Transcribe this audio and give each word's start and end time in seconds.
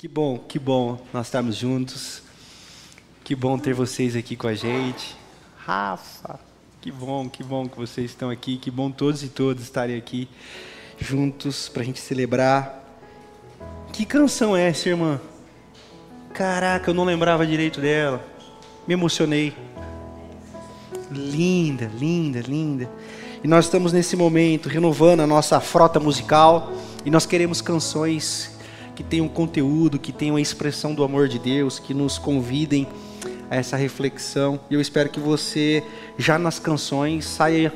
Que 0.00 0.06
bom, 0.06 0.38
que 0.38 0.60
bom 0.60 0.96
nós 1.12 1.26
estarmos 1.26 1.56
juntos. 1.56 2.22
Que 3.24 3.34
bom 3.34 3.58
ter 3.58 3.74
vocês 3.74 4.14
aqui 4.14 4.36
com 4.36 4.46
a 4.46 4.54
gente. 4.54 5.16
Rafa, 5.56 6.38
que 6.80 6.92
bom, 6.92 7.28
que 7.28 7.42
bom 7.42 7.68
que 7.68 7.76
vocês 7.76 8.12
estão 8.12 8.30
aqui. 8.30 8.58
Que 8.58 8.70
bom 8.70 8.92
todos 8.92 9.24
e 9.24 9.28
todas 9.28 9.64
estarem 9.64 9.96
aqui 9.96 10.28
juntos 11.00 11.68
para 11.68 11.82
a 11.82 11.84
gente 11.84 11.98
celebrar. 11.98 12.80
Que 13.92 14.06
canção 14.06 14.56
é 14.56 14.68
essa, 14.68 14.88
irmã? 14.88 15.20
Caraca, 16.32 16.90
eu 16.90 16.94
não 16.94 17.02
lembrava 17.02 17.44
direito 17.44 17.80
dela. 17.80 18.24
Me 18.86 18.94
emocionei. 18.94 19.52
Linda, 21.10 21.90
linda, 21.98 22.38
linda. 22.38 22.88
E 23.42 23.48
nós 23.48 23.64
estamos 23.64 23.92
nesse 23.92 24.14
momento 24.14 24.68
renovando 24.68 25.22
a 25.22 25.26
nossa 25.26 25.58
frota 25.58 25.98
musical 25.98 26.72
e 27.04 27.10
nós 27.10 27.26
queremos 27.26 27.60
canções 27.60 28.56
que 28.98 29.04
tenham 29.04 29.28
conteúdo, 29.28 29.96
que 29.96 30.10
tenham 30.10 30.34
a 30.34 30.40
expressão 30.40 30.92
do 30.92 31.04
amor 31.04 31.28
de 31.28 31.38
Deus, 31.38 31.78
que 31.78 31.94
nos 31.94 32.18
convidem 32.18 32.84
a 33.48 33.54
essa 33.54 33.76
reflexão. 33.76 34.58
E 34.68 34.74
eu 34.74 34.80
espero 34.80 35.08
que 35.08 35.20
você 35.20 35.84
já 36.18 36.36
nas 36.36 36.58
canções 36.58 37.24
saia 37.24 37.72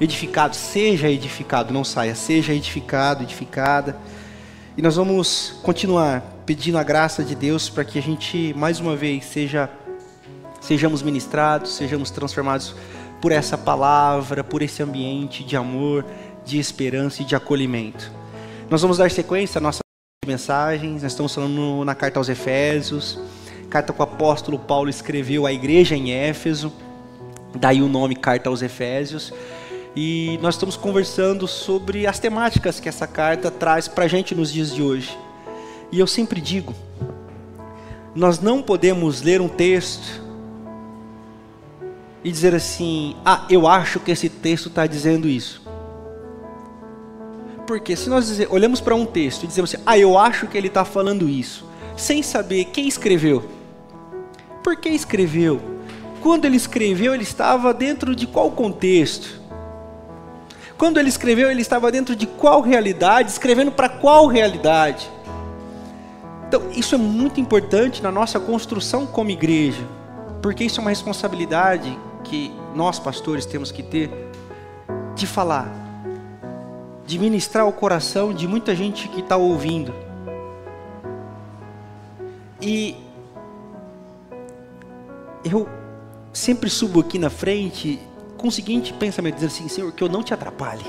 edificado, 0.00 0.56
seja 0.56 1.10
edificado, 1.10 1.74
não 1.74 1.84
saia, 1.84 2.14
seja 2.14 2.54
edificado, 2.54 3.22
edificada. 3.22 3.98
E 4.78 4.80
nós 4.80 4.96
vamos 4.96 5.58
continuar 5.62 6.22
pedindo 6.46 6.78
a 6.78 6.82
graça 6.82 7.22
de 7.22 7.34
Deus 7.34 7.68
para 7.68 7.84
que 7.84 7.98
a 7.98 8.02
gente 8.02 8.54
mais 8.56 8.80
uma 8.80 8.96
vez 8.96 9.26
seja 9.26 9.68
sejamos 10.58 11.02
ministrados, 11.02 11.76
sejamos 11.76 12.10
transformados 12.10 12.74
por 13.20 13.30
essa 13.30 13.58
palavra, 13.58 14.42
por 14.42 14.62
esse 14.62 14.82
ambiente 14.82 15.44
de 15.44 15.54
amor, 15.54 16.02
de 16.46 16.58
esperança 16.58 17.20
e 17.20 17.26
de 17.26 17.36
acolhimento. 17.36 18.10
Nós 18.70 18.80
vamos 18.80 18.96
dar 18.96 19.10
sequência 19.10 19.58
à 19.58 19.60
nossa 19.60 19.83
mensagens, 20.26 21.02
nós 21.02 21.12
estamos 21.12 21.34
falando 21.34 21.84
na 21.84 21.94
carta 21.94 22.18
aos 22.18 22.28
Efésios, 22.28 23.18
carta 23.68 23.92
que 23.92 24.00
o 24.00 24.02
apóstolo 24.02 24.58
Paulo 24.58 24.88
escreveu 24.88 25.46
à 25.46 25.52
igreja 25.52 25.96
em 25.96 26.12
Éfeso, 26.12 26.72
daí 27.54 27.82
o 27.82 27.88
nome 27.88 28.14
Carta 28.14 28.48
aos 28.48 28.62
Efésios, 28.62 29.32
e 29.96 30.38
nós 30.42 30.54
estamos 30.54 30.76
conversando 30.76 31.46
sobre 31.46 32.06
as 32.06 32.18
temáticas 32.18 32.80
que 32.80 32.88
essa 32.88 33.06
carta 33.06 33.50
traz 33.50 33.86
para 33.88 34.04
a 34.04 34.08
gente 34.08 34.34
nos 34.34 34.52
dias 34.52 34.74
de 34.74 34.82
hoje. 34.82 35.16
E 35.90 36.00
eu 36.00 36.06
sempre 36.06 36.40
digo, 36.40 36.74
nós 38.14 38.40
não 38.40 38.62
podemos 38.62 39.22
ler 39.22 39.40
um 39.40 39.48
texto 39.48 40.22
e 42.22 42.30
dizer 42.30 42.54
assim: 42.54 43.16
ah, 43.24 43.44
eu 43.50 43.66
acho 43.66 44.00
que 44.00 44.10
esse 44.10 44.28
texto 44.28 44.68
está 44.68 44.86
dizendo 44.86 45.28
isso. 45.28 45.63
Porque 47.66 47.96
se 47.96 48.10
nós 48.10 48.26
dizer, 48.26 48.48
olhamos 48.50 48.80
para 48.80 48.94
um 48.94 49.06
texto 49.06 49.44
e 49.44 49.46
dizemos 49.46 49.74
assim, 49.74 49.82
ah, 49.86 49.98
eu 49.98 50.18
acho 50.18 50.46
que 50.46 50.56
ele 50.56 50.68
está 50.68 50.84
falando 50.84 51.28
isso, 51.28 51.66
sem 51.96 52.22
saber 52.22 52.66
quem 52.66 52.86
escreveu, 52.86 53.44
por 54.62 54.76
que 54.76 54.88
escreveu, 54.90 55.60
quando 56.20 56.44
ele 56.44 56.56
escreveu, 56.56 57.14
ele 57.14 57.22
estava 57.22 57.72
dentro 57.72 58.14
de 58.14 58.26
qual 58.26 58.50
contexto, 58.50 59.40
quando 60.76 60.98
ele 60.98 61.08
escreveu, 61.08 61.50
ele 61.50 61.62
estava 61.62 61.90
dentro 61.90 62.16
de 62.16 62.26
qual 62.26 62.60
realidade, 62.60 63.30
escrevendo 63.30 63.70
para 63.70 63.88
qual 63.88 64.26
realidade. 64.26 65.08
Então, 66.48 66.70
isso 66.72 66.94
é 66.94 66.98
muito 66.98 67.40
importante 67.40 68.02
na 68.02 68.10
nossa 68.10 68.38
construção 68.40 69.06
como 69.06 69.30
igreja, 69.30 69.82
porque 70.42 70.64
isso 70.64 70.80
é 70.80 70.82
uma 70.82 70.90
responsabilidade 70.90 71.96
que 72.24 72.52
nós, 72.74 72.98
pastores, 72.98 73.46
temos 73.46 73.70
que 73.70 73.82
ter 73.82 74.10
de 75.14 75.26
falar 75.26 75.83
de 77.06 77.18
ministrar 77.18 77.66
o 77.66 77.72
coração 77.72 78.32
de 78.32 78.48
muita 78.48 78.74
gente 78.74 79.08
que 79.08 79.20
está 79.20 79.36
ouvindo. 79.36 79.94
E 82.60 82.96
eu 85.44 85.68
sempre 86.32 86.70
subo 86.70 87.00
aqui 87.00 87.18
na 87.18 87.28
frente 87.28 88.00
com 88.38 88.48
o 88.48 88.52
seguinte 88.52 88.92
pensamento, 88.92 89.34
dizendo 89.34 89.50
assim, 89.50 89.68
Senhor, 89.68 89.92
que 89.92 90.02
eu 90.02 90.08
não 90.08 90.22
te 90.22 90.32
atrapalhe. 90.32 90.84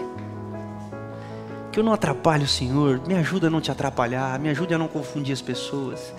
Que 1.71 1.79
eu 1.79 1.83
não 1.83 1.91
atrapalhe 1.91 2.45
o 2.45 2.47
Senhor, 2.47 3.01
me 3.05 3.15
ajuda 3.15 3.47
a 3.47 3.49
não 3.49 3.59
te 3.59 3.69
atrapalhar, 3.69 4.39
me 4.39 4.49
ajude 4.49 4.73
a 4.73 4.77
não 4.77 4.87
confundir 4.87 5.33
as 5.33 5.41
pessoas. 5.41 6.13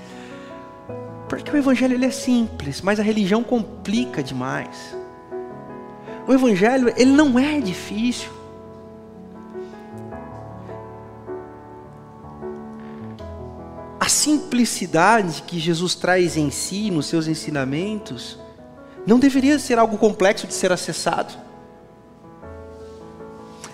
Porque 1.28 1.50
o 1.50 1.56
Evangelho 1.56 1.94
ele 1.94 2.04
é 2.04 2.10
simples, 2.10 2.82
mas 2.82 3.00
a 3.00 3.02
religião 3.02 3.42
complica 3.42 4.22
demais. 4.22 4.94
O 6.28 6.32
Evangelho 6.32 6.92
ele 6.96 7.12
não 7.12 7.38
é 7.38 7.58
difícil. 7.60 8.35
Simplicidade 14.26 15.44
que 15.46 15.56
Jesus 15.56 15.94
traz 15.94 16.36
em 16.36 16.50
si, 16.50 16.90
nos 16.90 17.06
seus 17.06 17.28
ensinamentos, 17.28 18.36
não 19.06 19.20
deveria 19.20 19.56
ser 19.56 19.78
algo 19.78 19.96
complexo 19.96 20.48
de 20.48 20.52
ser 20.52 20.72
acessado. 20.72 21.32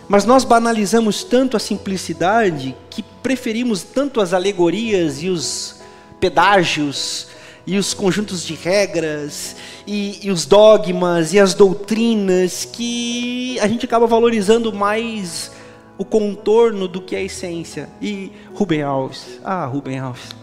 Mas 0.06 0.26
nós 0.26 0.44
banalizamos 0.44 1.24
tanto 1.24 1.56
a 1.56 1.60
simplicidade 1.60 2.76
que 2.90 3.02
preferimos 3.22 3.82
tanto 3.82 4.20
as 4.20 4.34
alegorias 4.34 5.22
e 5.22 5.30
os 5.30 5.76
pedágios 6.20 7.28
e 7.66 7.78
os 7.78 7.94
conjuntos 7.94 8.44
de 8.44 8.54
regras 8.54 9.56
e, 9.86 10.26
e, 10.26 10.30
os 10.30 10.44
dogmas 10.44 11.32
e 11.32 11.40
as 11.40 11.54
doutrinas 11.54 12.66
que 12.70 13.58
a 13.58 13.66
gente 13.66 13.86
acaba 13.86 14.06
valorizando 14.06 14.70
mais 14.70 15.50
o 15.96 16.04
contorno 16.04 16.86
do 16.86 17.00
que 17.00 17.16
a 17.16 17.22
essência. 17.22 17.88
E 18.02 18.30
Rubem 18.52 18.82
Alves, 18.82 19.40
ah, 19.42 19.64
Rubem 19.64 19.98
Alves, 19.98 20.41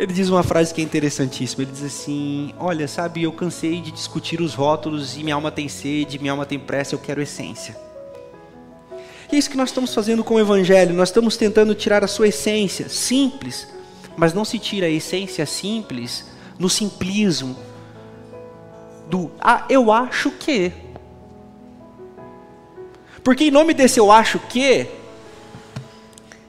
ele 0.00 0.14
diz 0.14 0.30
uma 0.30 0.42
frase 0.42 0.72
que 0.72 0.80
é 0.80 0.84
interessantíssima. 0.84 1.62
Ele 1.62 1.72
diz 1.72 1.84
assim: 1.84 2.54
Olha, 2.58 2.88
sabe, 2.88 3.22
eu 3.22 3.32
cansei 3.32 3.82
de 3.82 3.92
discutir 3.92 4.40
os 4.40 4.54
rótulos 4.54 5.16
e 5.16 5.22
minha 5.22 5.34
alma 5.34 5.50
tem 5.50 5.68
sede, 5.68 6.18
minha 6.18 6.32
alma 6.32 6.46
tem 6.46 6.58
pressa, 6.58 6.94
eu 6.94 6.98
quero 6.98 7.20
essência. 7.20 7.76
E 9.30 9.36
é 9.36 9.38
isso 9.38 9.50
que 9.50 9.58
nós 9.58 9.68
estamos 9.68 9.94
fazendo 9.94 10.24
com 10.24 10.34
o 10.34 10.40
Evangelho. 10.40 10.94
Nós 10.94 11.10
estamos 11.10 11.36
tentando 11.36 11.74
tirar 11.74 12.02
a 12.02 12.08
sua 12.08 12.28
essência 12.28 12.88
simples, 12.88 13.68
mas 14.16 14.32
não 14.32 14.42
se 14.44 14.58
tira 14.58 14.86
a 14.86 14.90
essência 14.90 15.44
simples 15.44 16.24
no 16.58 16.70
simplismo 16.70 17.56
do 19.08 19.30
ah, 19.38 19.66
eu 19.68 19.92
acho 19.92 20.30
que. 20.30 20.72
Porque 23.22 23.44
em 23.44 23.50
nome 23.50 23.74
desse 23.74 24.00
eu 24.00 24.10
acho 24.10 24.38
que, 24.38 24.86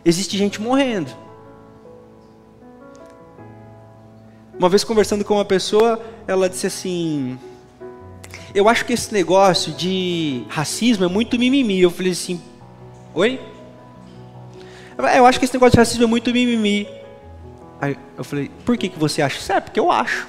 existe 0.05 0.37
gente 0.37 0.61
morrendo. 0.61 1.20
Uma 4.61 4.69
vez 4.69 4.83
conversando 4.83 5.25
com 5.25 5.33
uma 5.33 5.43
pessoa, 5.43 5.99
ela 6.27 6.47
disse 6.47 6.67
assim: 6.67 7.39
Eu 8.53 8.69
acho 8.69 8.85
que 8.85 8.93
esse 8.93 9.11
negócio 9.11 9.73
de 9.73 10.45
racismo 10.49 11.03
é 11.03 11.07
muito 11.07 11.39
mimimi. 11.39 11.81
Eu 11.81 11.89
falei 11.89 12.11
assim: 12.11 12.39
Oi? 13.15 13.41
Eu 15.15 15.25
acho 15.25 15.39
que 15.39 15.45
esse 15.45 15.53
negócio 15.55 15.71
de 15.71 15.79
racismo 15.79 16.03
é 16.03 16.05
muito 16.05 16.31
mimimi. 16.31 16.87
Aí 17.81 17.97
eu 18.15 18.23
falei: 18.23 18.51
Por 18.63 18.77
que, 18.77 18.87
que 18.87 18.99
você 18.99 19.23
acha 19.23 19.39
isso? 19.39 19.51
É, 19.51 19.59
porque 19.59 19.79
eu 19.79 19.91
acho. 19.91 20.27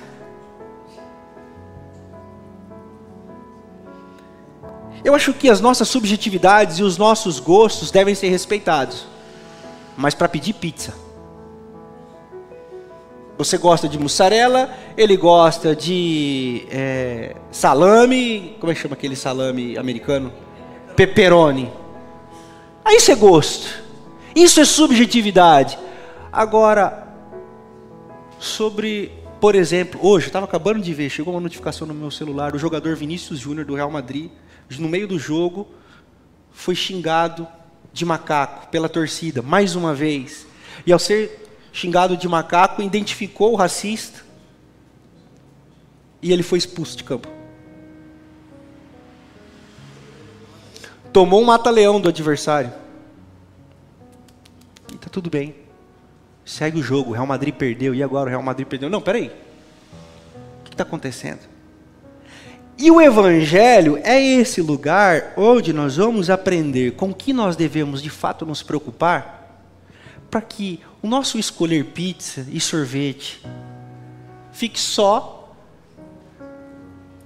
Eu 5.05 5.15
acho 5.15 5.35
que 5.35 5.51
as 5.51 5.61
nossas 5.61 5.89
subjetividades 5.89 6.79
e 6.79 6.83
os 6.83 6.97
nossos 6.97 7.39
gostos 7.39 7.91
devem 7.91 8.15
ser 8.15 8.31
respeitados. 8.31 9.05
Mas 9.95 10.15
para 10.15 10.27
pedir 10.27 10.55
pizza. 10.55 10.95
Você 13.43 13.59
gosta 13.59 13.89
de 13.89 13.99
mussarela, 13.99 14.73
ele 14.97 15.17
gosta 15.17 15.75
de 15.75 16.65
é, 16.71 17.35
salame, 17.51 18.55
como 18.61 18.71
é 18.71 18.75
que 18.75 18.81
chama 18.81 18.95
aquele 18.95 19.17
salame 19.17 19.77
americano? 19.77 20.33
Pepperoni. 20.95 21.69
Aí 22.85 22.99
isso 22.99 23.11
é 23.11 23.17
gosto. 23.17 23.83
Isso 24.33 24.61
é 24.61 24.65
subjetividade. 24.65 25.77
Agora, 26.33 27.09
sobre, 28.39 29.11
por 29.41 29.57
exemplo, 29.57 29.99
hoje, 30.01 30.27
eu 30.27 30.29
estava 30.29 30.47
acabando 30.47 30.81
de 30.81 30.95
ver, 30.95 31.11
chegou 31.11 31.35
uma 31.35 31.41
notificação 31.41 31.85
no 31.85 31.93
meu 31.93 32.13
celular, 32.13 32.55
o 32.55 32.59
jogador 32.61 32.95
Vinícius 32.95 33.41
Júnior 33.41 33.67
do 33.67 33.75
Real 33.75 33.91
Madrid 33.91 34.31
no 34.79 34.89
meio 34.89 35.09
do 35.09 35.19
jogo, 35.19 35.67
foi 36.53 36.77
xingado 36.77 37.47
de 37.93 38.05
macaco 38.05 38.69
pela 38.69 38.89
torcida, 38.89 39.43
mais 39.43 39.75
uma 39.75 39.93
vez. 39.93 40.47
E 40.87 40.93
ao 40.93 40.99
ser 41.01 41.42
xingado 41.73 42.17
de 42.17 42.29
macaco, 42.29 42.83
identificou 42.83 43.53
o 43.53 43.57
racista 43.57 44.21
e 46.21 46.33
ele 46.33 46.43
foi 46.43 46.59
expulso 46.59 46.97
de 46.97 47.03
campo. 47.03 47.29
Tomou 51.13 51.43
um 51.43 51.45
mata-leão 51.45 52.01
do 52.01 52.09
adversário. 52.09 52.73
E 54.93 54.97
tá 54.97 55.09
tudo 55.11 55.29
bem. 55.29 55.55
Segue 56.45 56.79
o 56.79 56.83
jogo. 56.83 57.11
O 57.11 57.13
Real 57.13 57.27
Madrid 57.27 57.55
perdeu. 57.55 57.95
E 57.95 58.03
agora 58.03 58.27
o 58.27 58.31
Real 58.31 58.43
Madrid 58.43 58.67
perdeu. 58.67 58.89
Não, 58.89 59.01
peraí. 59.01 59.31
O 60.61 60.65
que 60.65 60.71
está 60.71 60.85
acontecendo? 60.85 61.41
E 62.79 62.91
o 62.91 63.01
Evangelho 63.01 64.01
é 64.03 64.21
esse 64.21 64.63
lugar 64.63 65.35
onde 65.37 65.73
nós 65.73 65.97
vamos 65.97 66.31
aprender 66.31 66.93
com 66.93 67.13
que 67.13 67.33
nós 67.33 67.57
devemos 67.57 68.03
de 68.03 68.09
fato 68.09 68.47
nos 68.47 68.63
preocupar, 68.63 69.63
para 70.31 70.41
que 70.41 70.81
o 71.03 71.09
nosso 71.09 71.39
escolher 71.39 71.87
pizza 71.87 72.47
e 72.51 72.61
sorvete 72.61 73.43
fique 74.53 74.79
só 74.79 75.57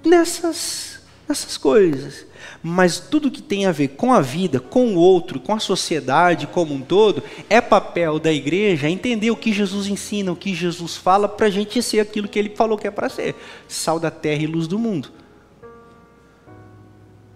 nessas, 0.03 1.01
nessas 1.27 1.57
coisas. 1.57 2.25
Mas 2.63 2.99
tudo 2.99 3.29
que 3.29 3.41
tem 3.41 3.65
a 3.65 3.71
ver 3.71 3.89
com 3.89 4.11
a 4.11 4.21
vida, 4.21 4.59
com 4.59 4.95
o 4.95 4.97
outro, 4.97 5.39
com 5.39 5.53
a 5.53 5.59
sociedade 5.59 6.47
como 6.47 6.73
um 6.73 6.81
todo, 6.81 7.21
é 7.49 7.61
papel 7.61 8.17
da 8.17 8.31
igreja 8.31 8.89
entender 8.89 9.29
o 9.29 9.35
que 9.35 9.53
Jesus 9.53 9.87
ensina, 9.87 10.31
o 10.31 10.35
que 10.35 10.55
Jesus 10.55 10.95
fala, 10.95 11.29
para 11.29 11.47
a 11.47 11.49
gente 11.49 11.81
ser 11.83 11.99
aquilo 11.99 12.27
que 12.27 12.39
ele 12.39 12.55
falou 12.55 12.77
que 12.77 12.87
é 12.87 12.91
para 12.91 13.09
ser: 13.09 13.35
sal 13.67 13.99
da 13.99 14.09
terra 14.09 14.41
e 14.41 14.47
luz 14.47 14.67
do 14.67 14.79
mundo. 14.79 15.11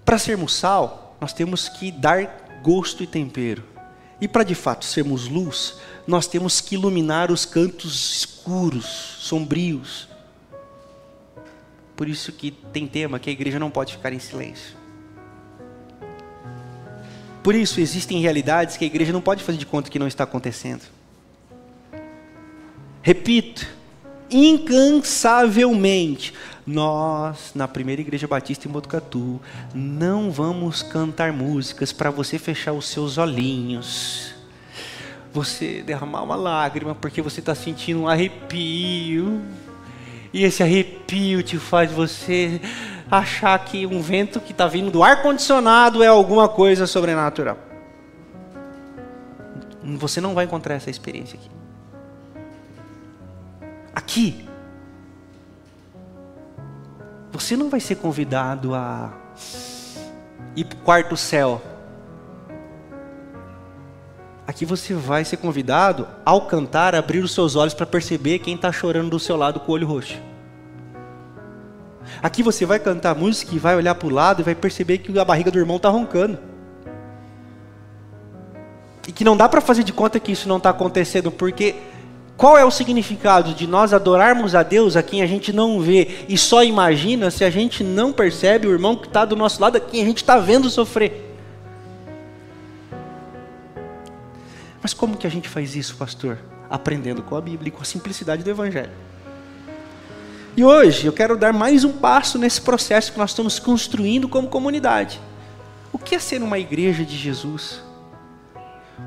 Para 0.04 0.18
sermos 0.18 0.56
sal, 0.56 1.16
nós 1.22 1.34
temos 1.34 1.70
que 1.70 1.92
dar 1.92 2.60
gosto 2.64 3.04
e 3.04 3.08
tempero. 3.08 3.71
E 4.22 4.28
para 4.28 4.44
de 4.44 4.54
fato 4.54 4.86
sermos 4.86 5.28
luz, 5.28 5.80
nós 6.06 6.28
temos 6.28 6.62
que 6.62 6.76
iluminar 6.76 7.32
os 7.32 7.44
cantos 7.44 8.18
escuros, 8.18 8.86
sombrios. 9.20 10.08
Por 11.96 12.08
isso 12.08 12.32
que 12.32 12.52
tem 12.52 12.86
tema 12.86 13.20
que 13.20 13.32
a 13.32 13.34
igreja 13.34 13.58
não 13.58 13.72
pode 13.72 13.94
ficar 13.94 14.14
em 14.14 14.20
silêncio. 14.20 14.80
Por 17.44 17.56
isso 17.56 17.82
existem 17.82 18.22
realidades 18.22 18.78
que 18.78 18.84
a 18.84 18.88
igreja 18.88 19.12
não 19.12 19.22
pode 19.22 19.44
fazer 19.44 19.58
de 19.58 19.66
conta 19.66 19.90
que 19.90 19.98
não 19.98 20.08
está 20.08 20.24
acontecendo. 20.24 20.84
Repito, 23.02 23.68
incansavelmente, 24.32 26.34
nós, 26.66 27.52
na 27.54 27.68
primeira 27.68 28.02
igreja 28.02 28.28
batista 28.28 28.68
em 28.68 28.72
Botucatu, 28.72 29.40
não 29.74 30.32
vamos 30.32 30.84
cantar 30.84 31.34
músicas 31.34 31.92
para 31.92 32.10
você 32.10 32.40
fechar 32.40 32.74
os 32.74 32.88
seus 32.88 33.18
olhinhos, 33.18 34.34
você 35.34 35.82
derramar 35.82 36.24
uma 36.24 36.36
lágrima 36.36 36.96
porque 36.96 37.22
você 37.22 37.40
está 37.40 37.56
sentindo 37.56 38.02
um 38.02 38.08
arrepio, 38.08 39.42
e 40.34 40.44
esse 40.44 40.64
arrepio 40.64 41.44
te 41.44 41.58
faz 41.58 41.92
você 41.92 42.62
achar 43.10 43.60
que 43.60 43.86
um 43.86 44.02
vento 44.02 44.40
que 44.40 44.54
está 44.54 44.68
vindo 44.68 44.90
do 44.90 45.04
ar-condicionado 45.04 46.02
é 46.02 46.08
alguma 46.08 46.48
coisa 46.48 46.88
sobrenatural. 46.88 47.58
Você 49.84 50.22
não 50.22 50.34
vai 50.34 50.46
encontrar 50.46 50.76
essa 50.76 50.90
experiência 50.90 51.38
aqui. 51.38 51.50
Aqui, 53.94 54.48
você 57.32 57.58
não 57.58 57.70
vai 57.70 57.80
ser 57.80 57.96
convidado 57.96 58.74
a 58.74 59.12
ir 60.56 60.66
para 60.66 60.78
o 60.78 60.82
quarto 60.82 61.18
céu. 61.18 61.62
Aqui 64.48 64.66
você 64.66 64.94
vai 64.94 65.24
ser 65.24 65.38
convidado, 65.38 66.08
ao 66.26 66.42
cantar, 66.46 66.94
a 66.94 67.00
abrir 67.00 67.20
os 67.20 67.34
seus 67.34 67.56
olhos 67.56 67.74
para 67.74 67.86
perceber 67.86 68.40
quem 68.40 68.56
está 68.56 68.72
chorando 68.72 69.10
do 69.10 69.20
seu 69.20 69.38
lado 69.38 69.60
com 69.60 69.72
o 69.72 69.76
olho 69.76 69.88
roxo. 69.88 70.20
Aqui 72.22 72.44
você 72.44 72.66
vai 72.66 72.80
cantar 72.80 73.16
música 73.16 73.56
e 73.56 73.60
vai 73.60 73.76
olhar 73.76 73.96
para 73.96 74.08
o 74.08 74.12
lado 74.12 74.42
e 74.42 74.44
vai 74.44 74.56
perceber 74.56 74.98
que 74.98 75.18
a 75.18 75.24
barriga 75.24 75.52
do 75.52 75.60
irmão 75.60 75.78
está 75.78 75.90
roncando. 75.90 76.38
E 79.08 79.12
que 79.12 79.24
não 79.24 79.38
dá 79.38 79.48
para 79.48 79.62
fazer 79.62 79.84
de 79.84 79.94
conta 79.94 80.20
que 80.20 80.32
isso 80.32 80.48
não 80.50 80.58
está 80.58 80.70
acontecendo, 80.70 81.32
porque 81.32 81.76
qual 82.38 82.58
é 82.58 82.66
o 82.66 82.72
significado 82.72 83.54
de 83.54 83.68
nós 83.68 83.94
adorarmos 83.94 84.56
a 84.56 84.64
Deus 84.64 84.96
a 84.96 85.04
quem 85.04 85.22
a 85.22 85.28
gente 85.28 85.54
não 85.54 85.80
vê 85.80 86.26
e 86.28 86.38
só 86.38 86.64
imagina 86.64 87.30
se 87.30 87.44
a 87.44 87.50
gente 87.50 87.84
não 87.84 88.12
percebe 88.12 88.68
o 88.68 88.72
irmão 88.72 88.96
que 88.96 89.08
está 89.08 89.26
do 89.26 89.36
nosso 89.36 89.62
lado, 89.62 89.78
a 89.78 89.80
quem 89.80 90.02
a 90.02 90.06
gente 90.06 90.18
está 90.18 90.38
vendo 90.38 90.70
sofrer? 90.70 91.36
Mas 94.82 94.94
como 94.94 95.16
que 95.16 95.28
a 95.28 95.30
gente 95.30 95.48
faz 95.48 95.76
isso, 95.76 95.96
pastor? 95.96 96.40
Aprendendo 96.70 97.22
com 97.22 97.36
a 97.36 97.42
Bíblia 97.42 97.70
e 97.70 97.72
com 97.72 97.82
a 97.82 97.86
simplicidade 97.86 98.44
do 98.44 98.50
Evangelho. 98.50 98.92
E 100.58 100.64
hoje 100.64 101.06
eu 101.06 101.14
quero 101.14 101.38
dar 101.38 101.54
mais 101.54 101.84
um 101.84 101.94
passo 101.94 102.38
nesse 102.38 102.60
processo 102.62 103.12
que 103.12 103.18
nós 103.18 103.30
estamos 103.30 103.60
construindo 103.60 104.28
como 104.28 104.48
comunidade. 104.48 105.22
O 105.94 105.98
que 106.00 106.16
é 106.16 106.20
ser 106.20 106.42
uma 106.42 106.58
igreja 106.58 107.06
de 107.06 107.18
Jesus? 107.18 107.82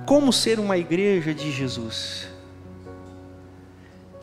Como 0.06 0.32
ser 0.32 0.61
uma 0.61 0.79
igreja 0.79 1.35
de 1.35 1.50
Jesus? 1.50 2.34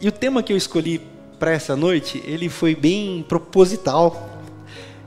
E 0.01 0.07
o 0.07 0.11
tema 0.11 0.41
que 0.41 0.51
eu 0.51 0.57
escolhi 0.57 0.99
para 1.37 1.51
essa 1.51 1.75
noite, 1.75 2.23
ele 2.25 2.49
foi 2.49 2.73
bem 2.73 3.23
proposital. 3.29 4.29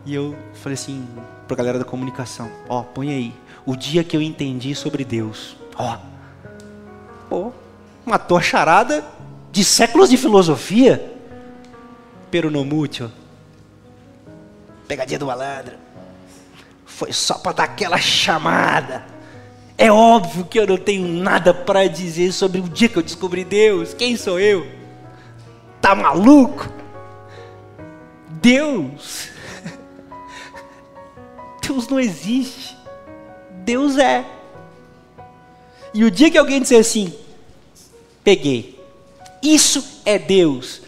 E 0.07 0.15
eu 0.15 0.37
falei 0.55 0.75
assim 0.75 1.05
para 1.49 1.55
a 1.55 1.59
galera 1.59 1.79
da 1.81 1.85
comunicação: 1.85 2.49
Ó, 2.69 2.83
põe 2.83 3.11
aí. 3.11 3.35
O 3.67 3.75
dia 3.75 4.05
que 4.05 4.17
eu 4.17 4.23
entendi 4.23 4.73
sobre 4.73 5.05
Deus. 5.05 5.57
Ó. 5.77 5.99
Pô, 7.29 7.53
matou 8.07 8.37
a 8.37 8.43
charada 8.43 9.05
de 9.51 9.65
séculos 9.65 10.11
de 10.11 10.17
filosofia. 10.17 11.13
Peronomútil. 12.31 13.11
Pegadinha 14.87 15.19
do 15.19 15.27
malandro. 15.27 15.75
Foi 16.85 17.13
só 17.13 17.35
para 17.35 17.53
dar 17.53 17.65
aquela 17.65 17.99
chamada. 17.99 19.05
É 19.77 19.91
óbvio 19.91 20.45
que 20.45 20.61
eu 20.61 20.69
não 20.69 20.77
tenho 20.77 21.09
nada 21.09 21.53
para 21.53 21.89
dizer 21.89 22.31
sobre 22.31 22.61
o 22.61 22.69
dia 22.69 22.89
que 22.89 22.97
eu 22.97 23.03
descobri 23.03 23.45
Deus. 23.45 23.93
Quem 23.93 24.17
sou 24.17 24.39
eu? 24.39 24.84
Tá 25.85 25.95
maluco? 25.95 26.67
Deus. 28.41 29.29
Deus 31.61 31.87
não 31.89 32.01
existe. 32.01 32.75
Deus 33.51 33.99
é. 33.99 34.25
E 35.93 36.03
o 36.03 36.11
dia 36.11 36.31
que 36.31 36.39
alguém 36.39 36.63
disser 36.63 36.81
assim, 36.81 37.13
peguei. 38.25 38.83
Isso 39.43 40.01
é 40.07 40.19
Deus. 40.19 40.81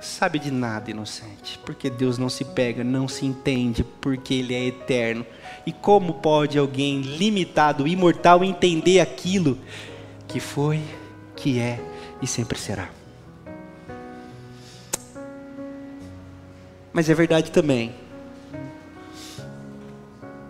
Sabe 0.00 0.40
de 0.40 0.50
nada, 0.50 0.90
inocente, 0.90 1.60
porque 1.64 1.88
Deus 1.88 2.18
não 2.18 2.28
se 2.28 2.44
pega, 2.44 2.82
não 2.82 3.06
se 3.06 3.24
entende, 3.24 3.84
porque 3.84 4.34
Ele 4.34 4.52
é 4.52 4.66
eterno. 4.66 5.24
E 5.64 5.70
como 5.70 6.14
pode 6.14 6.58
alguém 6.58 7.02
limitado, 7.02 7.86
imortal, 7.86 8.42
entender 8.42 8.98
aquilo 8.98 9.56
que 10.26 10.40
foi 10.40 10.82
que 11.44 11.60
é 11.60 11.78
e 12.22 12.26
sempre 12.26 12.58
será. 12.58 12.88
Mas 16.90 17.10
é 17.10 17.14
verdade 17.14 17.50
também. 17.50 17.94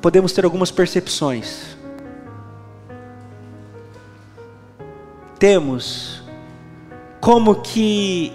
Podemos 0.01 0.31
ter 0.31 0.45
algumas 0.45 0.71
percepções. 0.71 1.77
Temos 5.37 6.23
como 7.21 7.61
que 7.61 8.33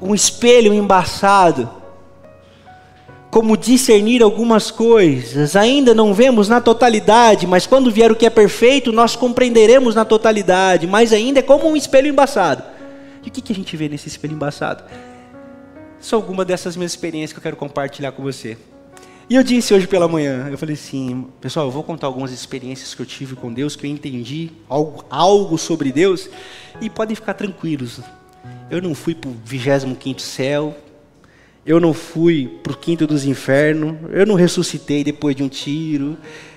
um 0.00 0.16
espelho 0.16 0.74
embaçado 0.74 1.70
como 3.32 3.56
discernir 3.56 4.22
algumas 4.22 4.70
coisas. 4.70 5.56
Ainda 5.56 5.94
não 5.94 6.12
vemos 6.12 6.50
na 6.50 6.60
totalidade, 6.60 7.46
mas 7.46 7.66
quando 7.66 7.90
vier 7.90 8.12
o 8.12 8.14
que 8.14 8.26
é 8.26 8.30
perfeito, 8.30 8.92
nós 8.92 9.16
compreenderemos 9.16 9.94
na 9.94 10.04
totalidade. 10.04 10.86
Mas 10.86 11.14
ainda 11.14 11.38
é 11.38 11.42
como 11.42 11.66
um 11.66 11.74
espelho 11.74 12.08
embaçado. 12.08 12.62
E 13.24 13.28
o 13.28 13.32
que, 13.32 13.50
a 13.50 13.56
gente 13.56 13.74
vê 13.74 13.88
nesse 13.88 14.06
espelho 14.06 14.34
embaçado? 14.34 14.84
São 15.98 16.18
algumas 16.18 16.46
dessas 16.46 16.76
minhas 16.76 16.92
experiências 16.92 17.32
que 17.32 17.38
eu 17.38 17.42
quero 17.42 17.56
compartilhar 17.56 18.12
com 18.12 18.22
você. 18.22 18.58
E 19.30 19.34
eu 19.34 19.42
disse 19.42 19.72
hoje 19.72 19.86
pela 19.86 20.06
manhã, 20.06 20.48
eu 20.50 20.58
falei 20.58 20.74
assim, 20.74 21.26
pessoal, 21.40 21.64
eu 21.64 21.72
vou 21.72 21.82
contar 21.82 22.08
algumas 22.08 22.32
experiências 22.32 22.94
que 22.94 23.00
eu 23.00 23.06
tive 23.06 23.34
com 23.34 23.50
Deus, 23.50 23.74
que 23.74 23.86
eu 23.86 23.90
entendi 23.90 24.50
algo, 24.68 25.06
algo 25.08 25.56
sobre 25.56 25.90
Deus, 25.90 26.28
e 26.82 26.90
podem 26.90 27.16
ficar 27.16 27.32
tranquilos. 27.32 27.98
Eu 28.70 28.82
não 28.82 28.94
fui 28.94 29.14
para 29.14 29.30
o 29.30 29.36
25 29.42 30.20
céu, 30.20 30.76
eu 31.64 31.78
não 31.78 31.94
fui 31.94 32.58
para 32.62 32.72
o 32.72 32.76
quinto 32.76 33.06
dos 33.06 33.24
infernos. 33.24 33.96
Eu 34.10 34.26
não 34.26 34.34
ressuscitei 34.34 35.04
depois 35.04 35.36
de 35.36 35.42
um 35.42 35.48
tiro. 35.48 36.16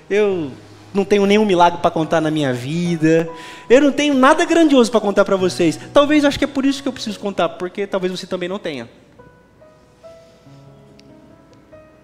Eu 0.09 0.51
não 0.93 1.05
tenho 1.05 1.25
nenhum 1.25 1.45
milagre 1.45 1.79
para 1.79 1.91
contar 1.91 2.19
na 2.19 2.31
minha 2.31 2.53
vida. 2.53 3.29
Eu 3.69 3.81
não 3.81 3.91
tenho 3.91 4.13
nada 4.13 4.43
grandioso 4.45 4.89
para 4.89 4.99
contar 4.99 5.23
para 5.23 5.35
vocês. 5.35 5.79
Talvez 5.93 6.25
acho 6.25 6.39
que 6.39 6.45
é 6.45 6.47
por 6.47 6.65
isso 6.65 6.81
que 6.81 6.87
eu 6.87 6.93
preciso 6.93 7.19
contar, 7.19 7.49
porque 7.49 7.85
talvez 7.85 8.11
você 8.11 8.25
também 8.25 8.49
não 8.49 8.57
tenha. 8.57 8.89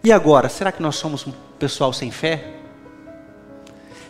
E 0.03 0.12
agora, 0.12 0.50
será 0.50 0.72
que 0.72 0.81
nós 0.81 0.96
somos 0.96 1.25
um 1.25 1.31
pessoal 1.58 1.93
sem 1.93 2.12
fé? 2.12 2.53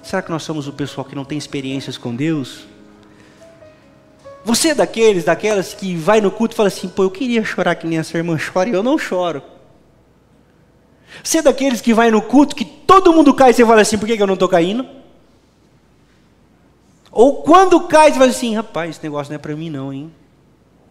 Será 0.02 0.22
que 0.22 0.32
nós 0.32 0.44
somos 0.44 0.68
o 0.68 0.74
pessoal 0.74 1.06
que 1.06 1.16
não 1.16 1.24
tem 1.24 1.38
experiências 1.38 1.98
com 1.98 2.16
Deus? 2.16 2.66
Você 4.44 4.70
é 4.70 4.76
daqueles, 4.76 5.24
daquelas 5.24 5.74
que 5.74 5.96
vai 5.96 6.20
no 6.20 6.32
culto 6.32 6.56
e 6.56 6.58
fala 6.58 6.68
assim: 6.68 6.88
pô, 6.88 7.04
eu 7.04 7.12
queria 7.12 7.44
chorar 7.44 7.76
que 7.76 7.86
nem 7.86 8.00
essa 8.00 8.18
irmã 8.18 8.38
chora 8.38 8.70
e 8.70 8.74
eu 8.74 8.82
não 8.82 8.98
choro. 8.98 9.44
Você 11.24 11.40
é 11.40 11.42
daqueles 11.42 11.82
que 11.82 11.94
vai 11.94 12.10
no 12.10 12.22
culto 12.22 12.56
que 12.56 12.66
todo 12.66 13.14
mundo 13.14 13.34
cai 13.34 13.52
e 13.52 13.54
você 13.54 13.66
fala 13.66 13.82
assim: 13.82 13.98
por 13.98 14.08
que, 14.08 14.22
eu 14.22 14.28
não 14.28 14.34
estou 14.34 14.50
caindo? 14.50 14.86
Ou 17.12 17.44
quando 17.44 17.82
cai, 17.82 18.12
você 18.12 18.18
fala 18.18 18.32
assim: 18.32 18.56
rapaz, 18.56 18.92
esse 18.92 19.04
negócio 19.04 19.32
não 19.32 19.36
é 19.36 19.40
para 19.40 19.56
mim, 19.56 19.70
não, 19.70 19.94
hein? 19.94 20.12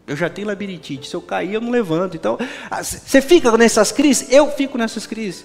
Eu 0.07 0.17
já 0.17 0.29
tenho 0.29 0.47
labirintite, 0.47 1.09
se 1.09 1.15
eu 1.15 1.23
cair, 1.23 1.55
eu 1.55 1.61
não 1.61 1.71
levanto. 1.71 2.17
Então, 2.17 2.39
você 2.83 3.21
fica 3.21 3.57
nessas 3.57 3.93
crises? 3.93 4.31
Eu 4.31 4.51
fico 4.51 4.79
nessas 4.79 5.07
crises. 5.07 5.45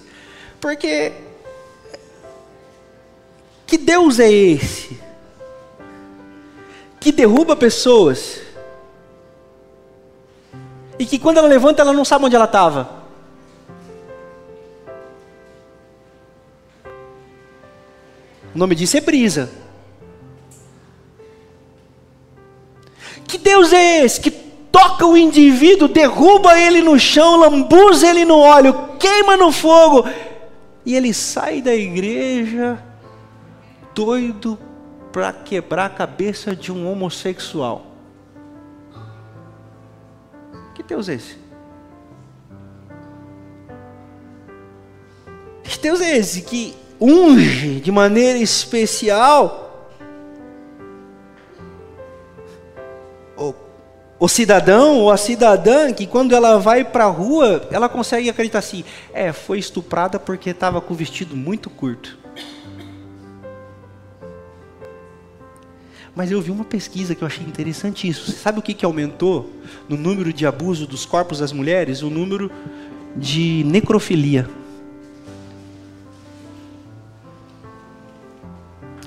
Porque. 0.60 1.12
Que 3.66 3.78
Deus 3.78 4.20
é 4.20 4.30
esse? 4.30 5.05
Que 7.06 7.12
derruba 7.12 7.54
pessoas. 7.54 8.40
E 10.98 11.06
que 11.06 11.20
quando 11.20 11.36
ela 11.36 11.46
levanta, 11.46 11.80
ela 11.80 11.92
não 11.92 12.04
sabe 12.04 12.24
onde 12.24 12.34
ela 12.34 12.46
estava. 12.46 12.90
O 18.52 18.58
nome 18.58 18.74
disso 18.74 18.96
é 18.96 19.00
brisa. 19.00 19.48
Que 23.28 23.38
Deus 23.38 23.72
é 23.72 24.04
esse 24.04 24.20
que 24.20 24.32
toca 24.72 25.06
o 25.06 25.16
indivíduo, 25.16 25.86
derruba 25.86 26.58
ele 26.58 26.82
no 26.82 26.98
chão, 26.98 27.36
lambuza 27.36 28.08
ele 28.08 28.24
no 28.24 28.40
óleo, 28.40 28.96
queima 28.98 29.36
no 29.36 29.52
fogo, 29.52 30.08
e 30.84 30.96
ele 30.96 31.14
sai 31.14 31.62
da 31.62 31.72
igreja 31.72 32.82
doido 33.94 34.65
para 35.16 35.32
quebrar 35.32 35.86
a 35.86 35.88
cabeça 35.88 36.54
de 36.54 36.70
um 36.70 36.92
homossexual. 36.92 37.86
Que 40.74 40.82
Deus 40.82 41.08
é 41.08 41.14
esse? 41.14 41.38
Que 45.64 45.78
Deus 45.78 46.02
é 46.02 46.18
esse 46.18 46.42
que 46.42 46.76
unge 47.00 47.80
de 47.80 47.90
maneira 47.90 48.38
especial 48.38 49.88
o, 54.18 54.28
cidadão 54.28 54.98
ou 54.98 55.10
a 55.10 55.16
cidadã 55.16 55.94
que 55.94 56.06
quando 56.06 56.34
ela 56.34 56.58
vai 56.58 56.84
para 56.84 57.04
a 57.04 57.08
rua, 57.08 57.66
ela 57.70 57.88
consegue 57.88 58.28
acreditar 58.28 58.58
assim, 58.58 58.84
é, 59.14 59.32
foi 59.32 59.58
estuprada 59.58 60.20
porque 60.20 60.50
estava 60.50 60.78
com 60.78 60.92
o 60.92 60.96
vestido 60.96 61.34
muito 61.34 61.70
curto. 61.70 62.25
Mas 66.16 66.30
eu 66.30 66.40
vi 66.40 66.50
uma 66.50 66.64
pesquisa 66.64 67.14
que 67.14 67.22
eu 67.22 67.26
achei 67.26 67.44
interessantíssima. 67.44 68.24
Você 68.26 68.32
sabe 68.32 68.58
o 68.58 68.62
que, 68.62 68.72
que 68.72 68.86
aumentou 68.86 69.52
no 69.86 69.98
número 69.98 70.32
de 70.32 70.46
abuso 70.46 70.86
dos 70.86 71.04
corpos 71.04 71.40
das 71.40 71.52
mulheres? 71.52 72.00
O 72.00 72.08
número 72.08 72.50
de 73.14 73.62
necrofilia. 73.66 74.48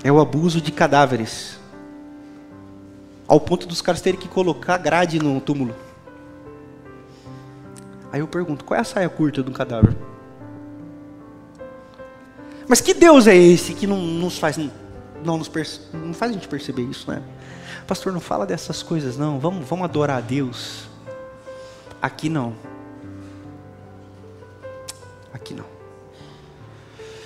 É 0.03 0.11
o 0.11 0.19
abuso 0.19 0.61
de 0.61 0.71
cadáveres. 0.71 1.59
Ao 3.27 3.39
ponto 3.39 3.65
dos 3.65 3.81
caras 3.81 4.01
terem 4.01 4.19
que 4.19 4.27
colocar 4.27 4.77
grade 4.77 5.17
no 5.17 5.41
túmulo. 5.41 5.73
Aí 8.11 8.19
eu 8.19 8.27
pergunto: 8.27 8.63
qual 8.63 8.77
é 8.77 8.81
a 8.81 8.83
saia 8.83 9.09
curta 9.09 9.41
de 9.41 9.49
um 9.49 9.53
cadáver? 9.53 9.97
Mas 12.67 12.81
que 12.81 12.93
Deus 12.93 13.25
é 13.25 13.35
esse 13.35 13.73
que 13.73 13.87
não 13.87 13.97
nos 13.97 14.37
faz 14.37 14.59
não, 15.23 15.37
nos 15.37 15.49
não 15.93 16.13
faz 16.13 16.31
a 16.31 16.33
gente 16.33 16.47
perceber 16.47 16.83
isso, 16.83 17.09
né? 17.09 17.21
Pastor, 17.87 18.13
não 18.13 18.19
fala 18.19 18.45
dessas 18.45 18.83
coisas, 18.83 19.17
não. 19.17 19.39
Vamos, 19.39 19.67
vamos 19.67 19.85
adorar 19.85 20.17
a 20.17 20.21
Deus. 20.21 20.87
Aqui 22.01 22.29
não. 22.29 22.55
Aqui 25.33 25.53
não. 25.53 25.65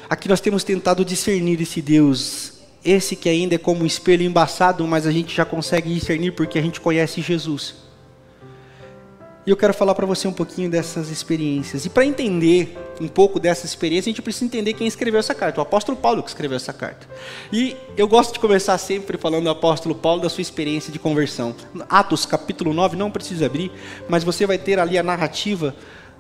Aqui 0.10 0.28
nós 0.28 0.40
temos 0.40 0.64
tentado 0.64 1.04
discernir 1.04 1.62
esse 1.62 1.82
Deus, 1.82 2.54
esse 2.84 3.16
que 3.16 3.28
ainda 3.28 3.56
é 3.56 3.58
como 3.58 3.84
um 3.84 3.86
espelho 3.86 4.24
embaçado, 4.24 4.86
mas 4.86 5.08
a 5.08 5.12
gente 5.12 5.36
já 5.36 5.46
consegue 5.46 5.94
discernir 5.94 6.32
porque 6.32 6.60
a 6.60 6.62
gente 6.62 6.80
conhece 6.80 7.22
Jesus. 7.22 7.83
E 9.46 9.50
eu 9.50 9.58
quero 9.58 9.74
falar 9.74 9.94
para 9.94 10.06
você 10.06 10.26
um 10.26 10.32
pouquinho 10.32 10.70
dessas 10.70 11.10
experiências. 11.10 11.86
E 11.86 11.90
para 11.90 12.06
entender 12.06 12.78
um 13.02 13.10
pouco 13.10 13.42
dessa 13.42 13.66
experiência, 13.66 14.10
a 14.10 14.12
gente 14.12 14.22
precisa 14.22 14.46
entender 14.46 14.72
quem 14.72 14.88
escreveu 14.88 15.20
essa 15.20 15.36
carta. 15.36 15.60
O 15.60 15.64
apóstolo 15.64 15.98
Paulo 15.98 16.24
que 16.24 16.30
escreveu 16.30 16.56
essa 16.56 16.72
carta. 16.72 17.06
E 17.52 17.76
eu 17.98 18.08
gosto 18.08 18.32
de 18.32 18.40
começar 18.40 18.78
sempre 18.78 19.18
falando 19.18 19.44
do 19.44 19.50
apóstolo 19.50 19.96
Paulo, 19.96 20.22
da 20.22 20.30
sua 20.30 20.42
experiência 20.42 20.94
de 20.94 20.98
conversão. 20.98 21.54
Atos 21.90 22.26
capítulo 22.26 22.74
9, 22.74 22.96
não 22.96 23.12
precisa 23.12 23.46
abrir, 23.48 23.70
mas 24.08 24.24
você 24.24 24.46
vai 24.46 24.58
ter 24.58 24.80
ali 24.80 24.98
a 24.98 25.04
narrativa 25.04 25.76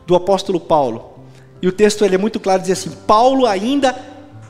do 0.05 0.15
apóstolo 0.15 0.59
Paulo. 0.59 1.19
E 1.61 1.67
o 1.67 1.71
texto 1.71 2.03
ele 2.03 2.15
é 2.15 2.17
muito 2.17 2.41
claro, 2.41 2.61
diz 2.61 2.71
assim: 2.71 2.91
Paulo 3.07 3.45
ainda 3.45 3.97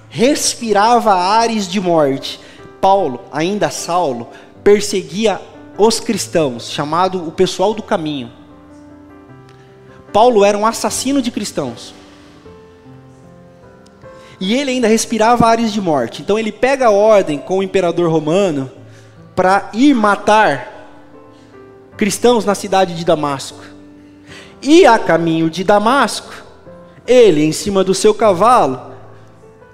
respirava 0.09 1.13
ares 1.13 1.67
de 1.67 1.79
morte. 1.79 2.39
Paulo, 2.81 3.21
ainda 3.31 3.69
Saulo, 3.69 4.29
perseguia 4.63 5.39
os 5.77 5.99
cristãos, 5.99 6.71
chamado 6.71 7.27
o 7.27 7.31
pessoal 7.31 7.75
do 7.75 7.83
caminho 7.83 8.41
Paulo 10.13 10.45
era 10.45 10.57
um 10.57 10.65
assassino 10.65 11.21
de 11.21 11.31
cristãos. 11.31 11.93
E 14.39 14.53
ele 14.53 14.71
ainda 14.71 14.87
respirava 14.87 15.47
ares 15.47 15.73
de 15.73 15.81
morte. 15.81 16.21
Então 16.21 16.37
ele 16.37 16.51
pega 16.51 16.85
a 16.85 16.91
ordem 16.91 17.39
com 17.39 17.57
o 17.57 17.63
imperador 17.63 18.11
romano 18.11 18.71
para 19.35 19.69
ir 19.73 19.93
matar 19.95 20.71
cristãos 21.97 22.45
na 22.45 22.53
cidade 22.53 22.95
de 22.95 23.03
Damasco. 23.03 23.63
E 24.61 24.85
a 24.85 24.99
caminho 24.99 25.49
de 25.49 25.63
Damasco, 25.63 26.33
ele, 27.07 27.43
em 27.43 27.51
cima 27.51 27.83
do 27.83 27.93
seu 27.93 28.13
cavalo, 28.13 28.93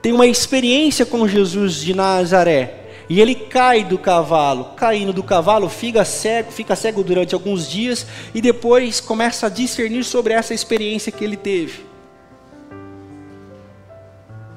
tem 0.01 0.13
uma 0.13 0.25
experiência 0.25 1.05
com 1.05 1.27
Jesus 1.27 1.75
de 1.75 1.93
Nazaré. 1.93 2.78
E 3.09 3.19
ele 3.19 3.33
cai 3.33 3.83
do 3.83 3.97
cavalo, 3.97 4.73
caindo 4.75 5.11
do 5.11 5.23
cavalo, 5.23 5.67
fica 5.67 6.05
cego, 6.05 6.51
fica 6.51 6.75
cego 6.75 7.03
durante 7.03 7.33
alguns 7.33 7.67
dias 7.67 8.05
e 8.35 8.39
depois 8.39 9.01
começa 9.01 9.47
a 9.47 9.49
discernir 9.49 10.03
sobre 10.03 10.33
essa 10.33 10.53
experiência 10.53 11.11
que 11.11 11.23
ele 11.23 11.35
teve. 11.35 11.85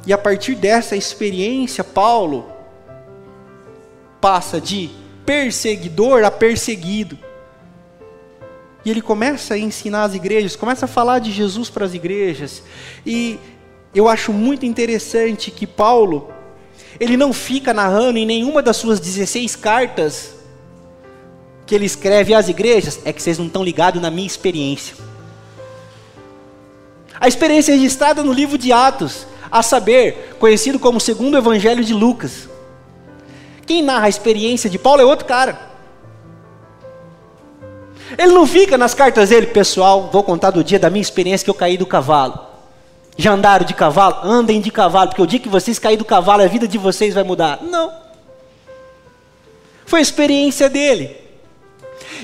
E 0.07 0.13
a 0.13 0.19
partir 0.19 0.55
dessa 0.55 0.97
experiência, 0.97 1.83
Paulo 1.83 2.53
passa 4.21 4.61
de 4.61 4.91
perseguidor 5.25 6.25
a 6.25 6.31
perseguido. 6.31 7.19
E 8.85 8.91
ele 8.91 9.01
começa 9.01 9.55
a 9.55 9.59
ensinar 9.59 10.05
as 10.05 10.15
igrejas, 10.15 10.57
começa 10.57 10.85
a 10.87 10.89
falar 10.89 11.21
de 11.21 11.31
Jesus 11.31 11.71
para 11.71 11.87
as 11.87 11.95
igrejas. 11.95 12.63
E 13.07 13.39
eu 13.95 14.09
acho 14.09 14.33
muito 14.33 14.67
interessante 14.67 15.51
que 15.51 15.67
Paulo, 15.67 16.32
ele 17.01 17.17
não 17.17 17.33
fica 17.33 17.73
narrando 17.73 18.19
em 18.19 18.27
nenhuma 18.27 18.63
das 18.63 18.77
suas 18.77 19.01
16 19.01 19.57
cartas 19.57 20.35
que 21.67 21.75
ele 21.75 21.87
escreve 21.87 22.35
às 22.35 22.49
igrejas, 22.49 23.01
é 23.05 23.13
que 23.13 23.23
vocês 23.23 23.39
não 23.39 23.47
estão 23.47 23.65
ligados 23.65 24.01
na 24.01 24.11
minha 24.11 24.27
experiência. 24.27 24.97
A 27.19 27.29
experiência 27.29 27.75
registrada 27.75 28.23
no 28.23 28.33
livro 28.33 28.59
de 28.59 28.73
Atos, 28.73 29.27
a 29.51 29.63
saber, 29.63 30.37
conhecido 30.39 30.79
como 30.79 31.01
segundo 31.01 31.37
evangelho 31.37 31.85
de 31.85 31.95
Lucas. 31.95 32.49
Quem 33.65 33.83
narra 33.83 34.07
a 34.07 34.09
experiência 34.09 34.69
de 34.69 34.79
Paulo 34.79 35.01
é 35.01 35.05
outro 35.05 35.25
cara. 35.25 35.71
Ele 38.19 38.33
não 38.33 38.47
fica 38.47 38.77
nas 38.77 38.93
cartas 38.93 39.31
dele, 39.31 39.47
pessoal, 39.47 40.11
vou 40.13 40.23
contar 40.23 40.51
do 40.51 40.63
dia 40.63 40.79
da 40.79 40.91
minha 40.91 41.01
experiência 41.03 41.45
que 41.45 41.51
eu 41.51 41.55
caí 41.55 41.79
do 41.79 41.87
cavalo. 41.87 42.52
Já 43.17 43.33
andaram 43.33 43.65
de 43.65 43.75
cavalo? 43.75 44.21
Andem 44.23 44.61
de 44.61 44.71
cavalo, 44.71 45.09
porque 45.09 45.23
o 45.23 45.27
dia 45.27 45.39
que 45.39 45.49
vocês 45.49 45.79
caírem 45.79 45.99
do 45.99 46.05
cavalo, 46.05 46.43
a 46.43 46.47
vida 46.47 46.67
de 46.67 46.79
vocês 46.79 47.15
vai 47.15 47.23
mudar. 47.23 47.63
Não. 47.63 47.93
Foi 49.85 49.99
a 49.99 50.03
experiência 50.03 50.69
dele. 50.71 51.17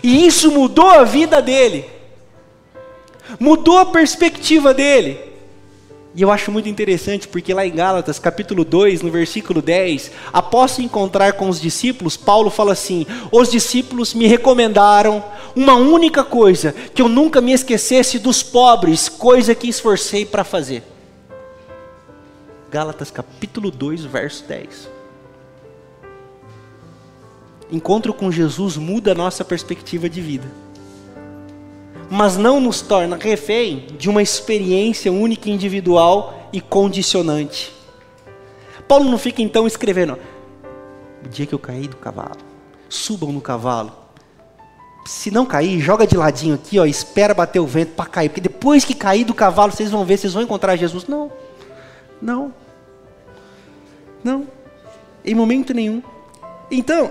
E 0.03 0.27
isso 0.27 0.51
mudou 0.51 0.89
a 0.89 1.05
vida 1.05 1.43
dele. 1.43 1.85
Mudou 3.39 3.79
a 3.79 3.87
perspectiva 3.87 4.73
dele. 4.73 5.21
E 6.19 6.23
eu 6.23 6.33
acho 6.33 6.51
muito 6.51 6.69
interessante 6.69 7.29
porque 7.29 7.55
lá 7.55 7.65
em 7.65 7.71
Gálatas, 7.71 8.19
capítulo 8.19 8.65
2, 8.65 9.03
no 9.03 9.11
versículo 9.13 9.63
10, 9.63 10.11
após 10.33 10.73
se 10.73 10.83
encontrar 10.83 11.35
com 11.35 11.49
os 11.49 11.61
discípulos, 11.61 12.17
Paulo 12.17 12.51
fala 12.51 12.73
assim: 12.73 13.07
Os 13.31 13.49
discípulos 13.49 14.15
me 14.15 14.27
recomendaram 14.27 15.23
uma 15.55 15.77
única 15.77 16.25
coisa, 16.25 16.75
que 16.93 17.01
eu 17.01 17.09
nunca 17.09 17.41
me 17.41 17.53
esquecesse 17.53 18.19
dos 18.19 18.43
pobres, 18.43 19.09
coisa 19.09 19.55
que 19.55 19.69
esforcei 19.69 20.27
para 20.27 20.43
fazer. 20.43 20.83
Gálatas 22.69 23.13
capítulo 23.13 23.71
2, 23.71 24.05
verso 24.05 24.43
10. 24.49 24.91
Encontro 27.71 28.13
com 28.13 28.29
Jesus 28.33 28.77
muda 28.77 29.13
a 29.13 29.15
nossa 29.15 29.45
perspectiva 29.45 30.09
de 30.09 30.21
vida 30.21 30.68
mas 32.11 32.37
não 32.37 32.61
nos 32.61 32.81
torna 32.81 33.17
refém 33.17 33.87
de 33.99 34.09
uma 34.09 34.23
experiência 34.23 35.13
única, 35.13 35.51
individual 35.51 36.49
e 36.53 36.61
condicionante. 36.61 37.73
Paulo 38.87 39.11
não 39.11 39.19
fica 39.19 39.43
então 39.43 39.67
escrevendo: 39.67 40.19
o 41.25 41.29
dia 41.29 41.47
que 41.47 41.55
eu 41.55 41.59
caí 41.59 41.87
do 41.87 41.97
cavalo, 41.97 42.39
subam 42.89 43.33
no 43.33 43.41
cavalo. 43.41 43.93
Se 45.05 45.31
não 45.31 45.47
cair, 45.47 45.81
joga 45.81 46.07
de 46.07 46.17
ladinho 46.17 46.55
aqui, 46.55 46.79
ó, 46.79 46.85
espera 46.85 47.33
bater 47.33 47.61
o 47.61 47.67
vento 47.67 47.93
para 47.93 48.05
cair, 48.05 48.29
porque 48.29 48.43
depois 48.43 48.85
que 48.85 48.95
cair 48.95 49.25
do 49.25 49.33
cavalo, 49.33 49.73
vocês 49.73 49.91
vão 49.91 50.05
ver, 50.05 50.19
vocês 50.19 50.35
vão 50.35 50.43
encontrar 50.43 50.77
Jesus. 50.77 51.07
Não, 51.07 51.33
não, 52.21 52.53
não, 54.23 54.47
em 55.25 55.35
momento 55.35 55.73
nenhum. 55.73 56.03
Então, 56.71 57.11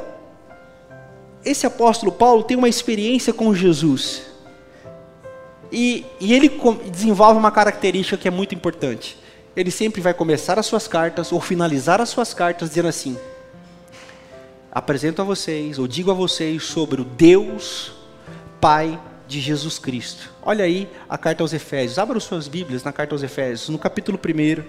esse 1.44 1.66
apóstolo 1.66 2.12
Paulo 2.12 2.44
tem 2.44 2.56
uma 2.56 2.70
experiência 2.70 3.34
com 3.34 3.54
Jesus 3.54 4.37
e, 5.72 6.06
e 6.20 6.34
ele 6.34 6.52
desenvolve 6.92 7.40
uma 7.40 7.52
característica 7.52 8.18
que 8.18 8.28
é 8.28 8.32
muito 8.32 8.56
importante. 8.56 9.18
Ele 9.56 9.72
sempre 9.72 10.02
vai 10.02 10.14
começar 10.14 10.60
as 10.60 10.66
suas 10.66 10.88
cartas 10.88 11.32
ou 11.32 11.42
finalizar 11.42 12.00
as 12.00 12.10
suas 12.10 12.34
cartas 12.34 12.70
dizendo 12.70 12.88
assim: 12.88 13.18
apresento 14.72 15.22
a 15.22 15.26
vocês, 15.26 15.80
ou 15.80 15.88
digo 15.88 16.12
a 16.12 16.14
vocês, 16.14 16.64
sobre 16.64 17.02
o 17.02 17.04
Deus 17.04 17.94
Pai 18.62 19.00
de 19.28 19.40
Jesus 19.40 19.78
Cristo. 19.78 20.32
Olha 20.42 20.64
aí 20.64 20.88
a 21.10 21.18
carta 21.18 21.44
aos 21.44 21.54
Efésios. 21.54 22.00
Abra 22.00 22.20
suas 22.20 22.48
Bíblias 22.48 22.84
na 22.84 22.94
carta 22.94 23.14
aos 23.14 23.24
Efésios, 23.24 23.70
no 23.70 23.78
capítulo 23.78 24.18
1. 24.18 24.64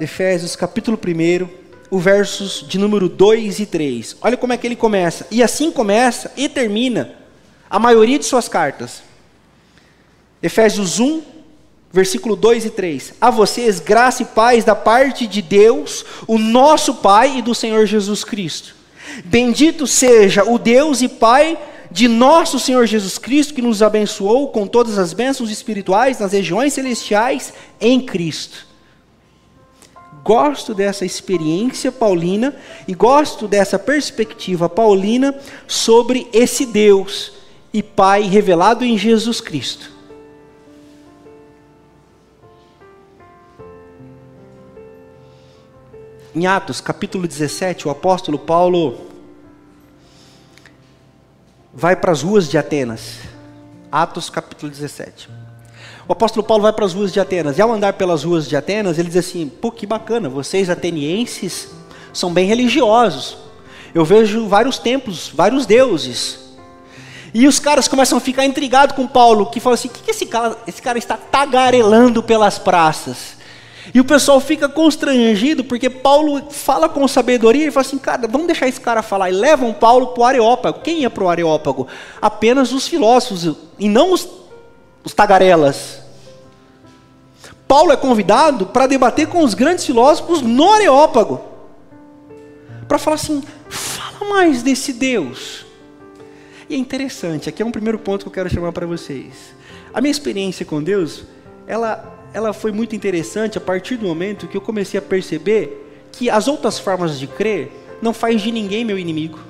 Efésios, 0.00 0.56
capítulo 0.56 0.98
1, 0.98 1.48
o 1.90 1.98
versos 1.98 2.64
de 2.66 2.78
número 2.78 3.08
2 3.08 3.60
e 3.60 3.66
3. 3.66 4.16
Olha 4.20 4.36
como 4.36 4.52
é 4.52 4.56
que 4.56 4.66
ele 4.66 4.76
começa. 4.76 5.26
E 5.30 5.42
assim 5.42 5.70
começa 5.70 6.32
e 6.36 6.48
termina 6.48 7.19
a 7.70 7.78
maioria 7.78 8.18
de 8.18 8.24
suas 8.24 8.48
cartas. 8.48 9.00
Efésios 10.42 10.98
1, 10.98 11.22
versículo 11.92 12.34
2 12.34 12.64
e 12.64 12.70
3. 12.70 13.14
A 13.20 13.30
vocês 13.30 13.78
graça 13.78 14.22
e 14.22 14.26
paz 14.26 14.64
da 14.64 14.74
parte 14.74 15.26
de 15.26 15.40
Deus, 15.40 16.04
o 16.26 16.36
nosso 16.36 16.94
Pai 16.96 17.38
e 17.38 17.42
do 17.42 17.54
Senhor 17.54 17.86
Jesus 17.86 18.24
Cristo. 18.24 18.74
Bendito 19.24 19.86
seja 19.86 20.44
o 20.44 20.58
Deus 20.58 21.00
e 21.00 21.08
Pai 21.08 21.56
de 21.92 22.08
nosso 22.08 22.58
Senhor 22.58 22.86
Jesus 22.86 23.18
Cristo, 23.18 23.54
que 23.54 23.62
nos 23.62 23.82
abençoou 23.82 24.48
com 24.48 24.66
todas 24.66 24.98
as 24.98 25.12
bênçãos 25.12 25.50
espirituais 25.50 26.18
nas 26.18 26.32
regiões 26.32 26.72
celestiais 26.72 27.52
em 27.80 28.00
Cristo. 28.00 28.66
Gosto 30.24 30.74
dessa 30.74 31.04
experiência 31.04 31.90
paulina 31.90 32.54
e 32.86 32.94
gosto 32.94 33.48
dessa 33.48 33.78
perspectiva 33.78 34.68
paulina 34.68 35.34
sobre 35.66 36.28
esse 36.32 36.66
Deus 36.66 37.39
e 37.72 37.82
Pai 37.82 38.22
revelado 38.22 38.84
em 38.84 38.98
Jesus 38.98 39.40
Cristo. 39.40 39.90
Em 46.34 46.46
Atos, 46.46 46.80
capítulo 46.80 47.26
17, 47.26 47.88
o 47.88 47.90
apóstolo 47.90 48.38
Paulo 48.38 49.06
vai 51.72 51.96
para 51.96 52.12
as 52.12 52.22
ruas 52.22 52.48
de 52.48 52.56
Atenas. 52.56 53.18
Atos, 53.90 54.30
capítulo 54.30 54.70
17. 54.70 55.28
O 56.08 56.12
apóstolo 56.12 56.46
Paulo 56.46 56.62
vai 56.62 56.72
para 56.72 56.84
as 56.84 56.92
ruas 56.92 57.12
de 57.12 57.20
Atenas. 57.20 57.58
E 57.58 57.62
ao 57.62 57.72
andar 57.72 57.94
pelas 57.94 58.24
ruas 58.24 58.48
de 58.48 58.56
Atenas, 58.56 58.98
ele 58.98 59.08
diz 59.08 59.16
assim: 59.16 59.48
pô, 59.48 59.70
que 59.70 59.86
bacana, 59.86 60.28
vocês 60.28 60.70
atenienses 60.70 61.68
são 62.12 62.32
bem 62.32 62.46
religiosos. 62.46 63.36
Eu 63.94 64.04
vejo 64.04 64.46
vários 64.46 64.78
templos, 64.78 65.30
vários 65.34 65.66
deuses. 65.66 66.49
E 67.32 67.46
os 67.46 67.58
caras 67.58 67.86
começam 67.86 68.18
a 68.18 68.20
ficar 68.20 68.44
intrigados 68.44 68.96
com 68.96 69.06
Paulo, 69.06 69.46
que 69.46 69.60
fala 69.60 69.74
assim: 69.74 69.88
o 69.88 69.90
que, 69.90 70.02
que 70.02 70.10
esse, 70.10 70.26
cara, 70.26 70.56
esse 70.66 70.82
cara 70.82 70.98
está 70.98 71.16
tagarelando 71.16 72.22
pelas 72.22 72.58
praças? 72.58 73.40
E 73.92 74.00
o 74.00 74.04
pessoal 74.04 74.40
fica 74.40 74.68
constrangido 74.68 75.64
porque 75.64 75.90
Paulo 75.90 76.42
fala 76.50 76.88
com 76.88 77.06
sabedoria 77.08 77.66
e 77.66 77.70
fala 77.70 77.86
assim: 77.86 77.98
cara, 77.98 78.28
vamos 78.28 78.46
deixar 78.46 78.68
esse 78.68 78.80
cara 78.80 79.02
falar. 79.02 79.30
E 79.30 79.32
levam 79.32 79.72
Paulo 79.72 80.08
para 80.08 80.20
o 80.20 80.24
Areópago. 80.24 80.80
Quem 80.80 81.00
ia 81.00 81.10
para 81.10 81.24
o 81.24 81.28
Areópago? 81.28 81.86
Apenas 82.20 82.72
os 82.72 82.86
filósofos 82.86 83.56
e 83.78 83.88
não 83.88 84.12
os, 84.12 84.28
os 85.04 85.14
tagarelas. 85.14 86.00
Paulo 87.66 87.92
é 87.92 87.96
convidado 87.96 88.66
para 88.66 88.86
debater 88.86 89.28
com 89.28 89.44
os 89.44 89.54
grandes 89.54 89.84
filósofos 89.84 90.42
no 90.42 90.72
Areópago. 90.72 91.40
Para 92.86 92.98
falar 92.98 93.14
assim: 93.14 93.42
fala 93.68 94.28
mais 94.30 94.62
desse 94.62 94.92
Deus. 94.92 95.69
E 96.70 96.74
é 96.74 96.78
interessante, 96.78 97.48
aqui 97.48 97.62
é 97.62 97.66
um 97.66 97.72
primeiro 97.72 97.98
ponto 97.98 98.22
que 98.22 98.28
eu 98.28 98.32
quero 98.32 98.48
chamar 98.48 98.70
para 98.70 98.86
vocês. 98.86 99.52
A 99.92 100.00
minha 100.00 100.12
experiência 100.12 100.64
com 100.64 100.80
Deus, 100.80 101.24
ela 101.66 102.16
ela 102.32 102.52
foi 102.52 102.70
muito 102.70 102.94
interessante 102.94 103.58
a 103.58 103.60
partir 103.60 103.96
do 103.96 104.06
momento 104.06 104.46
que 104.46 104.56
eu 104.56 104.60
comecei 104.60 104.96
a 104.96 105.02
perceber 105.02 106.08
que 106.12 106.30
as 106.30 106.46
outras 106.46 106.78
formas 106.78 107.18
de 107.18 107.26
crer 107.26 107.72
não 108.00 108.12
faz 108.12 108.40
de 108.40 108.52
ninguém 108.52 108.84
meu 108.84 108.96
inimigo. 108.96 109.40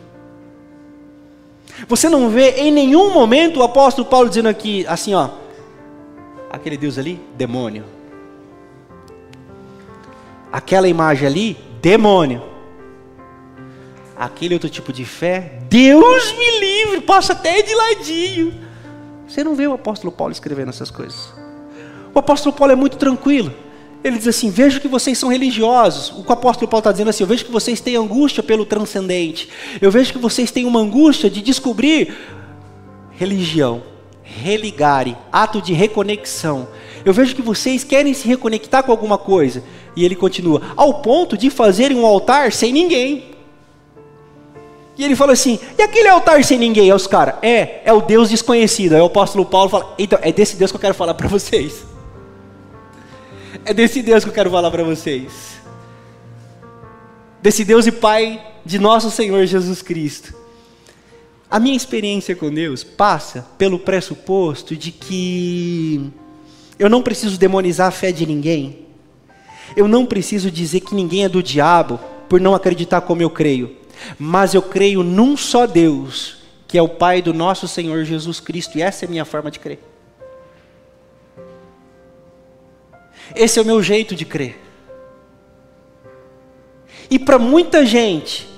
Você 1.87 2.09
não 2.09 2.31
vê 2.31 2.53
em 2.53 2.71
nenhum 2.71 3.13
momento 3.13 3.61
o 3.61 3.63
apóstolo 3.63 4.09
Paulo 4.09 4.31
dizendo 4.31 4.49
aqui, 4.49 4.87
assim, 4.87 5.15
ó, 5.15 5.29
aquele 6.51 6.79
Deus 6.79 6.99
ali, 6.99 7.21
demônio. 7.37 7.85
Aquela 10.51 10.89
imagem 10.89 11.27
ali, 11.27 11.57
demônio. 11.83 12.43
Aquele 14.21 14.53
outro 14.53 14.69
tipo 14.69 14.93
de 14.93 15.07
fé, 15.07 15.55
Deus 15.71 16.35
me 16.37 16.61
livre, 16.61 17.01
passa 17.01 17.33
até 17.33 17.63
de 17.63 17.75
ladinho. 17.75 18.53
Você 19.27 19.43
não 19.43 19.57
vê 19.57 19.67
o 19.67 19.73
apóstolo 19.73 20.13
Paulo 20.13 20.31
escrevendo 20.31 20.69
essas 20.69 20.91
coisas. 20.91 21.33
O 22.15 22.19
apóstolo 22.19 22.55
Paulo 22.55 22.71
é 22.71 22.77
muito 22.77 22.99
tranquilo. 22.99 23.51
Ele 24.05 24.19
diz 24.19 24.29
assim: 24.29 24.51
Vejo 24.51 24.79
que 24.79 24.89
vocês 24.89 25.17
são 25.17 25.31
religiosos. 25.31 26.11
O 26.11 26.23
que 26.23 26.29
o 26.29 26.35
apóstolo 26.35 26.69
Paulo 26.69 26.81
está 26.81 26.93
dizendo 26.93 27.09
assim: 27.09 27.23
Eu 27.23 27.27
vejo 27.29 27.47
que 27.47 27.51
vocês 27.51 27.81
têm 27.81 27.97
angústia 27.97 28.43
pelo 28.43 28.67
transcendente. 28.67 29.49
Eu 29.81 29.91
vejo 29.91 30.13
que 30.13 30.19
vocês 30.19 30.51
têm 30.51 30.67
uma 30.67 30.81
angústia 30.81 31.31
de 31.31 31.41
descobrir 31.41 32.15
religião, 33.13 33.83
religare, 34.23 35.17
ato 35.33 35.63
de 35.63 35.73
reconexão. 35.73 36.69
Eu 37.07 37.15
vejo 37.15 37.35
que 37.35 37.41
vocês 37.41 37.85
querem 37.85 38.13
se 38.13 38.29
reconectar 38.29 38.83
com 38.83 38.93
alguma 38.93 39.17
coisa. 39.17 39.65
E 39.97 40.05
ele 40.05 40.15
continua: 40.15 40.61
Ao 40.77 41.01
ponto 41.01 41.39
de 41.39 41.49
fazerem 41.49 41.97
um 41.97 42.05
altar 42.05 42.53
sem 42.53 42.71
ninguém. 42.71 43.30
E 45.01 45.05
ele 45.05 45.17
fala 45.17 45.33
assim: 45.33 45.59
E 45.79 45.83
aquele 45.83 46.09
altar 46.09 46.45
sem 46.45 46.59
ninguém? 46.59 46.91
É 46.91 46.95
os 46.95 47.07
caras: 47.07 47.37
É, 47.41 47.81
é 47.87 47.93
o 47.93 48.03
Deus 48.03 48.29
desconhecido. 48.29 48.93
Aí 48.93 49.01
o 49.01 49.07
apóstolo 49.07 49.47
Paulo 49.47 49.71
fala: 49.71 49.95
Então, 49.99 50.19
é 50.21 50.31
desse 50.31 50.57
Deus 50.57 50.71
que 50.71 50.77
eu 50.77 50.81
quero 50.81 50.95
falar 50.95 51.15
para 51.15 51.27
vocês. 51.27 51.89
É 53.63 53.75
desse 53.75 54.01
Deus 54.01 54.25
que 54.25 54.31
eu 54.31 54.35
quero 54.35 54.51
falar 54.51 54.71
para 54.71 54.83
vocês. 54.83 55.61
Desse 57.43 57.63
Deus 57.63 57.87
e 57.87 57.93
Pai 57.93 58.41
de 58.65 58.79
nosso 58.79 59.11
Senhor 59.11 59.45
Jesus 59.45 59.83
Cristo. 59.83 60.35
A 61.51 61.59
minha 61.59 61.77
experiência 61.77 62.35
com 62.35 62.49
Deus 62.49 62.83
passa 62.83 63.47
pelo 63.59 63.79
pressuposto 63.79 64.75
de 64.75 64.91
que 64.93 66.11
eu 66.79 66.89
não 66.89 67.03
preciso 67.03 67.37
demonizar 67.39 67.89
a 67.89 67.91
fé 67.91 68.13
de 68.13 68.25
ninguém. 68.25 68.87
Eu 69.77 69.87
não 69.87 70.07
preciso 70.07 70.51
dizer 70.51 70.81
que 70.81 70.95
ninguém 70.95 71.25
é 71.25 71.29
do 71.29 71.43
diabo 71.43 72.01
por 72.29 72.41
não 72.41 72.55
acreditar 72.55 73.03
como 73.03 73.21
eu 73.21 73.29
creio. 73.29 73.80
Mas 74.19 74.55
eu 74.55 74.63
creio 74.63 75.03
num 75.03 75.37
só 75.37 75.67
Deus, 75.67 76.39
que 76.67 76.79
é 76.79 76.83
o 76.83 76.89
Pai 76.89 77.21
do 77.21 77.35
nosso 77.35 77.67
Senhor 77.67 78.05
Jesus 78.05 78.41
Cristo, 78.41 78.79
e 78.79 78.83
essa 78.83 79.05
é 79.05 79.07
a 79.07 79.11
minha 79.11 79.25
forma 79.25 79.51
de 79.51 79.59
crer. 79.59 79.79
Esse 83.35 83.59
é 83.59 83.63
o 83.63 83.65
meu 83.65 83.83
jeito 83.83 84.15
de 84.15 84.25
crer. 84.25 84.61
E 87.11 87.19
para 87.19 87.39
muita 87.39 87.85
gente, 87.85 88.49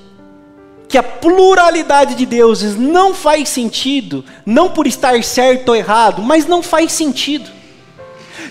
que 0.89 0.99
a 0.99 1.03
pluralidade 1.03 2.15
de 2.15 2.27
deuses 2.27 2.77
não 2.77 3.15
faz 3.15 3.49
sentido, 3.49 4.23
não 4.45 4.69
por 4.69 4.87
estar 4.87 5.25
certo 5.25 5.71
ou 5.71 5.77
errado, 5.77 6.21
mas 6.21 6.45
não 6.45 6.63
faz 6.63 6.93
sentido. 6.93 7.51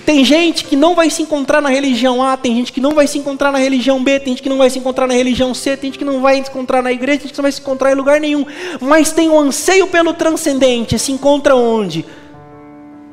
Tem 0.06 0.26
gente 0.26 0.66
que 0.66 0.76
não 0.76 0.96
vai 0.96 1.10
se 1.10 1.22
encontrar 1.22 1.62
na 1.62 1.70
religião 1.70 2.24
A, 2.24 2.36
tem 2.36 2.56
gente 2.56 2.74
que 2.74 2.82
não 2.82 2.94
vai 2.94 3.08
se 3.08 3.18
encontrar 3.18 3.52
na 3.52 3.60
religião 3.60 4.04
B, 4.04 4.20
tem 4.20 4.34
gente 4.34 4.42
que 4.42 4.50
não 4.50 4.58
vai 4.58 4.70
se 4.70 4.80
encontrar 4.80 5.08
na 5.08 5.14
religião 5.14 5.54
C, 5.54 5.78
tem 5.78 5.90
gente 5.90 6.00
que 6.00 6.06
não 6.06 6.22
vai 6.22 6.44
se 6.44 6.50
encontrar 6.50 6.82
na 6.82 6.92
igreja, 6.92 7.20
tem 7.20 7.28
gente 7.28 7.34
que 7.34 7.38
não 7.38 7.44
vai 7.44 7.52
se 7.52 7.62
encontrar 7.62 7.92
em 7.92 7.96
lugar 7.96 8.20
nenhum, 8.20 8.46
mas 8.80 9.12
tem 9.12 9.30
um 9.30 9.40
anseio 9.40 9.88
pelo 9.88 10.14
transcendente, 10.14 10.98
se 10.98 11.12
encontra 11.12 11.56
onde? 11.56 12.06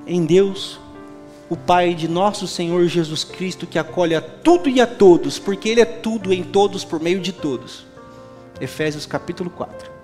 Em 0.06 0.24
Deus 0.24 0.78
o 1.50 1.56
Pai 1.56 1.94
de 1.94 2.06
nosso 2.06 2.46
Senhor 2.46 2.86
Jesus 2.86 3.24
Cristo, 3.24 3.66
que 3.66 3.78
acolhe 3.78 4.14
a 4.14 4.20
tudo 4.20 4.68
e 4.68 4.80
a 4.80 4.86
todos, 4.86 5.38
porque 5.38 5.68
Ele 5.68 5.80
é 5.80 5.86
tudo 5.86 6.32
em 6.32 6.42
todos, 6.42 6.84
por 6.84 7.00
meio 7.00 7.20
de 7.20 7.32
todos. 7.32 7.86
Efésios 8.60 9.06
capítulo 9.06 9.48
4. 9.48 9.97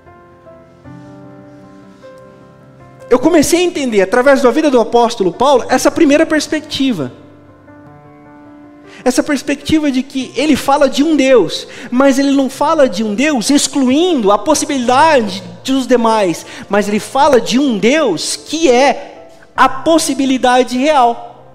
Eu 3.14 3.18
comecei 3.20 3.61
a 3.61 3.62
entender, 3.62 4.03
através 4.03 4.42
da 4.42 4.50
vida 4.50 4.68
do 4.68 4.81
apóstolo 4.81 5.33
Paulo, 5.33 5.64
essa 5.68 5.88
primeira 5.88 6.27
perspectiva. 6.27 7.12
Essa 9.05 9.22
perspectiva 9.22 9.88
de 9.88 10.03
que 10.03 10.33
ele 10.35 10.57
fala 10.57 10.88
de 10.88 11.05
um 11.05 11.14
Deus, 11.14 11.68
mas 11.92 12.18
ele 12.18 12.33
não 12.33 12.50
fala 12.50 12.88
de 12.88 13.05
um 13.05 13.14
Deus 13.14 13.50
excluindo 13.50 14.33
a 14.33 14.38
possibilidade 14.38 15.44
dos 15.62 15.87
demais, 15.87 16.44
mas 16.68 16.88
ele 16.88 16.98
fala 16.98 17.40
de 17.40 17.57
um 17.57 17.79
Deus 17.79 18.35
que 18.35 18.68
é 18.68 19.29
a 19.57 19.68
possibilidade 19.68 20.77
real. 20.77 21.55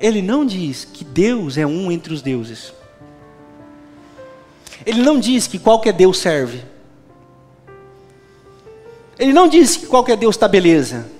Ele 0.00 0.22
não 0.22 0.46
diz 0.46 0.84
que 0.84 1.02
Deus 1.02 1.58
é 1.58 1.66
um 1.66 1.90
entre 1.90 2.14
os 2.14 2.22
deuses. 2.22 2.72
Ele 4.86 5.02
não 5.02 5.18
diz 5.18 5.48
que 5.48 5.58
qualquer 5.58 5.94
Deus 5.94 6.18
serve. 6.18 6.77
Ele 9.18 9.32
não 9.32 9.48
diz 9.48 9.76
que 9.76 9.86
qualquer 9.86 10.16
Deus 10.16 10.36
está 10.36 10.46
beleza. 10.46 11.10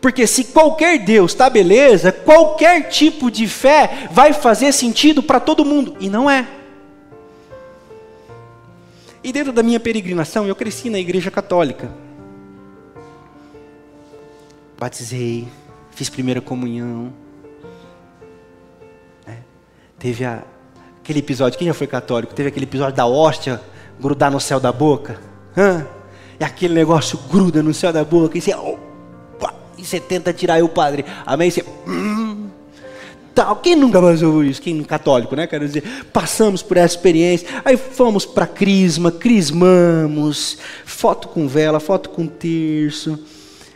Porque 0.00 0.26
se 0.26 0.44
qualquer 0.44 0.98
Deus 1.04 1.32
está 1.32 1.48
beleza, 1.48 2.10
qualquer 2.10 2.88
tipo 2.88 3.30
de 3.30 3.46
fé 3.46 4.08
vai 4.10 4.32
fazer 4.32 4.72
sentido 4.72 5.22
para 5.22 5.38
todo 5.38 5.64
mundo. 5.64 5.96
E 6.00 6.08
não 6.08 6.28
é. 6.28 6.48
E 9.22 9.32
dentro 9.32 9.52
da 9.52 9.62
minha 9.62 9.78
peregrinação, 9.78 10.46
eu 10.46 10.56
cresci 10.56 10.90
na 10.90 10.98
igreja 10.98 11.30
católica. 11.30 11.90
batizei, 14.78 15.46
fiz 15.92 16.10
primeira 16.10 16.40
comunhão. 16.40 17.12
Teve 20.02 20.24
a, 20.24 20.42
aquele 21.02 21.18
episódio, 21.18 21.58
quem 21.58 21.66
já 21.66 21.74
foi 21.74 21.86
católico? 21.86 22.32
Teve 22.32 22.48
aquele 22.48 22.64
episódio 22.64 22.94
da 22.94 23.04
hóstia 23.04 23.60
grudar 24.00 24.30
no 24.30 24.40
céu 24.40 24.60
da 24.60 24.70
boca. 24.70 25.18
Hã? 25.56 25.84
E 26.38 26.44
aquele 26.44 26.74
negócio 26.74 27.18
gruda 27.30 27.62
no 27.62 27.74
céu 27.74 27.92
da 27.92 28.04
boca. 28.04 28.38
E 28.38 28.40
você, 28.40 28.54
opa, 28.54 29.52
e 29.76 29.84
você 29.84 29.98
tenta 29.98 30.32
tirar 30.32 30.54
aí 30.54 30.62
o 30.62 30.68
padre. 30.68 31.04
Amém? 31.26 31.48
E 31.48 31.50
você. 31.50 31.64
Hum, 31.86 32.48
tal. 33.34 33.56
Quem 33.56 33.74
nunca 33.74 34.00
passou 34.00 34.44
isso? 34.44 34.62
Quem 34.62 34.82
católico, 34.84 35.34
né? 35.34 35.48
Quero 35.48 35.66
dizer, 35.66 35.82
passamos 36.12 36.62
por 36.62 36.76
essa 36.76 36.94
experiência. 36.94 37.48
Aí 37.64 37.76
fomos 37.76 38.24
para 38.24 38.46
crisma, 38.46 39.10
crismamos, 39.10 40.58
foto 40.84 41.28
com 41.28 41.48
vela, 41.48 41.80
foto 41.80 42.10
com 42.10 42.28
terço 42.28 43.18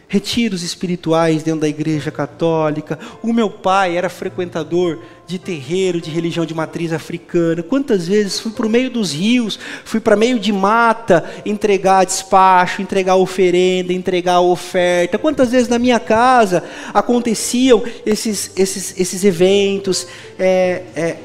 retiros 0.09 0.63
espirituais 0.63 1.43
dentro 1.43 1.61
da 1.61 1.69
igreja 1.69 2.11
católica. 2.11 2.99
O 3.23 3.33
meu 3.33 3.51
pai 3.51 3.97
era 3.97 4.09
frequentador 4.09 5.01
de 5.27 5.39
terreiro 5.39 6.01
de 6.01 6.11
religião 6.11 6.47
de 6.47 6.55
matriz 6.55 6.93
africana. 6.93 7.63
Quantas 7.63 8.07
vezes 8.07 8.39
fui 8.39 8.53
para 8.53 8.67
o 8.67 8.71
meio 8.71 8.91
dos 8.91 9.13
rios, 9.13 9.59
fui 9.85 9.99
para 9.99 10.15
meio 10.15 10.39
de 10.39 10.53
mata 10.53 11.25
entregar 11.45 12.05
despacho, 12.07 12.81
entregar 12.81 13.17
oferenda, 13.17 13.93
entregar 13.93 14.41
oferta. 14.41 15.19
Quantas 15.19 15.51
vezes 15.51 15.69
na 15.69 15.79
minha 15.79 15.99
casa 15.99 16.63
aconteciam 16.95 17.83
esses, 18.05 18.53
esses, 18.57 18.99
esses 18.99 19.25
eventos. 19.25 20.07
É, 20.39 20.83
é, 20.95 21.17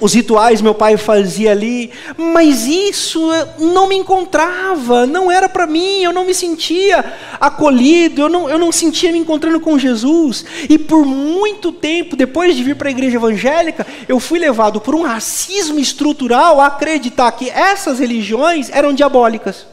os 0.00 0.12
rituais 0.14 0.60
meu 0.60 0.74
pai 0.74 0.96
fazia 0.96 1.52
ali, 1.52 1.90
mas 2.16 2.66
isso 2.66 3.20
não 3.58 3.88
me 3.88 3.96
encontrava, 3.96 5.06
não 5.06 5.30
era 5.30 5.48
para 5.48 5.66
mim, 5.66 6.02
eu 6.02 6.12
não 6.12 6.24
me 6.24 6.34
sentia 6.34 7.04
acolhido, 7.40 8.22
eu 8.22 8.28
não, 8.28 8.48
eu 8.48 8.58
não 8.58 8.70
sentia 8.70 9.12
me 9.12 9.18
encontrando 9.18 9.60
com 9.60 9.78
Jesus. 9.78 10.44
E 10.68 10.78
por 10.78 11.04
muito 11.04 11.72
tempo, 11.72 12.16
depois 12.16 12.56
de 12.56 12.62
vir 12.62 12.76
para 12.76 12.88
a 12.88 12.90
igreja 12.90 13.16
evangélica, 13.16 13.86
eu 14.08 14.20
fui 14.20 14.38
levado 14.38 14.80
por 14.80 14.94
um 14.94 15.02
racismo 15.02 15.78
estrutural 15.78 16.60
a 16.60 16.66
acreditar 16.66 17.32
que 17.32 17.48
essas 17.48 17.98
religiões 17.98 18.70
eram 18.70 18.92
diabólicas. 18.92 19.66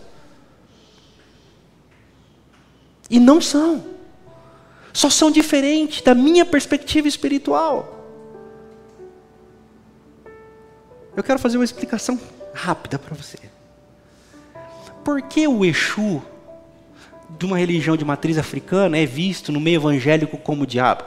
E 3.10 3.20
não 3.20 3.42
são, 3.42 3.84
só 4.92 5.10
são 5.10 5.30
diferentes 5.30 6.02
da 6.02 6.16
minha 6.16 6.46
perspectiva 6.46 7.08
espiritual. 7.08 7.93
Eu 11.16 11.24
quero 11.24 11.38
fazer 11.38 11.58
uma 11.58 11.64
explicação 11.64 12.20
rápida 12.54 12.98
para 12.98 13.16
você. 13.16 13.38
Por 15.04 15.22
que 15.22 15.48
o 15.48 15.64
Exu 15.64 16.24
de 17.38 17.46
uma 17.46 17.58
religião 17.58 17.96
de 17.96 18.06
matriz 18.06 18.38
africana 18.38 18.98
é 18.98 19.06
visto 19.06 19.52
no 19.52 19.60
meio 19.60 19.76
evangélico 19.76 20.38
como 20.38 20.66
diabo? 20.66 21.04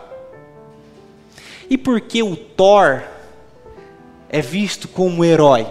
E 1.68 1.76
por 1.76 2.00
que 2.00 2.22
o 2.22 2.36
Thor 2.36 3.02
é 4.28 4.40
visto 4.40 4.86
como 4.86 5.24
herói? 5.24 5.66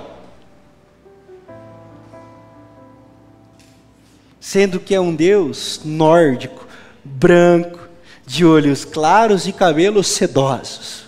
Sendo 4.40 4.80
que 4.80 4.94
é 4.94 5.00
um 5.00 5.16
deus 5.16 5.82
nórdico, 5.86 6.68
branco, 7.04 7.80
de 8.26 8.46
olhos 8.46 8.84
claros 8.84 9.48
e 9.48 9.54
cabelos 9.54 10.08
sedosos. 10.08 11.06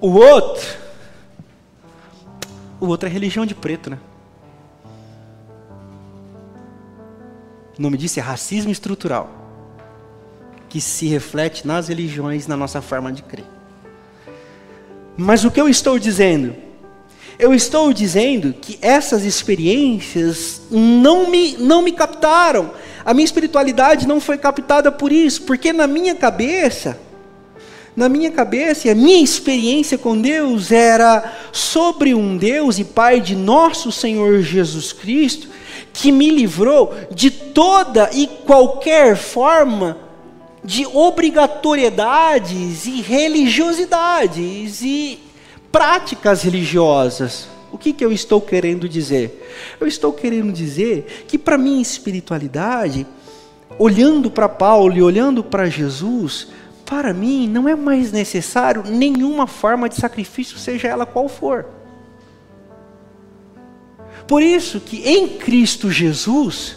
O 0.00 0.10
outro 0.10 0.81
o 2.82 2.88
outro 2.88 3.08
é 3.08 3.12
religião 3.12 3.46
de 3.46 3.54
preto, 3.54 3.88
né? 3.88 3.98
O 7.78 7.80
nome 7.80 7.96
disso 7.96 8.18
é 8.18 8.22
racismo 8.22 8.72
estrutural, 8.72 9.30
que 10.68 10.80
se 10.80 11.06
reflete 11.06 11.64
nas 11.64 11.86
religiões, 11.86 12.48
na 12.48 12.56
nossa 12.56 12.82
forma 12.82 13.12
de 13.12 13.22
crer. 13.22 13.44
Mas 15.16 15.44
o 15.44 15.50
que 15.50 15.60
eu 15.60 15.68
estou 15.68 15.96
dizendo? 15.96 16.56
Eu 17.38 17.54
estou 17.54 17.92
dizendo 17.92 18.52
que 18.52 18.80
essas 18.82 19.22
experiências 19.22 20.62
não 20.68 21.30
me, 21.30 21.56
não 21.58 21.82
me 21.82 21.92
captaram. 21.92 22.72
A 23.04 23.14
minha 23.14 23.24
espiritualidade 23.24 24.08
não 24.08 24.20
foi 24.20 24.36
captada 24.36 24.90
por 24.90 25.12
isso, 25.12 25.42
porque 25.42 25.72
na 25.72 25.86
minha 25.86 26.16
cabeça, 26.16 26.98
na 27.94 28.08
minha 28.08 28.30
cabeça, 28.30 28.88
e 28.88 28.90
a 28.90 28.94
minha 28.94 29.22
experiência 29.22 29.98
com 29.98 30.18
Deus 30.18 30.72
era 30.72 31.30
sobre 31.52 32.14
um 32.14 32.36
Deus 32.36 32.78
e 32.78 32.84
Pai 32.84 33.20
de 33.20 33.36
nosso 33.36 33.92
Senhor 33.92 34.40
Jesus 34.40 34.92
Cristo, 34.92 35.48
que 35.92 36.10
me 36.10 36.30
livrou 36.30 36.94
de 37.10 37.30
toda 37.30 38.10
e 38.14 38.26
qualquer 38.26 39.16
forma 39.16 39.98
de 40.64 40.86
obrigatoriedades 40.86 42.86
e 42.86 43.02
religiosidades 43.02 44.80
e 44.80 45.18
práticas 45.70 46.42
religiosas. 46.42 47.48
O 47.70 47.76
que, 47.76 47.92
que 47.92 48.04
eu 48.04 48.12
estou 48.12 48.40
querendo 48.40 48.88
dizer? 48.88 49.50
Eu 49.80 49.86
estou 49.86 50.12
querendo 50.12 50.52
dizer 50.52 51.24
que, 51.26 51.36
para 51.36 51.58
minha 51.58 51.80
espiritualidade, 51.80 53.06
olhando 53.78 54.30
para 54.30 54.48
Paulo 54.48 54.96
e 54.96 55.02
olhando 55.02 55.42
para 55.42 55.68
Jesus, 55.68 56.48
para 56.92 57.14
mim 57.14 57.48
não 57.48 57.66
é 57.66 57.74
mais 57.74 58.12
necessário 58.12 58.84
nenhuma 58.86 59.46
forma 59.46 59.88
de 59.88 59.94
sacrifício, 59.94 60.58
seja 60.58 60.88
ela 60.88 61.06
qual 61.06 61.26
for. 61.26 61.64
Por 64.28 64.42
isso 64.42 64.78
que 64.78 65.02
em 65.08 65.26
Cristo 65.26 65.90
Jesus 65.90 66.76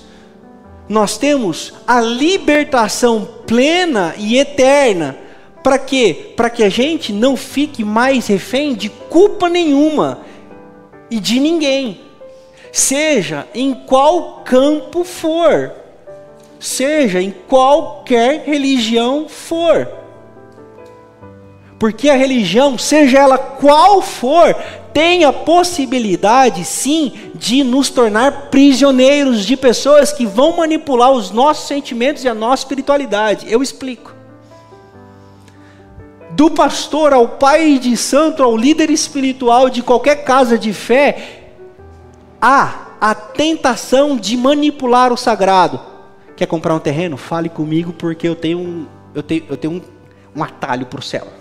nós 0.88 1.18
temos 1.18 1.74
a 1.86 2.00
libertação 2.00 3.28
plena 3.46 4.16
e 4.18 4.38
eterna. 4.38 5.18
Para 5.62 5.78
quê? 5.78 6.32
Para 6.38 6.50
que 6.50 6.64
a 6.64 6.70
gente 6.70 7.12
não 7.12 7.36
fique 7.36 7.84
mais 7.84 8.28
refém 8.28 8.74
de 8.74 8.88
culpa 8.88 9.50
nenhuma 9.50 10.22
e 11.12 11.20
de 11.20 11.42
ninguém. 11.42 12.00
Seja 12.72 13.46
em 13.54 13.74
qual 13.74 14.46
campo 14.46 15.04
for, 15.04 15.74
seja 16.58 17.22
em 17.22 17.32
qualquer 17.32 18.46
religião 18.46 19.28
for. 19.28 20.05
Porque 21.86 22.10
a 22.10 22.16
religião, 22.16 22.80
seja 22.80 23.20
ela 23.20 23.38
qual 23.38 24.02
for, 24.02 24.56
tem 24.92 25.24
a 25.24 25.32
possibilidade, 25.32 26.66
sim, 26.66 27.30
de 27.36 27.64
nos 27.64 27.92
tornar 27.92 28.50
prisioneiros 28.50 29.46
de 29.46 29.56
pessoas 29.56 30.12
que 30.12 30.26
vão 30.26 30.58
manipular 30.58 31.12
os 31.12 31.30
nossos 31.30 31.68
sentimentos 31.68 32.24
e 32.24 32.28
a 32.28 32.34
nossa 32.34 32.64
espiritualidade. 32.64 33.46
Eu 33.48 33.62
explico. 33.62 34.16
Do 36.32 36.50
pastor 36.50 37.14
ao 37.14 37.28
pai 37.28 37.78
de 37.78 37.96
santo, 37.96 38.42
ao 38.42 38.58
líder 38.58 38.90
espiritual 38.90 39.70
de 39.70 39.84
qualquer 39.84 40.24
casa 40.24 40.58
de 40.58 40.74
fé, 40.74 41.52
há 42.42 42.88
a 43.00 43.14
tentação 43.14 44.18
de 44.18 44.36
manipular 44.36 45.14
o 45.14 45.18
sagrado. 45.18 45.80
Quer 46.36 46.48
comprar 46.48 46.74
um 46.74 46.80
terreno? 46.80 47.16
Fale 47.16 47.48
comigo, 47.48 47.94
porque 47.94 48.28
eu 48.28 48.36
tenho 48.36 48.58
um, 48.58 48.88
eu 49.14 49.22
tenho, 49.22 49.44
eu 49.48 49.56
tenho 49.56 49.74
um, 49.76 49.82
um 50.36 50.44
atalho 50.44 50.88
para 50.88 51.00
o 51.00 51.04
céu. 51.04 51.35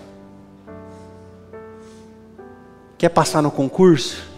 Quer 2.97 3.09
passar 3.09 3.41
no 3.41 3.51
concurso? 3.51 4.35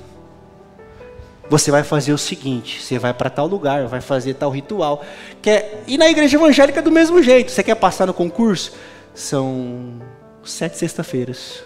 Você 1.50 1.72
vai 1.72 1.84
fazer 1.84 2.13
o 2.13 2.17
seguinte: 2.17 2.82
você 2.82 3.00
vai 3.00 3.13
para 3.13 3.30
tal 3.30 3.48
lugar, 3.48 3.88
vai 3.88 4.02
fazer 4.02 4.34
tal 4.34 4.50
ritual. 4.50 5.04
Quer 5.41 5.84
e 5.88 5.98
na 5.98 6.10
igreja 6.10 6.38
evangélica 6.38 6.82
do 6.82 6.91
mesmo 6.91 7.22
jeito. 7.22 7.52
Você 7.52 7.63
quer 7.63 7.76
passar 7.76 8.06
no 8.06 8.13
concurso? 8.13 8.74
São 9.13 10.02
sete 10.43 10.78
sexta-feiras. 10.78 11.63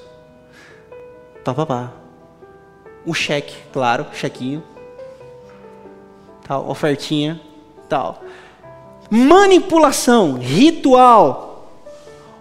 Pá, 1.44 1.54
pá, 1.54 1.66
pá. 1.66 1.92
Cheque, 3.14 3.56
claro, 3.74 4.06
chequinho. 4.14 4.64
Tal, 6.48 6.70
ofertinha, 6.70 7.42
tal. 7.90 8.24
Manipulação, 9.10 10.38
ritual. 10.38 11.50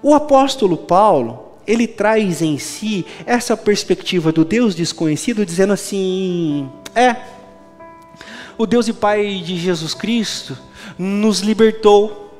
O 0.02 0.14
apóstolo 0.14 0.76
Paulo, 0.76 1.49
ele 1.70 1.86
traz 1.86 2.42
em 2.42 2.58
si 2.58 3.06
essa 3.24 3.56
perspectiva 3.56 4.32
do 4.32 4.44
Deus 4.44 4.74
desconhecido, 4.74 5.46
dizendo 5.46 5.72
assim: 5.72 6.68
é, 6.96 7.14
o 8.58 8.66
Deus 8.66 8.88
e 8.88 8.92
Pai 8.92 9.40
de 9.44 9.56
Jesus 9.56 9.94
Cristo 9.94 10.58
nos 10.98 11.40
libertou. 11.40 12.34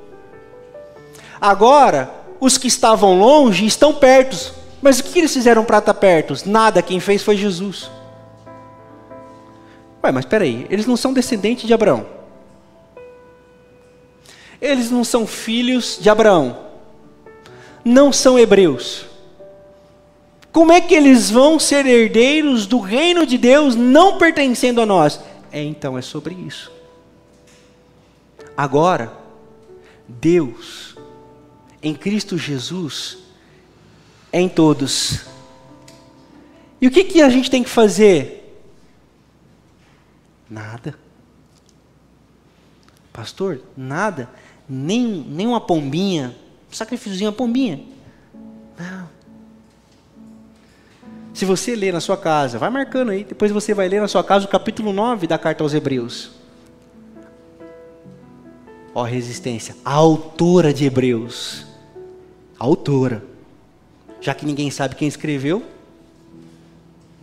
Agora, 1.40 2.12
os 2.40 2.58
que 2.58 2.66
estavam 2.66 3.18
longe 3.18 3.64
estão 3.64 3.94
perto. 3.94 4.58
Mas 4.82 4.98
o 4.98 5.04
que 5.04 5.18
eles 5.18 5.32
fizeram 5.32 5.64
para 5.64 5.78
estar 5.78 5.94
perto? 5.94 6.34
Nada, 6.46 6.82
quem 6.82 6.98
fez 6.98 7.22
foi 7.22 7.36
Jesus. 7.36 7.90
Ué, 10.02 10.10
mas 10.10 10.24
espera 10.24 10.44
aí, 10.44 10.66
eles 10.70 10.86
não 10.86 10.96
são 10.96 11.12
descendentes 11.12 11.66
de 11.66 11.74
Abraão. 11.74 12.06
Eles 14.60 14.90
não 14.90 15.04
são 15.04 15.26
filhos 15.26 15.98
de 16.00 16.08
Abraão. 16.10 16.58
Não 17.84 18.12
são 18.12 18.38
hebreus. 18.38 19.09
Como 20.52 20.72
é 20.72 20.80
que 20.80 20.94
eles 20.94 21.30
vão 21.30 21.58
ser 21.58 21.86
herdeiros 21.86 22.66
do 22.66 22.80
reino 22.80 23.24
de 23.24 23.38
Deus 23.38 23.76
não 23.76 24.18
pertencendo 24.18 24.80
a 24.80 24.86
nós? 24.86 25.20
É 25.52 25.62
então, 25.62 25.96
é 25.96 26.02
sobre 26.02 26.34
isso. 26.34 26.72
Agora, 28.56 29.12
Deus, 30.08 30.96
em 31.82 31.94
Cristo 31.94 32.36
Jesus, 32.36 33.18
é 34.32 34.40
em 34.40 34.48
todos, 34.48 35.20
E 36.80 36.86
o 36.86 36.90
que, 36.90 37.04
que 37.04 37.20
a 37.20 37.28
gente 37.28 37.50
tem 37.50 37.62
que 37.62 37.68
fazer? 37.68 38.62
Nada. 40.48 40.94
Pastor, 43.12 43.60
nada. 43.76 44.30
Nem, 44.68 45.04
nem 45.06 45.46
uma 45.46 45.60
pombinha. 45.60 46.34
Sacrifício 46.70 47.26
uma 47.26 47.32
pombinha. 47.32 47.84
Se 51.32 51.44
você 51.44 51.74
ler 51.74 51.92
na 51.92 52.00
sua 52.00 52.16
casa, 52.16 52.58
vai 52.58 52.70
marcando 52.70 53.10
aí, 53.10 53.24
depois 53.24 53.52
você 53.52 53.72
vai 53.72 53.88
ler 53.88 54.00
na 54.00 54.08
sua 54.08 54.24
casa 54.24 54.46
o 54.46 54.48
capítulo 54.48 54.92
9 54.92 55.26
da 55.26 55.38
carta 55.38 55.62
aos 55.62 55.72
Hebreus. 55.72 56.30
Ó, 58.94 59.02
resistência. 59.04 59.76
A 59.84 59.94
autora 59.94 60.74
de 60.74 60.84
Hebreus. 60.84 61.64
A 62.58 62.64
autora. 62.64 63.22
Já 64.20 64.34
que 64.34 64.44
ninguém 64.44 64.70
sabe 64.70 64.96
quem 64.96 65.08
escreveu, 65.08 65.62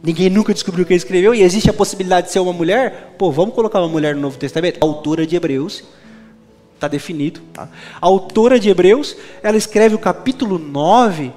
ninguém 0.01 0.29
nunca 0.29 0.53
descobriu 0.53 0.85
quem 0.85 0.97
escreveu, 0.97 1.35
e 1.35 1.43
existe 1.43 1.69
a 1.69 1.73
possibilidade 1.73 2.27
de 2.27 2.33
ser 2.33 2.39
uma 2.39 2.53
mulher, 2.53 3.15
pô, 3.17 3.31
vamos 3.31 3.53
colocar 3.53 3.79
uma 3.79 3.89
mulher 3.89 4.15
no 4.15 4.21
Novo 4.21 4.37
Testamento? 4.37 4.79
A 4.81 4.85
autora 4.85 5.27
de 5.27 5.35
Hebreus. 5.35 5.83
Está 6.73 6.87
definido. 6.87 7.41
Tá? 7.53 7.67
A 7.99 8.05
autora 8.05 8.59
de 8.59 8.69
Hebreus, 8.69 9.15
ela 9.43 9.57
escreve 9.57 9.95
o 9.95 9.99
capítulo 9.99 10.57
9, 10.57 11.33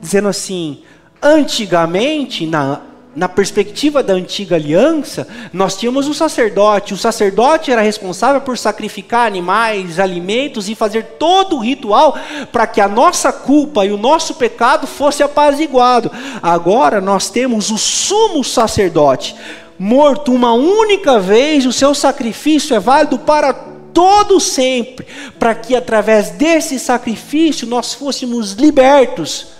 dizendo 0.00 0.28
assim: 0.28 0.82
antigamente, 1.22 2.46
na 2.46 2.80
na 3.14 3.28
perspectiva 3.28 4.02
da 4.02 4.12
antiga 4.12 4.54
aliança, 4.54 5.26
nós 5.52 5.76
tínhamos 5.76 6.06
um 6.06 6.14
sacerdote. 6.14 6.94
O 6.94 6.96
sacerdote 6.96 7.72
era 7.72 7.82
responsável 7.82 8.40
por 8.40 8.56
sacrificar 8.56 9.26
animais, 9.26 9.98
alimentos 9.98 10.68
e 10.68 10.76
fazer 10.76 11.02
todo 11.18 11.56
o 11.56 11.60
ritual 11.60 12.16
para 12.52 12.66
que 12.66 12.80
a 12.80 12.88
nossa 12.88 13.32
culpa 13.32 13.84
e 13.84 13.90
o 13.90 13.96
nosso 13.96 14.34
pecado 14.34 14.86
fosse 14.86 15.22
apaziguado. 15.22 16.10
Agora 16.40 17.00
nós 17.00 17.28
temos 17.28 17.70
o 17.70 17.78
sumo 17.78 18.44
sacerdote, 18.44 19.34
morto 19.78 20.32
uma 20.32 20.52
única 20.52 21.18
vez, 21.18 21.66
o 21.66 21.72
seu 21.72 21.94
sacrifício 21.94 22.76
é 22.76 22.80
válido 22.80 23.18
para 23.18 23.52
todo 23.52 24.38
sempre, 24.38 25.04
para 25.36 25.52
que 25.52 25.74
através 25.74 26.30
desse 26.30 26.78
sacrifício 26.78 27.66
nós 27.66 27.92
fôssemos 27.92 28.52
libertos 28.52 29.59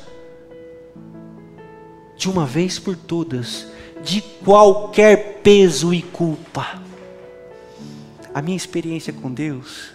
de 2.20 2.28
uma 2.28 2.44
vez 2.44 2.78
por 2.78 2.94
todas, 2.94 3.66
de 4.04 4.20
qualquer 4.20 5.40
peso 5.42 5.94
e 5.94 6.02
culpa. 6.02 6.78
A 8.34 8.42
minha 8.42 8.58
experiência 8.58 9.10
com 9.10 9.32
Deus 9.32 9.92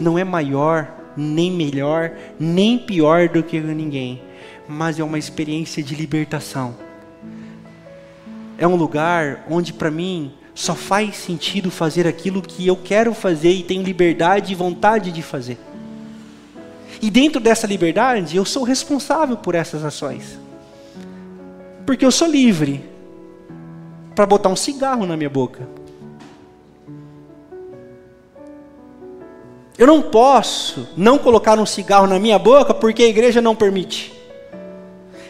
não 0.00 0.18
é 0.18 0.24
maior, 0.24 0.88
nem 1.14 1.52
melhor, 1.52 2.12
nem 2.40 2.78
pior 2.78 3.28
do 3.28 3.42
que 3.42 3.60
ninguém, 3.60 4.22
mas 4.66 4.98
é 4.98 5.04
uma 5.04 5.18
experiência 5.18 5.82
de 5.82 5.94
libertação. 5.94 6.74
É 8.56 8.66
um 8.66 8.74
lugar 8.74 9.44
onde 9.50 9.74
para 9.74 9.90
mim 9.90 10.32
só 10.54 10.74
faz 10.74 11.18
sentido 11.18 11.70
fazer 11.70 12.06
aquilo 12.06 12.40
que 12.40 12.66
eu 12.66 12.74
quero 12.74 13.12
fazer 13.12 13.52
e 13.52 13.62
tenho 13.62 13.82
liberdade 13.82 14.52
e 14.52 14.56
vontade 14.56 15.12
de 15.12 15.20
fazer. 15.20 15.58
E 17.02 17.10
dentro 17.10 17.38
dessa 17.38 17.66
liberdade, 17.66 18.34
eu 18.34 18.46
sou 18.46 18.62
responsável 18.62 19.36
por 19.36 19.54
essas 19.54 19.84
ações. 19.84 20.47
Porque 21.88 22.04
eu 22.04 22.12
sou 22.12 22.28
livre 22.28 22.84
para 24.14 24.26
botar 24.26 24.50
um 24.50 24.56
cigarro 24.56 25.06
na 25.06 25.16
minha 25.16 25.30
boca. 25.30 25.66
Eu 29.78 29.86
não 29.86 30.02
posso 30.02 30.86
não 30.98 31.16
colocar 31.16 31.58
um 31.58 31.64
cigarro 31.64 32.06
na 32.06 32.18
minha 32.18 32.38
boca 32.38 32.74
porque 32.74 33.04
a 33.04 33.08
igreja 33.08 33.40
não 33.40 33.56
permite. 33.56 34.12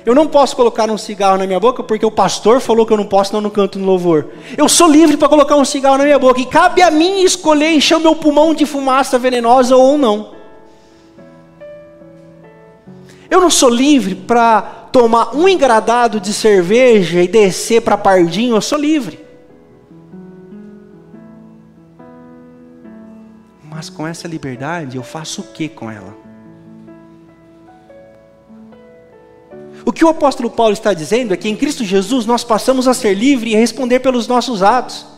Eu 0.05 0.17
não 0.17 0.27
posso 0.27 0.57
colocar 0.57 0.91
um 0.91 0.99
cigarro 0.99 1.39
na 1.39 1.47
minha 1.47 1.61
boca 1.61 1.85
porque 1.85 2.05
o 2.05 2.11
pastor 2.11 2.61
falou 2.61 2.85
que 2.85 2.93
eu 2.93 2.97
não 2.97 3.07
posso, 3.07 3.33
não 3.33 3.41
no 3.41 3.53
canto 3.53 3.79
no 3.79 3.87
louvor. 3.87 4.27
Eu 4.57 4.69
sou 4.69 4.91
livre 4.91 5.17
para 5.17 5.29
colocar 5.29 5.55
um 5.55 5.65
cigarro 5.65 5.99
na 5.99 6.03
minha 6.03 6.19
boca 6.19 6.41
e 6.41 6.47
cabe 6.47 6.83
a 6.83 6.91
mim 6.91 7.23
escolher 7.23 7.71
encher 7.71 7.99
o 7.99 8.01
meu 8.01 8.17
pulmão 8.17 8.53
de 8.53 8.67
fumaça 8.67 9.17
venenosa 9.17 9.77
ou 9.77 9.97
não. 9.97 10.33
Eu 13.31 13.41
não 13.41 13.49
sou 13.49 13.71
livre 13.71 14.17
para 14.17 14.78
tomar 14.93 15.35
um 15.35 15.49
engradado 15.49 16.21
de 16.21 16.33
cerveja 16.33 17.23
e 17.23 17.29
descer 17.29 17.83
para 17.83 17.97
Pardinho, 17.97 18.57
eu 18.57 18.61
sou 18.61 18.79
livre. 18.79 19.19
Mas 23.63 23.89
com 23.89 24.07
essa 24.07 24.27
liberdade, 24.27 24.97
eu 24.97 25.03
faço 25.03 25.41
o 25.41 25.45
que 25.45 25.69
com 25.69 25.91
ela? 25.91 26.17
O 29.85 29.93
que 29.93 30.05
o 30.05 30.09
apóstolo 30.09 30.51
Paulo 30.51 30.73
está 30.73 30.93
dizendo 30.93 31.33
é 31.33 31.37
que 31.37 31.49
em 31.49 31.57
Cristo 31.57 31.85
Jesus 31.85 32.27
nós 32.27 32.45
passamos 32.45 32.87
a 32.87 32.93
ser 32.93 33.15
livres 33.15 33.53
e 33.53 33.57
a 33.57 33.59
responder 33.59 34.01
pelos 34.01 34.27
nossos 34.27 34.63
atos. 34.63 35.18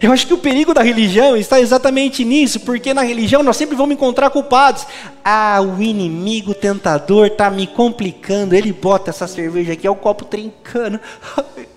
Eu 0.00 0.12
acho 0.12 0.26
que 0.26 0.32
o 0.32 0.38
perigo 0.38 0.72
da 0.72 0.82
religião 0.82 1.36
está 1.36 1.60
exatamente 1.60 2.24
nisso, 2.24 2.60
porque 2.60 2.94
na 2.94 3.02
religião 3.02 3.42
nós 3.42 3.58
sempre 3.58 3.76
vamos 3.76 3.94
encontrar 3.94 4.30
culpados. 4.30 4.86
Ah, 5.22 5.60
o 5.60 5.82
inimigo 5.82 6.54
tentador 6.54 7.26
está 7.26 7.50
me 7.50 7.66
complicando. 7.66 8.54
Ele 8.54 8.72
bota 8.72 9.10
essa 9.10 9.26
cerveja 9.26 9.74
aqui, 9.74 9.86
é 9.86 9.90
o 9.90 9.94
copo 9.94 10.24
trincando. 10.24 10.98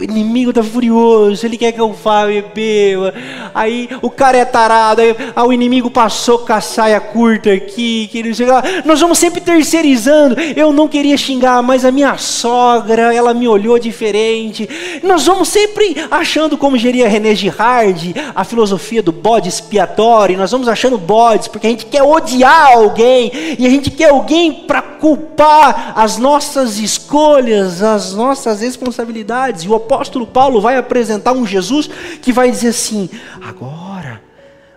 o 0.00 0.04
inimigo 0.04 0.52
tá 0.52 0.62
furioso, 0.62 1.44
ele 1.44 1.58
quer 1.58 1.72
que 1.72 1.80
eu 1.80 1.92
vá 1.92 2.26
beber. 2.26 3.12
Aí 3.54 3.88
o 4.00 4.10
cara 4.10 4.38
é 4.38 4.44
tarado, 4.44 5.02
aí, 5.02 5.14
aí 5.36 5.46
o 5.46 5.52
inimigo 5.52 5.90
passou 5.90 6.38
com 6.38 6.52
a 6.52 6.60
saia 6.60 7.00
curta 7.00 7.52
aqui, 7.52 8.08
que 8.10 8.34
sei 8.34 8.46
lá. 8.46 8.62
Nós 8.84 9.00
vamos 9.00 9.18
sempre 9.18 9.40
terceirizando. 9.40 10.40
Eu 10.56 10.72
não 10.72 10.88
queria 10.88 11.16
xingar, 11.16 11.62
mas 11.62 11.84
a 11.84 11.90
minha 11.90 12.16
sogra, 12.16 13.14
ela 13.14 13.34
me 13.34 13.46
olhou 13.46 13.78
diferente. 13.78 14.68
Nós 15.02 15.26
vamos 15.26 15.48
sempre 15.48 15.96
achando, 16.10 16.56
como 16.56 16.78
geria 16.78 17.08
René 17.08 17.34
Girard, 17.34 18.14
a 18.34 18.44
filosofia 18.44 19.02
do 19.02 19.12
bode 19.12 19.48
expiatório. 19.48 20.38
Nós 20.38 20.50
vamos 20.50 20.68
achando 20.68 20.96
bodes, 20.96 21.48
porque 21.48 21.66
a 21.66 21.70
gente 21.70 21.86
quer 21.86 22.02
odiar 22.02 22.72
alguém, 22.72 23.30
e 23.58 23.66
a 23.66 23.70
gente 23.70 23.90
quer 23.90 24.10
alguém 24.10 24.52
para 24.52 24.80
culpar 24.80 25.92
as 25.96 26.16
nossas 26.16 26.78
escolhas, 26.78 27.82
as 27.82 28.14
nossas 28.14 28.60
responsabilidades. 28.60 29.64
E 29.64 29.68
o 29.68 29.74
apóstolo 29.90 30.24
Paulo 30.24 30.60
vai 30.60 30.76
apresentar 30.76 31.32
um 31.32 31.44
Jesus 31.44 31.90
que 32.22 32.32
vai 32.32 32.48
dizer 32.50 32.68
assim: 32.68 33.10
agora 33.42 34.22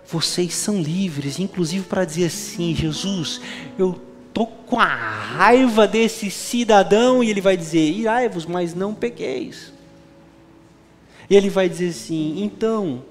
vocês 0.06 0.54
são 0.54 0.80
livres, 0.80 1.38
inclusive 1.38 1.84
para 1.84 2.04
dizer 2.04 2.26
assim: 2.26 2.74
Jesus, 2.74 3.40
eu 3.78 4.00
estou 4.28 4.46
com 4.46 4.80
a 4.80 4.84
raiva 4.86 5.86
desse 5.86 6.30
cidadão, 6.30 7.22
e 7.22 7.30
ele 7.30 7.40
vai 7.40 7.56
dizer: 7.56 7.90
irai-vos, 7.92 8.44
mas 8.44 8.74
não 8.74 8.92
pequeis. 8.92 9.72
E 11.30 11.36
ele 11.36 11.48
vai 11.48 11.68
dizer 11.68 11.90
assim: 11.90 12.42
então, 12.42 13.04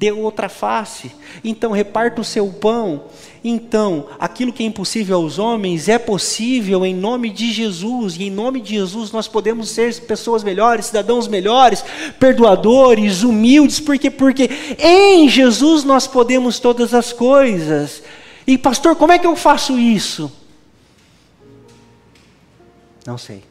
dê 0.00 0.10
outra 0.10 0.48
face, 0.48 1.12
então 1.44 1.72
reparta 1.72 2.22
o 2.22 2.24
seu 2.24 2.48
pão, 2.48 3.04
então 3.44 4.06
aquilo 4.18 4.50
que 4.50 4.62
é 4.62 4.66
impossível 4.66 5.18
aos 5.18 5.38
homens 5.38 5.90
é 5.90 5.98
possível 5.98 6.86
em 6.86 6.94
nome 6.94 7.28
de 7.28 7.52
Jesus, 7.52 8.16
e 8.16 8.24
em 8.24 8.30
nome 8.30 8.62
de 8.62 8.76
Jesus 8.76 9.12
nós 9.12 9.28
podemos 9.28 9.68
ser 9.68 9.94
pessoas 10.06 10.42
melhores, 10.42 10.86
cidadãos 10.86 11.28
melhores, 11.28 11.84
perdoadores, 12.18 13.22
humildes, 13.22 13.78
porque 13.78 14.10
porque 14.10 14.48
em 14.78 15.28
Jesus 15.28 15.84
nós 15.84 16.06
podemos 16.06 16.58
todas 16.58 16.94
as 16.94 17.12
coisas. 17.12 18.02
E 18.46 18.56
pastor, 18.56 18.96
como 18.96 19.12
é 19.12 19.18
que 19.18 19.26
eu 19.26 19.36
faço 19.36 19.78
isso? 19.78 20.32
Não 23.06 23.18
sei. 23.18 23.42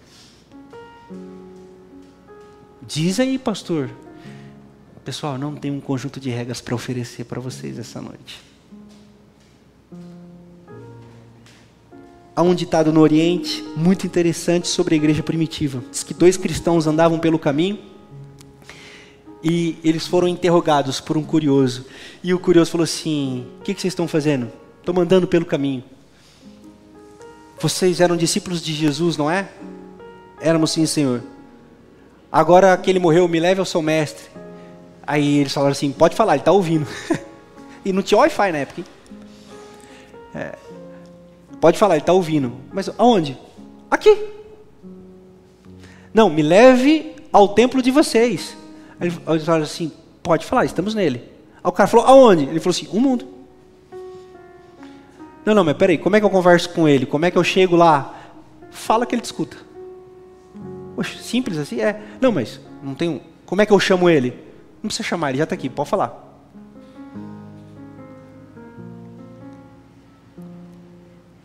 Diz 2.81 3.19
aí, 3.19 3.37
pastor. 3.37 3.91
Pessoal, 5.09 5.39
não 5.39 5.55
tem 5.55 5.71
um 5.71 5.79
conjunto 5.79 6.19
de 6.19 6.29
regras 6.29 6.61
para 6.61 6.75
oferecer 6.75 7.23
para 7.23 7.41
vocês 7.41 7.79
essa 7.79 7.99
noite. 7.99 8.39
Há 12.35 12.43
um 12.43 12.53
ditado 12.53 12.93
no 12.93 12.99
Oriente 13.01 13.63
muito 13.75 14.05
interessante 14.05 14.67
sobre 14.67 14.93
a 14.93 14.97
igreja 14.97 15.23
primitiva. 15.23 15.83
Diz 15.89 16.03
que 16.03 16.13
dois 16.13 16.37
cristãos 16.37 16.85
andavam 16.85 17.17
pelo 17.17 17.39
caminho 17.39 17.79
e 19.43 19.79
eles 19.83 20.05
foram 20.05 20.27
interrogados 20.27 21.01
por 21.01 21.17
um 21.17 21.23
curioso. 21.23 21.87
E 22.23 22.31
o 22.31 22.37
curioso 22.37 22.69
falou 22.69 22.83
assim: 22.83 23.47
O 23.59 23.63
que, 23.63 23.73
que 23.73 23.81
vocês 23.81 23.93
estão 23.93 24.07
fazendo? 24.07 24.51
Estou 24.79 24.95
andando 25.01 25.25
pelo 25.25 25.43
caminho. 25.43 25.83
Vocês 27.59 27.99
eram 27.99 28.15
discípulos 28.15 28.61
de 28.61 28.75
Jesus, 28.75 29.17
não 29.17 29.27
é? 29.31 29.49
Éramos 30.39 30.69
sim, 30.69 30.85
Senhor. 30.85 31.23
Agora 32.31 32.77
que 32.77 32.91
ele 32.91 32.99
morreu, 32.99 33.27
me 33.27 33.39
leve 33.39 33.59
ao 33.59 33.65
seu 33.65 33.81
mestre. 33.81 34.29
Aí 35.09 35.39
eles 35.39 35.51
falaram 35.51 35.71
assim: 35.71 35.91
pode 35.91 36.15
falar, 36.15 36.33
ele 36.33 36.41
está 36.41 36.51
ouvindo. 36.51 36.85
e 37.83 37.91
não 37.91 38.03
tinha 38.03 38.19
Wi-Fi 38.19 38.51
na 38.51 38.59
época. 38.59 38.83
É, 40.35 40.55
pode 41.59 41.79
falar, 41.79 41.95
ele 41.95 42.03
está 42.03 42.13
ouvindo. 42.13 42.53
Mas 42.71 42.91
aonde? 42.95 43.35
Aqui. 43.89 44.15
Não, 46.13 46.29
me 46.29 46.43
leve 46.43 47.15
ao 47.33 47.47
templo 47.55 47.81
de 47.81 47.89
vocês. 47.89 48.55
Aí 48.99 49.07
eles 49.07 49.45
falaram 49.45 49.63
assim: 49.63 49.91
pode 50.21 50.45
falar, 50.45 50.65
estamos 50.65 50.93
nele. 50.93 51.23
Aí 51.55 51.69
o 51.69 51.71
cara 51.71 51.87
falou: 51.87 52.05
aonde? 52.05 52.43
Ele 52.43 52.59
falou 52.59 52.75
assim: 52.75 52.87
o 52.91 52.99
mundo. 52.99 53.25
Não, 55.43 55.55
não, 55.55 55.63
mas 55.63 55.75
peraí, 55.75 55.97
como 55.97 56.15
é 56.17 56.19
que 56.19 56.25
eu 56.27 56.29
converso 56.29 56.69
com 56.69 56.87
ele? 56.87 57.07
Como 57.07 57.25
é 57.25 57.31
que 57.31 57.37
eu 57.37 57.43
chego 57.43 57.75
lá? 57.75 58.13
Fala 58.69 59.07
que 59.07 59.15
ele 59.15 59.23
te 59.23 59.25
escuta. 59.25 59.57
Poxa, 60.95 61.17
simples 61.17 61.57
assim? 61.57 61.81
É. 61.81 61.99
Não, 62.21 62.31
mas 62.31 62.59
não 62.83 62.93
tem 62.93 63.09
um. 63.09 63.19
Como 63.47 63.59
é 63.59 63.65
que 63.65 63.73
eu 63.73 63.79
chamo 63.79 64.07
ele? 64.07 64.48
Não 64.81 64.87
precisa 64.87 65.07
chamar, 65.07 65.29
ele 65.29 65.39
já 65.39 65.43
está 65.43 65.55
aqui, 65.55 65.69
pode 65.69 65.89
falar. 65.89 66.27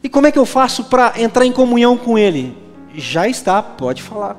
E 0.02 0.08
como 0.08 0.26
é 0.26 0.32
que 0.32 0.38
eu 0.38 0.46
faço 0.46 0.84
para 0.84 1.20
entrar 1.20 1.44
em 1.44 1.52
comunhão 1.52 1.96
com 1.96 2.18
ele? 2.18 2.56
Já 2.94 3.26
está, 3.26 3.62
pode 3.62 4.02
falar. 4.02 4.36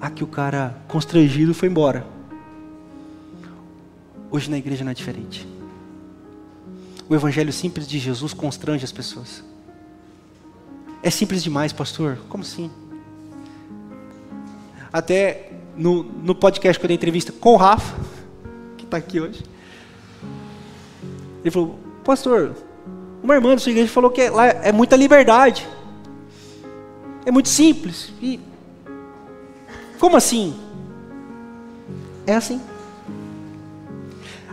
Aqui 0.00 0.24
o 0.24 0.26
cara 0.26 0.76
constrangido 0.88 1.54
foi 1.54 1.68
embora. 1.68 2.04
Hoje 4.30 4.50
na 4.50 4.58
igreja 4.58 4.82
não 4.82 4.90
é 4.90 4.94
diferente. 4.94 5.46
O 7.08 7.14
evangelho 7.14 7.52
simples 7.52 7.86
de 7.86 7.98
Jesus 7.98 8.32
constrange 8.32 8.84
as 8.84 8.90
pessoas. 8.90 9.44
É 11.02 11.10
simples 11.10 11.42
demais, 11.42 11.72
pastor? 11.72 12.18
Como 12.28 12.42
assim? 12.42 12.70
Até 14.92 15.50
no, 15.76 16.02
no 16.02 16.34
podcast 16.34 16.78
que 16.78 16.84
eu 16.84 16.88
dei 16.88 16.96
entrevista 16.96 17.32
com 17.32 17.54
o 17.54 17.56
Rafa, 17.56 17.96
que 18.76 18.84
está 18.84 18.98
aqui 18.98 19.20
hoje, 19.20 19.42
ele 21.40 21.50
falou: 21.50 21.78
Pastor, 22.04 22.52
uma 23.22 23.34
irmã 23.34 23.52
da 23.54 23.58
sua 23.58 23.70
igreja 23.70 23.90
falou 23.90 24.10
que 24.10 24.28
lá 24.28 24.46
é 24.46 24.70
muita 24.70 24.96
liberdade, 24.96 25.66
é 27.24 27.30
muito 27.30 27.48
simples. 27.48 28.12
E 28.20 28.38
como 29.98 30.16
assim? 30.16 30.54
É 32.26 32.34
assim. 32.34 32.60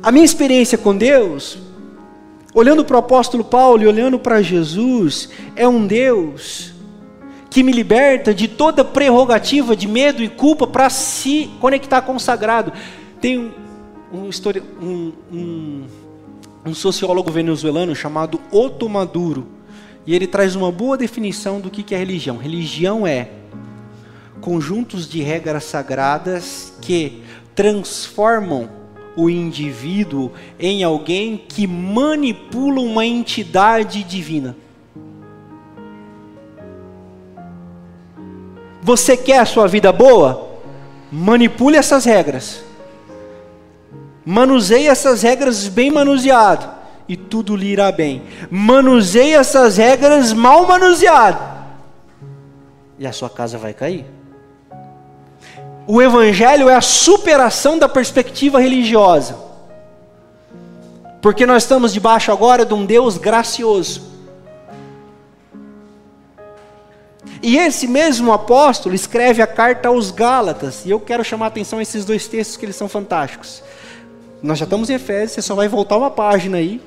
A 0.02 0.12
minha 0.12 0.24
experiência 0.24 0.78
com 0.78 0.96
Deus 0.96 1.60
olhando 2.54 2.84
para 2.86 2.96
o 2.96 3.00
apóstolo 3.00 3.44
Paulo 3.44 3.84
e 3.84 3.88
olhando 3.88 4.18
para 4.18 4.42
Jesus, 4.42 5.30
é 5.56 5.68
um 5.68 5.86
Deus 5.86 6.74
que 7.50 7.64
me 7.64 7.72
liberta 7.72 8.34
de 8.34 8.48
toda 8.48 8.86
prerrogativa 8.86 9.76
de 9.76 9.88
medo 9.88 10.24
e 10.24 10.30
culpa 10.30 10.68
para 10.68 10.90
se 10.90 11.50
conectar 11.60 12.02
com 12.02 12.16
o 12.16 12.20
sagrado. 12.20 12.72
Tem 13.20 13.38
um, 13.38 13.52
um, 14.14 14.30
um, 14.82 15.14
um, 15.32 15.88
um 16.68 16.74
sociólogo 16.74 17.32
venezuelano 17.32 17.96
chamado 17.96 18.40
Otto 18.52 18.88
Maduro, 18.88 19.48
e 20.06 20.16
ele 20.16 20.28
traz 20.28 20.56
uma 20.56 20.72
boa 20.72 20.98
definição 20.98 21.60
do 21.60 21.70
que 21.70 21.94
é 21.94 21.98
religião. 21.98 22.38
Religião 22.38 23.06
é 23.06 23.30
conjuntos 24.42 25.08
de 25.08 25.22
regras 25.22 25.66
sagradas 25.66 26.74
que 26.82 27.22
transformam 27.54 28.70
o 29.16 29.30
indivíduo 29.30 30.32
em 30.58 30.84
alguém 30.84 31.38
que 31.38 31.68
manipula 31.68 32.80
uma 32.80 33.06
entidade 33.06 34.04
divina. 34.04 34.56
Você 38.82 39.18
quer 39.18 39.40
a 39.40 39.46
sua 39.46 39.68
vida 39.68 39.92
boa? 39.92 40.50
Manipule 41.12 41.78
essas 41.78 42.06
regras. 42.06 42.64
Manuseie 44.26 44.88
essas 44.88 45.22
regras 45.22 45.68
bem 45.68 45.92
manuseado 45.92 46.70
e 47.08 47.18
tudo 47.18 47.56
lhe 47.56 47.68
irá 47.68 47.92
bem. 47.92 48.24
Manuseie 48.50 49.34
essas 49.34 49.78
regras 49.78 50.32
mal 50.34 50.68
manuseado 50.68 51.60
e 53.00 53.08
a 53.08 53.14
sua 53.14 53.30
casa 53.30 53.58
vai 53.58 53.74
cair. 53.74 54.06
O 55.88 56.02
Evangelho 56.02 56.70
é 56.70 56.76
a 56.76 56.82
superação 56.82 57.80
da 57.80 57.90
perspectiva 57.90 58.60
religiosa. 58.60 59.38
Porque 61.22 61.46
nós 61.46 61.64
estamos 61.64 61.94
debaixo 61.94 62.32
agora 62.32 62.66
de 62.66 62.74
um 62.74 62.86
Deus 62.86 63.18
gracioso. 63.18 64.02
E 67.42 67.58
esse 67.58 67.88
mesmo 67.88 68.34
apóstolo 68.34 68.94
escreve 68.94 69.42
a 69.42 69.48
carta 69.48 69.88
aos 69.88 70.12
Gálatas, 70.12 70.86
e 70.86 70.90
eu 70.90 71.00
quero 71.00 71.24
chamar 71.24 71.46
a 71.46 71.48
atenção 71.48 71.80
a 71.80 71.82
esses 71.82 72.04
dois 72.04 72.28
textos 72.28 72.58
que 72.58 72.66
eles 72.66 72.76
são 72.76 72.90
fantásticos. 72.90 73.64
Nós 74.44 74.58
já 74.58 74.66
estamos 74.66 74.90
em 74.90 74.94
Efésios, 74.94 75.32
você 75.32 75.42
só 75.42 75.56
vai 75.56 75.68
voltar 75.68 75.98
uma 75.98 76.12
página 76.12 76.58
aí. 76.58 76.82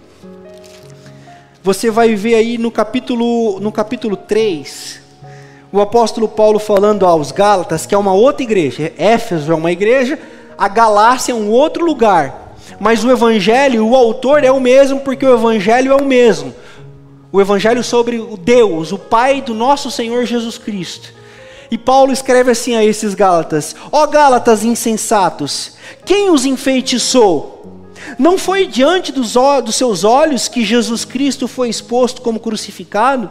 Você 1.62 1.90
vai 1.90 2.14
ver 2.14 2.34
aí 2.34 2.58
no 2.58 2.70
capítulo, 2.70 3.60
no 3.60 3.70
capítulo 3.70 4.16
3, 4.16 5.00
o 5.72 5.80
apóstolo 5.80 6.28
Paulo 6.28 6.58
falando 6.58 7.06
aos 7.06 7.32
Gálatas, 7.32 7.86
que 7.86 7.94
é 7.94 7.98
uma 7.98 8.12
outra 8.12 8.42
igreja, 8.42 8.92
Éfeso 8.98 9.52
é 9.52 9.54
uma 9.54 9.72
igreja, 9.72 10.18
a 10.58 10.68
Galácia 10.68 11.32
é 11.32 11.34
um 11.34 11.48
outro 11.48 11.84
lugar, 11.84 12.56
mas 12.78 13.04
o 13.04 13.10
evangelho, 13.10 13.86
o 13.86 13.96
autor 13.96 14.44
é 14.44 14.50
o 14.50 14.60
mesmo, 14.60 15.00
porque 15.00 15.24
o 15.24 15.34
evangelho 15.34 15.92
é 15.92 15.96
o 15.96 16.04
mesmo. 16.04 16.52
O 17.32 17.40
evangelho 17.40 17.82
sobre 17.82 18.18
o 18.18 18.36
Deus, 18.36 18.92
o 18.92 18.98
Pai 18.98 19.40
do 19.40 19.54
nosso 19.54 19.90
Senhor 19.90 20.26
Jesus 20.26 20.58
Cristo. 20.58 21.08
E 21.70 21.78
Paulo 21.78 22.12
escreve 22.12 22.50
assim 22.50 22.76
a 22.76 22.84
esses 22.84 23.14
Gálatas: 23.14 23.74
Ó 23.90 24.06
Gálatas 24.06 24.62
insensatos, 24.62 25.72
quem 26.04 26.28
os 26.28 26.44
enfeitiçou? 26.44 27.88
Não 28.18 28.36
foi 28.36 28.66
diante 28.66 29.10
dos, 29.10 29.34
dos 29.64 29.76
seus 29.76 30.04
olhos 30.04 30.48
que 30.48 30.62
Jesus 30.62 31.06
Cristo 31.06 31.48
foi 31.48 31.70
exposto 31.70 32.20
como 32.20 32.38
crucificado? 32.38 33.30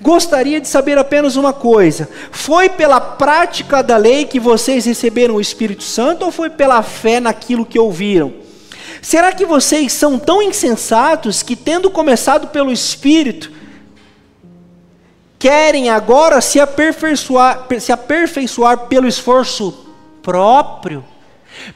Gostaria 0.00 0.60
de 0.60 0.66
saber 0.66 0.98
apenas 0.98 1.36
uma 1.36 1.52
coisa: 1.52 2.08
foi 2.32 2.68
pela 2.68 3.00
prática 3.00 3.80
da 3.82 3.96
lei 3.96 4.24
que 4.24 4.40
vocês 4.40 4.84
receberam 4.84 5.36
o 5.36 5.40
Espírito 5.40 5.84
Santo 5.84 6.24
ou 6.24 6.32
foi 6.32 6.50
pela 6.50 6.82
fé 6.82 7.20
naquilo 7.20 7.64
que 7.64 7.78
ouviram? 7.78 8.45
Será 9.02 9.32
que 9.32 9.44
vocês 9.44 9.92
são 9.92 10.18
tão 10.18 10.42
insensatos 10.42 11.42
que, 11.42 11.54
tendo 11.54 11.90
começado 11.90 12.48
pelo 12.48 12.72
Espírito, 12.72 13.52
querem 15.38 15.90
agora 15.90 16.40
se 16.40 16.58
aperfeiçoar, 16.58 17.66
se 17.80 17.92
aperfeiçoar 17.92 18.86
pelo 18.86 19.06
esforço 19.06 19.86
próprio? 20.22 21.04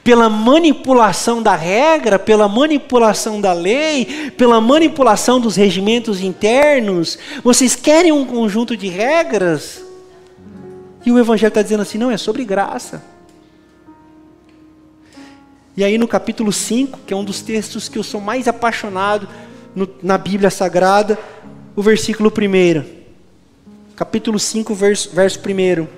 pela 0.05 0.29
manipulação 0.29 1.43
da 1.43 1.55
regra, 1.55 2.19
pela 2.19 2.49
manipulação 2.49 3.41
da 3.41 3.53
lei, 3.53 4.31
pela 4.37 4.61
manipulação 4.61 5.41
dos 5.41 5.57
regimentos 5.57 6.21
internos. 6.21 7.19
Vocês 7.43 7.75
querem 7.75 8.13
um 8.13 8.25
conjunto 8.25 8.77
de 8.77 8.89
regras? 8.89 9.83
E 11.05 11.11
o 11.11 11.19
Evangelho 11.19 11.49
está 11.49 11.63
dizendo 11.63 11.83
assim: 11.83 11.99
não, 11.99 12.11
é 12.11 12.17
sobre 12.17 12.45
graça. 12.45 13.03
E 15.81 15.85
aí 15.85 15.97
no 15.97 16.07
capítulo 16.07 16.53
5, 16.53 17.01
que 17.07 17.14
é 17.14 17.16
um 17.16 17.25
dos 17.25 17.40
textos 17.40 17.88
que 17.88 17.97
eu 17.97 18.03
sou 18.03 18.21
mais 18.21 18.47
apaixonado 18.47 19.27
no, 19.75 19.88
na 20.03 20.19
Bíblia 20.19 20.51
Sagrada, 20.51 21.19
o 21.75 21.81
versículo 21.81 22.31
1. 22.31 22.85
Capítulo 23.97 24.38
5, 24.38 24.75
verso, 24.75 25.11
verso 25.14 25.40
1. 25.40 25.88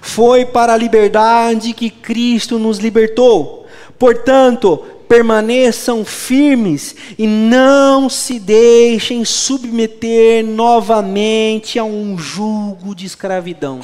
Foi 0.00 0.44
para 0.44 0.74
a 0.74 0.76
liberdade 0.76 1.72
que 1.74 1.88
Cristo 1.88 2.58
nos 2.58 2.78
libertou. 2.78 3.68
Portanto, 3.96 4.78
permaneçam 5.08 6.04
firmes 6.04 6.96
e 7.16 7.24
não 7.24 8.08
se 8.08 8.40
deixem 8.40 9.24
submeter 9.24 10.44
novamente 10.44 11.78
a 11.78 11.84
um 11.84 12.18
jugo 12.18 12.96
de 12.96 13.06
escravidão. 13.06 13.78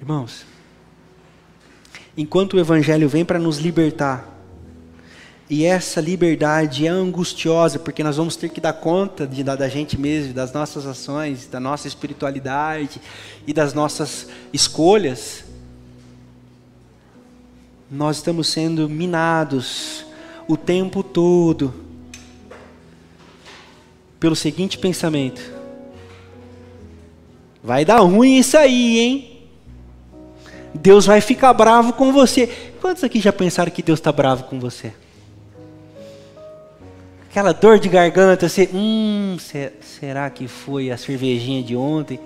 Irmãos, 0.00 0.52
enquanto 2.16 2.54
o 2.54 2.60
Evangelho 2.60 3.08
vem 3.08 3.24
para 3.24 3.38
nos 3.38 3.58
libertar, 3.58 4.34
e 5.48 5.64
essa 5.64 6.00
liberdade 6.00 6.86
é 6.86 6.90
angustiosa, 6.90 7.78
porque 7.78 8.02
nós 8.02 8.16
vamos 8.16 8.34
ter 8.34 8.48
que 8.48 8.60
dar 8.60 8.72
conta 8.72 9.26
de, 9.26 9.44
da, 9.44 9.54
da 9.54 9.68
gente 9.68 9.98
mesmo, 10.00 10.32
das 10.32 10.52
nossas 10.52 10.86
ações, 10.86 11.46
da 11.46 11.60
nossa 11.60 11.86
espiritualidade 11.86 13.00
e 13.46 13.52
das 13.52 13.74
nossas 13.74 14.26
escolhas. 14.52 15.44
Nós 17.90 18.16
estamos 18.16 18.48
sendo 18.48 18.88
minados 18.88 20.06
o 20.48 20.56
tempo 20.56 21.02
todo 21.02 21.74
pelo 24.18 24.34
seguinte 24.34 24.78
pensamento: 24.78 25.42
vai 27.62 27.84
dar 27.84 27.98
ruim 27.98 28.38
isso 28.38 28.56
aí, 28.56 28.98
hein? 28.98 29.33
Deus 30.74 31.06
vai 31.06 31.20
ficar 31.20 31.52
bravo 31.54 31.92
com 31.92 32.12
você. 32.12 32.46
Quantos 32.80 33.04
aqui 33.04 33.20
já 33.20 33.32
pensaram 33.32 33.70
que 33.70 33.82
Deus 33.82 33.98
está 33.98 34.10
bravo 34.12 34.44
com 34.44 34.58
você? 34.58 34.92
aquela 37.34 37.52
dor 37.52 37.80
de 37.80 37.88
garganta, 37.88 38.48
você, 38.48 38.70
hum, 38.72 39.36
será 39.80 40.30
que 40.30 40.46
foi 40.46 40.92
a 40.92 40.96
cervejinha 40.96 41.64
de 41.64 41.74
ontem? 41.74 42.20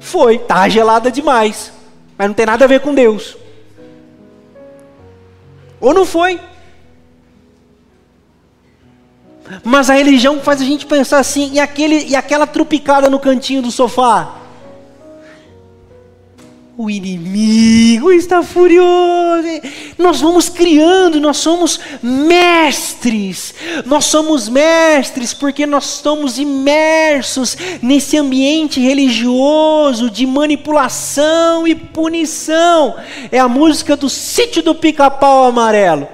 Foi, 0.00 0.40
tá 0.40 0.68
gelada 0.68 1.08
demais, 1.08 1.72
mas 2.18 2.26
não 2.26 2.34
tem 2.34 2.44
nada 2.44 2.64
a 2.64 2.68
ver 2.68 2.80
com 2.80 2.92
Deus. 2.92 3.36
Ou 5.80 5.94
não 5.94 6.04
foi? 6.04 6.40
Mas 9.62 9.88
a 9.88 9.94
religião 9.94 10.40
faz 10.40 10.60
a 10.60 10.64
gente 10.64 10.84
pensar 10.84 11.20
assim, 11.20 11.52
e, 11.52 11.60
aquele, 11.60 12.04
e 12.04 12.16
aquela 12.16 12.44
trupicada 12.44 13.08
no 13.08 13.20
cantinho 13.20 13.62
do 13.62 13.70
sofá? 13.70 14.34
O 16.76 16.90
inimigo 16.90 18.10
está 18.10 18.42
furioso. 18.42 19.46
Nós 19.96 20.20
vamos 20.20 20.48
criando, 20.48 21.20
nós 21.20 21.36
somos 21.36 21.78
mestres. 22.02 23.54
Nós 23.86 24.06
somos 24.06 24.48
mestres 24.48 25.32
porque 25.32 25.66
nós 25.66 25.96
estamos 25.96 26.36
imersos 26.36 27.56
nesse 27.80 28.18
ambiente 28.18 28.80
religioso 28.80 30.10
de 30.10 30.26
manipulação 30.26 31.66
e 31.66 31.76
punição. 31.76 32.96
É 33.30 33.38
a 33.38 33.46
música 33.46 33.96
do 33.96 34.08
sítio 34.10 34.60
do 34.60 34.74
pica-pau 34.74 35.44
amarelo. 35.44 36.08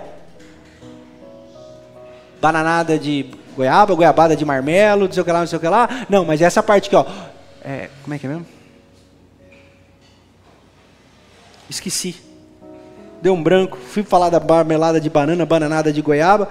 Bananada 2.38 2.98
de 2.98 3.24
goiaba, 3.56 3.94
goiabada 3.94 4.36
de 4.36 4.44
marmelo, 4.44 5.06
não 5.06 5.12
sei 5.12 5.22
o 5.22 5.24
que 5.24 5.32
lá, 5.32 5.40
não 5.40 5.46
sei 5.46 5.56
o 5.56 5.60
que 5.60 5.68
lá. 5.68 5.88
Não, 6.10 6.26
mas 6.26 6.42
essa 6.42 6.62
parte 6.62 6.88
aqui, 6.88 6.96
ó. 6.96 7.06
É, 7.64 7.88
como 8.02 8.14
é 8.14 8.18
que 8.18 8.26
é 8.26 8.28
mesmo? 8.28 8.59
Esqueci. 11.70 12.16
Deu 13.22 13.32
um 13.32 13.42
branco. 13.42 13.78
Fui 13.78 14.02
falar 14.02 14.28
da 14.28 14.40
marmelada 14.40 15.00
de 15.00 15.08
banana, 15.08 15.46
bananada 15.46 15.92
de 15.92 16.02
goiaba. 16.02 16.50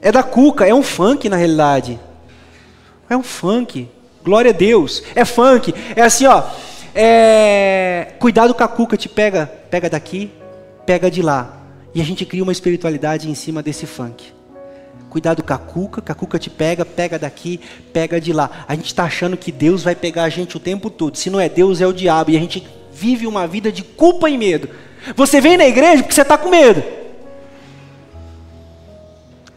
É 0.00 0.12
da 0.12 0.22
cuca, 0.22 0.66
é 0.66 0.72
um 0.72 0.82
funk 0.82 1.28
na 1.28 1.36
realidade. 1.36 1.98
É 3.10 3.16
um 3.16 3.22
funk. 3.22 3.88
Glória 4.22 4.52
a 4.52 4.54
Deus. 4.54 5.02
É 5.14 5.24
funk. 5.24 5.74
É 5.96 6.02
assim, 6.02 6.26
ó. 6.26 6.44
É... 6.94 8.14
Cuidado 8.18 8.54
com 8.54 8.62
a 8.62 8.68
cuca, 8.68 8.96
te 8.96 9.08
pega, 9.08 9.46
pega 9.70 9.90
daqui, 9.90 10.30
pega 10.86 11.10
de 11.10 11.20
lá. 11.20 11.56
E 11.94 12.00
a 12.00 12.04
gente 12.04 12.24
cria 12.24 12.42
uma 12.42 12.52
espiritualidade 12.52 13.28
em 13.28 13.34
cima 13.34 13.62
desse 13.62 13.86
funk. 13.86 14.32
Cuidado 15.10 15.42
com 15.42 15.52
a 15.52 15.58
cuca, 15.58 16.02
que 16.02 16.12
a 16.12 16.14
cuca 16.14 16.38
te 16.38 16.50
pega, 16.50 16.84
pega 16.84 17.18
daqui, 17.18 17.60
pega 17.92 18.20
de 18.20 18.32
lá. 18.32 18.64
A 18.68 18.74
gente 18.74 18.86
está 18.86 19.04
achando 19.04 19.36
que 19.36 19.50
Deus 19.50 19.82
vai 19.82 19.96
pegar 19.96 20.24
a 20.24 20.28
gente 20.28 20.56
o 20.56 20.60
tempo 20.60 20.90
todo. 20.90 21.16
Se 21.16 21.30
não 21.30 21.40
é 21.40 21.48
Deus, 21.48 21.80
é 21.80 21.86
o 21.86 21.92
diabo. 21.92 22.30
E 22.30 22.36
a 22.36 22.40
gente 22.40 22.66
vive 22.98 23.26
uma 23.26 23.46
vida 23.46 23.70
de 23.70 23.82
culpa 23.82 24.28
e 24.28 24.36
medo. 24.36 24.68
Você 25.14 25.40
vem 25.40 25.56
na 25.56 25.66
igreja 25.66 26.02
porque 26.02 26.14
você 26.14 26.22
está 26.22 26.36
com 26.36 26.48
medo. 26.48 26.82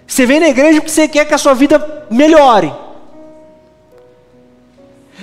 Você 0.06 0.26
vem 0.26 0.40
na 0.40 0.50
igreja 0.50 0.80
porque 0.80 0.92
você 0.92 1.08
quer 1.08 1.26
que 1.26 1.34
a 1.34 1.38
sua 1.38 1.54
vida 1.54 2.06
melhore. 2.12 2.72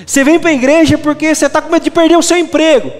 Você 0.04 0.24
vem 0.24 0.38
para 0.38 0.50
a 0.50 0.54
igreja 0.54 0.98
porque 0.98 1.34
você 1.34 1.46
está 1.46 1.62
com 1.62 1.70
medo 1.70 1.82
de 1.82 1.90
perder 1.90 2.16
o 2.16 2.22
seu 2.22 2.36
emprego. 2.36 2.90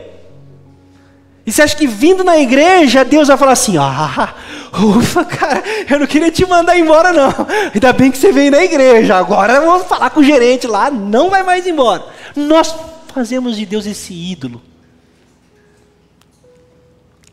E 1.46 1.50
você 1.50 1.62
acha 1.62 1.74
que 1.74 1.86
vindo 1.86 2.22
na 2.22 2.38
igreja, 2.38 3.04
Deus 3.04 3.28
vai 3.28 3.36
falar 3.36 3.52
assim: 3.52 3.76
ah, 3.78 4.34
ufa, 4.72 5.24
cara, 5.24 5.62
eu 5.88 5.98
não 5.98 6.06
queria 6.06 6.30
te 6.30 6.44
mandar 6.46 6.78
embora, 6.78 7.12
não. 7.12 7.32
Ainda 7.74 7.92
bem 7.92 8.10
que 8.10 8.18
você 8.18 8.30
veio 8.30 8.50
na 8.50 8.62
igreja, 8.62 9.16
agora 9.16 9.54
eu 9.54 9.64
vou 9.64 9.80
falar 9.80 10.10
com 10.10 10.20
o 10.20 10.24
gerente 10.24 10.66
lá, 10.66 10.90
não 10.90 11.30
vai 11.30 11.42
mais 11.42 11.66
embora. 11.66 12.04
Nós 12.36 12.74
fazemos 13.14 13.56
de 13.56 13.64
Deus 13.64 13.86
esse 13.86 14.12
ídolo. 14.12 14.60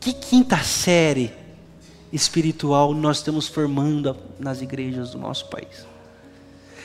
Que 0.06 0.12
quinta 0.12 0.58
série 0.58 1.32
espiritual 2.12 2.94
nós 2.94 3.16
estamos 3.16 3.48
formando 3.48 4.16
nas 4.38 4.62
igrejas 4.62 5.10
do 5.10 5.18
nosso 5.18 5.46
país? 5.46 5.84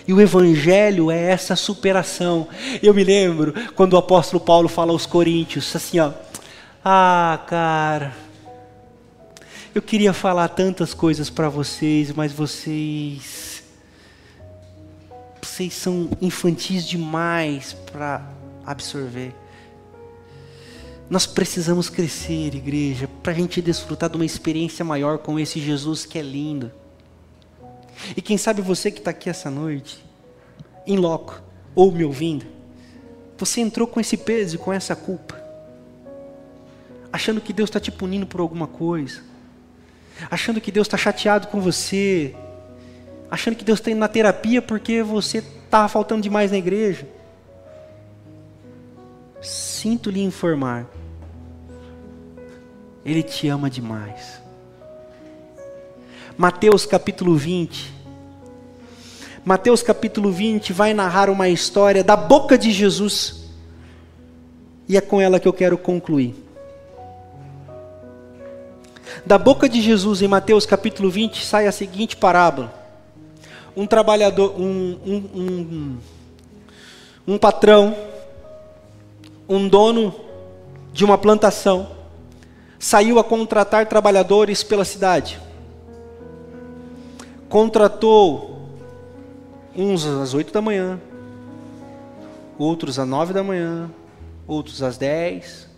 E 0.08 0.12
o 0.12 0.20
Evangelho 0.20 1.12
é 1.12 1.30
essa 1.30 1.56
superação. 1.56 2.48
Eu 2.82 2.96
me 2.96 3.04
lembro 3.04 3.54
quando 3.76 3.94
o 3.94 3.98
apóstolo 3.98 4.44
Paulo 4.44 4.68
fala 4.68 4.92
aos 4.92 5.06
Coríntios, 5.06 5.76
assim, 5.76 6.00
ó. 6.00 6.12
Ah, 6.84 7.40
cara, 7.46 8.12
eu 9.76 9.84
queria 9.84 10.14
falar 10.14 10.48
tantas 10.48 10.96
coisas 10.96 11.30
para 11.30 11.48
vocês, 11.48 12.12
mas 12.12 12.34
vocês. 12.34 13.64
Vocês 15.40 15.76
são 15.76 16.10
infantis 16.20 16.88
demais 16.88 17.74
para 17.92 18.28
absorver. 18.66 19.32
Nós 21.12 21.26
precisamos 21.26 21.89
crescer, 21.89 22.55
igreja, 22.55 23.05
para 23.22 23.34
a 23.34 23.36
gente 23.36 23.62
desfrutar 23.62 24.09
de 24.09 24.16
uma 24.16 24.24
experiência 24.24 24.86
maior 24.86 25.18
com 25.18 25.38
esse 25.38 25.59
Jesus 25.59 26.05
que 26.05 26.18
é 26.18 26.22
lindo. 26.22 26.72
E 28.16 28.22
quem 28.22 28.38
sabe 28.38 28.62
você 28.62 28.89
que 28.89 28.99
está 28.99 29.12
aqui 29.12 29.30
essa 29.30 29.51
noite, 29.51 30.01
em 30.88 30.95
loco, 30.95 31.43
ou 31.76 31.91
me 31.91 32.05
ouvindo, 32.05 32.45
você 33.38 33.59
entrou 33.59 33.86
com 33.86 33.99
esse 33.99 34.16
peso 34.16 34.55
e 34.55 34.57
com 34.57 34.72
essa 34.72 34.95
culpa, 34.95 35.36
achando 37.12 37.41
que 37.41 37.51
Deus 37.51 37.70
está 37.70 37.80
te 37.82 37.91
punindo 37.91 38.26
por 38.26 38.39
alguma 38.39 38.66
coisa, 38.66 39.22
achando 40.30 40.62
que 40.62 40.72
Deus 40.72 40.88
está 40.88 40.95
chateado 40.95 41.47
com 41.47 41.59
você, 41.59 42.34
achando 43.30 43.57
que 43.57 43.66
Deus 43.66 43.80
está 43.80 43.91
indo 43.91 43.99
na 43.99 44.07
terapia 44.07 44.62
porque 44.62 45.03
você 45.03 45.39
estava 45.39 45.89
faltando 45.89 46.22
demais 46.22 46.51
na 46.51 46.57
igreja. 46.57 47.05
Sinto 49.41 50.09
lhe 50.09 50.22
informar 50.22 51.01
ele 53.06 53.24
te 53.24 53.47
ama 53.47 53.70
demais. 53.70 54.41
Mateus 56.38 56.86
capítulo 56.86 57.36
20. 57.36 57.93
Mateus 59.43 59.82
capítulo 59.82 60.32
20 60.32 60.72
vai 60.72 60.93
narrar 60.93 61.30
uma 61.30 61.49
história 61.49 62.04
da 62.04 62.16
boca 62.16 62.58
de 62.58 62.72
Jesus. 62.72 63.49
E 64.88 64.97
é 64.97 65.02
com 65.02 65.20
ela 65.20 65.39
que 65.39 65.47
eu 65.47 65.54
quero 65.54 65.78
concluir. 65.78 66.36
Da 69.26 69.38
boca 69.38 69.68
de 69.68 69.82
Jesus, 69.82 70.22
em 70.22 70.28
Mateus 70.28 70.66
capítulo 70.66 71.10
20, 71.10 71.45
sai 71.45 71.68
a 71.68 71.72
seguinte 71.72 72.16
parábola: 72.16 72.74
um 73.76 73.86
trabalhador, 73.86 74.60
um, 74.60 74.97
um, 75.06 75.16
um, 75.36 75.97
um 77.28 77.38
patrão, 77.38 77.95
um 79.47 79.68
dono 79.68 80.14
de 80.93 81.04
uma 81.04 81.18
plantação, 81.18 82.01
saiu 82.82 83.20
a 83.20 83.24
contratar 83.24 83.86
trabalhadores 83.86 84.64
pela 84.64 84.84
cidade. 84.84 85.40
Contratou 87.48 88.60
uns 89.78 90.04
às 90.04 90.34
oito 90.34 90.52
da 90.52 90.64
manhã, 90.64 91.00
outros 92.58 92.98
às 92.98 93.08
nove 93.08 93.34
da 93.34 93.44
manhã, 93.44 93.88
outros 94.48 94.82
às 94.82 94.98
dez, 94.98 95.70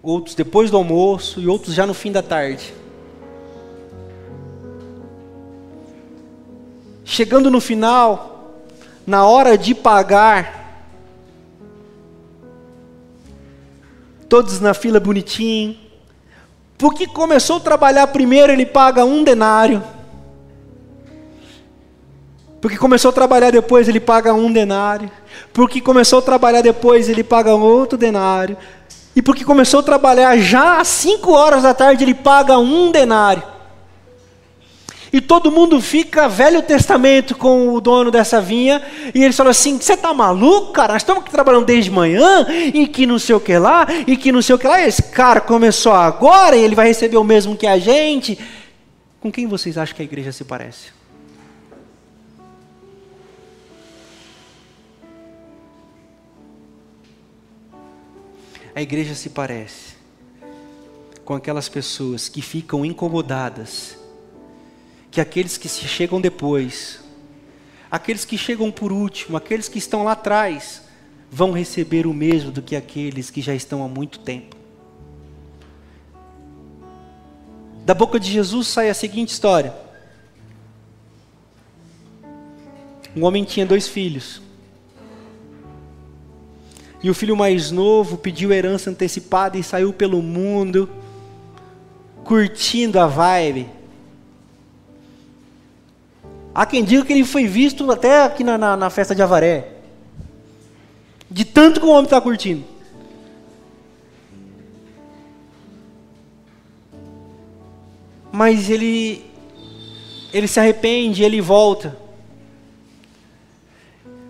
outros 0.00 0.36
depois 0.36 0.70
do 0.70 0.76
almoço 0.76 1.40
e 1.40 1.48
outros 1.48 1.74
já 1.74 1.84
no 1.84 1.92
fim 1.92 2.12
da 2.12 2.22
tarde. 2.22 2.72
Chegando 7.04 7.50
no 7.50 7.60
final, 7.60 8.60
na 9.04 9.26
hora 9.26 9.58
de 9.58 9.74
pagar, 9.74 10.86
todos 14.28 14.60
na 14.60 14.72
fila 14.72 15.00
bonitinho, 15.00 15.81
porque 16.82 17.06
começou 17.06 17.58
a 17.58 17.60
trabalhar 17.60 18.08
primeiro, 18.08 18.52
ele 18.52 18.66
paga 18.66 19.04
um 19.04 19.22
denário. 19.22 19.84
Porque 22.60 22.76
começou 22.76 23.10
a 23.10 23.12
trabalhar 23.12 23.52
depois, 23.52 23.88
ele 23.88 24.00
paga 24.00 24.34
um 24.34 24.52
denário. 24.52 25.08
Porque 25.52 25.80
começou 25.80 26.18
a 26.18 26.22
trabalhar 26.22 26.60
depois, 26.60 27.08
ele 27.08 27.22
paga 27.22 27.54
outro 27.54 27.96
denário. 27.96 28.56
E 29.14 29.22
porque 29.22 29.44
começou 29.44 29.78
a 29.78 29.82
trabalhar 29.84 30.36
já 30.38 30.80
às 30.80 30.88
5 30.88 31.30
horas 31.30 31.62
da 31.62 31.72
tarde, 31.72 32.02
ele 32.02 32.14
paga 32.14 32.58
um 32.58 32.90
denário. 32.90 33.44
E 35.12 35.20
todo 35.20 35.52
mundo 35.52 35.78
fica 35.78 36.26
Velho 36.26 36.62
Testamento 36.62 37.36
com 37.36 37.74
o 37.74 37.80
dono 37.82 38.10
dessa 38.10 38.40
vinha. 38.40 38.82
E 39.14 39.22
ele 39.22 39.34
fala 39.34 39.50
assim: 39.50 39.78
Você 39.78 39.92
está 39.92 40.14
maluco, 40.14 40.72
cara? 40.72 40.94
Nós 40.94 41.02
estamos 41.02 41.24
trabalhando 41.24 41.66
desde 41.66 41.90
manhã. 41.90 42.46
E 42.72 42.86
que 42.88 43.04
não 43.04 43.18
sei 43.18 43.34
o 43.34 43.40
que 43.40 43.58
lá. 43.58 43.86
E 44.06 44.16
que 44.16 44.32
não 44.32 44.40
sei 44.40 44.54
o 44.54 44.58
que 44.58 44.66
lá. 44.66 44.80
E 44.80 44.88
esse 44.88 45.02
cara 45.02 45.38
começou 45.38 45.92
agora. 45.92 46.56
E 46.56 46.64
ele 46.64 46.74
vai 46.74 46.86
receber 46.86 47.18
o 47.18 47.24
mesmo 47.24 47.54
que 47.54 47.66
a 47.66 47.78
gente. 47.78 48.38
Com 49.20 49.30
quem 49.30 49.46
vocês 49.46 49.76
acham 49.76 49.94
que 49.94 50.00
a 50.00 50.04
igreja 50.04 50.32
se 50.32 50.44
parece? 50.44 50.90
A 58.74 58.80
igreja 58.80 59.14
se 59.14 59.28
parece 59.28 59.92
com 61.22 61.34
aquelas 61.34 61.68
pessoas 61.68 62.30
que 62.30 62.40
ficam 62.40 62.82
incomodadas 62.82 64.01
que 65.12 65.20
aqueles 65.20 65.58
que 65.58 65.68
se 65.68 65.86
chegam 65.86 66.22
depois, 66.22 67.00
aqueles 67.90 68.24
que 68.24 68.38
chegam 68.38 68.72
por 68.72 68.90
último, 68.90 69.36
aqueles 69.36 69.68
que 69.68 69.76
estão 69.76 70.04
lá 70.04 70.12
atrás, 70.12 70.84
vão 71.30 71.52
receber 71.52 72.06
o 72.06 72.14
mesmo 72.14 72.50
do 72.50 72.62
que 72.62 72.74
aqueles 72.74 73.28
que 73.28 73.42
já 73.42 73.54
estão 73.54 73.84
há 73.84 73.88
muito 73.88 74.20
tempo. 74.20 74.56
Da 77.84 77.92
boca 77.92 78.18
de 78.18 78.32
Jesus 78.32 78.68
sai 78.68 78.88
a 78.88 78.94
seguinte 78.94 79.28
história: 79.28 79.74
Um 83.14 83.24
homem 83.24 83.44
tinha 83.44 83.66
dois 83.66 83.86
filhos. 83.86 84.40
E 87.02 87.10
o 87.10 87.14
filho 87.14 87.36
mais 87.36 87.70
novo 87.70 88.16
pediu 88.16 88.50
herança 88.50 88.88
antecipada 88.88 89.58
e 89.58 89.62
saiu 89.62 89.92
pelo 89.92 90.22
mundo, 90.22 90.88
curtindo 92.24 92.98
a 92.98 93.06
vibe 93.06 93.81
Há 96.54 96.66
quem 96.66 96.84
diga 96.84 97.04
que 97.04 97.12
ele 97.12 97.24
foi 97.24 97.46
visto 97.46 97.90
até 97.90 98.24
aqui 98.24 98.44
na, 98.44 98.58
na, 98.58 98.76
na 98.76 98.90
festa 98.90 99.14
de 99.14 99.22
Avaré. 99.22 99.68
De 101.30 101.44
tanto 101.44 101.80
que 101.80 101.86
o 101.86 101.90
homem 101.90 102.04
está 102.04 102.20
curtindo. 102.20 102.64
Mas 108.30 108.68
ele 108.68 109.24
ele 110.32 110.48
se 110.48 110.58
arrepende, 110.58 111.22
ele 111.22 111.40
volta. 111.40 111.96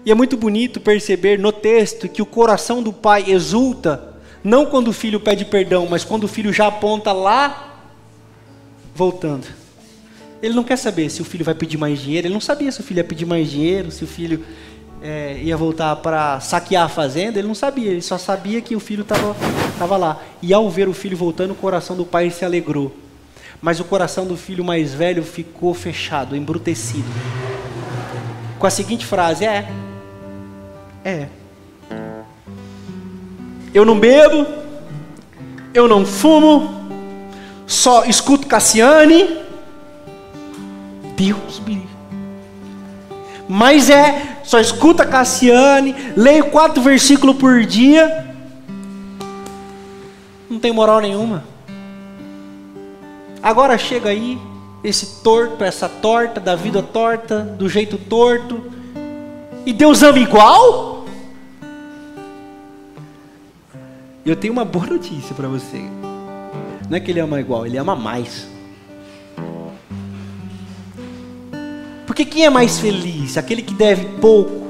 E 0.04 0.10
é 0.10 0.14
muito 0.14 0.36
bonito 0.36 0.80
perceber 0.80 1.38
no 1.38 1.52
texto 1.52 2.08
que 2.08 2.20
o 2.20 2.26
coração 2.26 2.82
do 2.82 2.92
pai 2.92 3.30
exulta, 3.30 4.16
não 4.42 4.66
quando 4.66 4.88
o 4.88 4.92
filho 4.92 5.20
pede 5.20 5.44
perdão, 5.44 5.86
mas 5.88 6.02
quando 6.04 6.24
o 6.24 6.28
filho 6.28 6.52
já 6.52 6.66
aponta 6.66 7.12
lá, 7.12 7.84
voltando. 8.94 9.61
Ele 10.42 10.54
não 10.54 10.64
quer 10.64 10.76
saber 10.76 11.08
se 11.08 11.22
o 11.22 11.24
filho 11.24 11.44
vai 11.44 11.54
pedir 11.54 11.78
mais 11.78 12.00
dinheiro, 12.00 12.26
ele 12.26 12.34
não 12.34 12.40
sabia 12.40 12.72
se 12.72 12.80
o 12.80 12.82
filho 12.82 12.98
ia 12.98 13.04
pedir 13.04 13.24
mais 13.24 13.48
dinheiro, 13.48 13.92
se 13.92 14.02
o 14.02 14.06
filho 14.08 14.44
é, 15.00 15.38
ia 15.40 15.56
voltar 15.56 15.94
para 15.96 16.40
saquear 16.40 16.84
a 16.84 16.88
fazenda, 16.88 17.38
ele 17.38 17.46
não 17.46 17.54
sabia, 17.54 17.90
ele 17.90 18.02
só 18.02 18.18
sabia 18.18 18.60
que 18.60 18.74
o 18.74 18.80
filho 18.80 19.02
estava 19.02 19.96
lá. 19.96 20.20
E 20.42 20.52
ao 20.52 20.68
ver 20.68 20.88
o 20.88 20.92
filho 20.92 21.16
voltando, 21.16 21.52
o 21.52 21.54
coração 21.54 21.96
do 21.96 22.04
pai 22.04 22.28
se 22.30 22.44
alegrou. 22.44 22.92
Mas 23.60 23.78
o 23.78 23.84
coração 23.84 24.26
do 24.26 24.36
filho 24.36 24.64
mais 24.64 24.92
velho 24.92 25.22
ficou 25.22 25.72
fechado, 25.74 26.34
embrutecido. 26.34 27.08
Com 28.58 28.66
a 28.66 28.70
seguinte 28.70 29.06
frase: 29.06 29.44
É, 29.44 29.68
é. 31.04 31.28
Eu 33.72 33.84
não 33.84 33.98
bebo, 33.98 34.46
eu 35.72 35.88
não 35.88 36.04
fumo, 36.04 36.68
só 37.66 38.04
escuto 38.04 38.46
Cassiane. 38.46 39.41
Deus 41.22 41.60
me 41.60 41.74
livre. 41.74 41.88
Mas 43.48 43.88
é, 43.88 44.38
só 44.42 44.58
escuta 44.58 45.06
Cassiane, 45.06 45.94
leio 46.16 46.50
quatro 46.50 46.82
versículos 46.82 47.36
por 47.36 47.64
dia. 47.64 48.34
Não 50.50 50.58
tem 50.58 50.72
moral 50.72 51.00
nenhuma. 51.00 51.44
Agora 53.40 53.78
chega 53.78 54.10
aí, 54.10 54.36
esse 54.82 55.22
torto, 55.22 55.62
essa 55.62 55.88
torta, 55.88 56.40
da 56.40 56.56
vida 56.56 56.82
torta, 56.82 57.40
do 57.40 57.68
jeito 57.68 57.96
torto. 57.96 58.72
E 59.64 59.72
Deus 59.72 60.02
ama 60.02 60.18
igual? 60.18 61.04
Eu 64.26 64.34
tenho 64.34 64.52
uma 64.52 64.64
boa 64.64 64.86
notícia 64.86 65.34
para 65.36 65.46
você. 65.46 65.82
Não 66.88 66.96
é 66.96 67.00
que 67.00 67.12
ele 67.12 67.20
ama 67.20 67.40
igual, 67.40 67.64
ele 67.64 67.76
ama 67.76 67.94
mais. 67.94 68.51
Porque 72.12 72.26
quem 72.26 72.44
é 72.44 72.50
mais 72.50 72.78
feliz? 72.78 73.38
Aquele 73.38 73.62
que 73.62 73.72
deve 73.72 74.04
pouco 74.18 74.66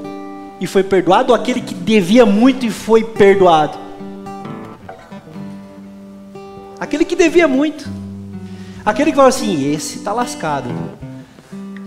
e 0.61 0.65
foi 0.65 0.81
perdoado 0.81 1.33
ou 1.33 1.35
aquele 1.35 1.59
que 1.59 1.73
devia 1.73 2.25
muito 2.25 2.65
e 2.65 2.71
foi 2.71 3.03
perdoado? 3.03 3.77
Aquele 6.79 7.03
que 7.03 7.17
devia 7.17 7.45
muito. 7.45 7.85
Aquele 8.85 9.11
que 9.11 9.17
fala 9.17 9.27
assim: 9.27 9.69
esse 9.73 9.97
está 9.97 10.13
lascado. 10.13 10.69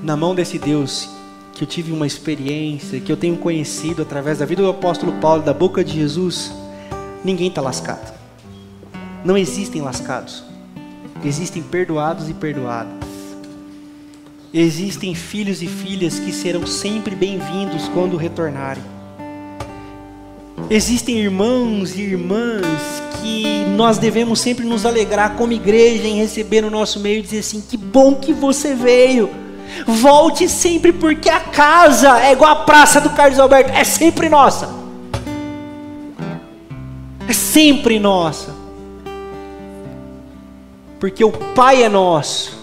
Na 0.02 0.14
mão 0.14 0.34
desse 0.34 0.58
Deus 0.58 1.08
que 1.54 1.64
eu 1.64 1.66
tive 1.66 1.90
uma 1.90 2.06
experiência, 2.06 3.00
que 3.00 3.10
eu 3.10 3.16
tenho 3.16 3.38
conhecido 3.38 4.02
através 4.02 4.40
da 4.40 4.44
vida 4.44 4.60
do 4.60 4.68
apóstolo 4.68 5.12
Paulo, 5.22 5.42
da 5.42 5.54
boca 5.54 5.82
de 5.82 5.94
Jesus, 5.94 6.52
ninguém 7.24 7.48
está 7.48 7.62
lascado. 7.62 8.12
Não 9.24 9.38
existem 9.38 9.80
lascados, 9.80 10.44
existem 11.24 11.62
perdoados 11.62 12.28
e 12.28 12.34
perdoadas. 12.34 13.05
Existem 14.58 15.14
filhos 15.14 15.60
e 15.60 15.66
filhas 15.66 16.18
que 16.18 16.32
serão 16.32 16.66
sempre 16.66 17.14
bem-vindos 17.14 17.88
quando 17.88 18.16
retornarem. 18.16 18.82
Existem 20.70 21.18
irmãos 21.18 21.94
e 21.94 22.00
irmãs 22.00 22.64
que 23.20 23.66
nós 23.76 23.98
devemos 23.98 24.40
sempre 24.40 24.64
nos 24.64 24.86
alegrar 24.86 25.34
como 25.34 25.52
igreja 25.52 26.08
em 26.08 26.16
receber 26.16 26.62
no 26.62 26.70
nosso 26.70 27.00
meio 27.00 27.18
e 27.18 27.22
dizer 27.22 27.40
assim: 27.40 27.60
que 27.60 27.76
bom 27.76 28.14
que 28.14 28.32
você 28.32 28.74
veio. 28.74 29.28
Volte 29.86 30.48
sempre, 30.48 30.90
porque 30.90 31.28
a 31.28 31.40
casa 31.40 32.18
é 32.18 32.32
igual 32.32 32.52
a 32.52 32.64
praça 32.64 32.98
do 32.98 33.10
Carlos 33.10 33.38
Alberto, 33.38 33.72
é 33.72 33.84
sempre 33.84 34.30
nossa. 34.30 34.70
É 37.28 37.32
sempre 37.34 37.98
nossa. 37.98 38.54
Porque 40.98 41.22
o 41.22 41.30
Pai 41.30 41.82
é 41.82 41.90
nosso 41.90 42.55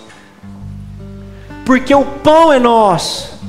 porque 1.66 1.94
o 1.94 2.06
pão 2.06 2.52
é 2.52 2.60
nosso, 2.60 3.40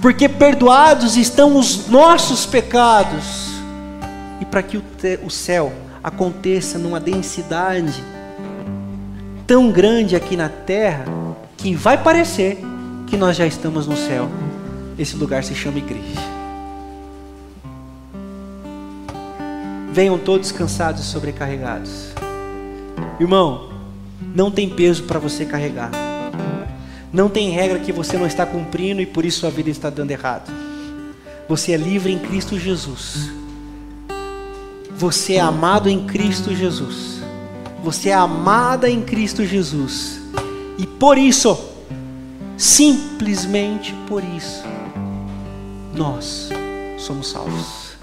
porque 0.00 0.28
perdoados 0.28 1.16
estão 1.16 1.56
os 1.56 1.88
nossos 1.88 2.46
pecados, 2.46 3.48
e 4.40 4.44
para 4.44 4.62
que 4.62 4.76
o, 4.76 4.84
o 5.24 5.30
céu 5.30 5.72
aconteça 6.02 6.78
numa 6.78 7.00
densidade 7.00 8.02
tão 9.46 9.72
grande 9.72 10.14
aqui 10.14 10.36
na 10.36 10.48
terra, 10.48 11.04
que 11.56 11.74
vai 11.74 11.96
parecer 11.96 12.58
que 13.06 13.16
nós 13.16 13.36
já 13.36 13.46
estamos 13.46 13.86
no 13.86 13.96
céu. 13.96 14.28
Esse 14.98 15.16
lugar 15.16 15.42
se 15.42 15.54
chama 15.54 15.78
igreja. 15.78 16.20
Venham 19.92 20.18
todos 20.18 20.52
cansados 20.52 21.02
e 21.02 21.04
sobrecarregados. 21.06 22.12
Irmão, 23.18 23.70
não 24.34 24.50
tem 24.50 24.68
peso 24.68 25.04
para 25.04 25.18
você 25.18 25.44
carregar. 25.44 25.90
Não 27.12 27.28
tem 27.28 27.50
regra 27.50 27.78
que 27.78 27.92
você 27.92 28.16
não 28.18 28.26
está 28.26 28.44
cumprindo 28.44 29.00
e 29.00 29.06
por 29.06 29.24
isso 29.24 29.40
sua 29.40 29.50
vida 29.50 29.70
está 29.70 29.88
dando 29.88 30.10
errado. 30.10 30.52
Você 31.48 31.72
é 31.72 31.76
livre 31.76 32.12
em 32.12 32.18
Cristo 32.18 32.58
Jesus. 32.58 33.30
Você 34.90 35.34
é 35.34 35.40
amado 35.40 35.88
em 35.88 36.06
Cristo 36.06 36.54
Jesus. 36.54 37.22
Você 37.82 38.10
é 38.10 38.14
amada 38.14 38.90
em 38.90 39.00
Cristo 39.00 39.44
Jesus. 39.46 40.20
E 40.76 40.86
por 40.86 41.16
isso, 41.16 41.58
simplesmente 42.56 43.94
por 44.06 44.22
isso, 44.22 44.62
nós 45.94 46.50
somos 46.98 47.28
salvos. 47.28 47.96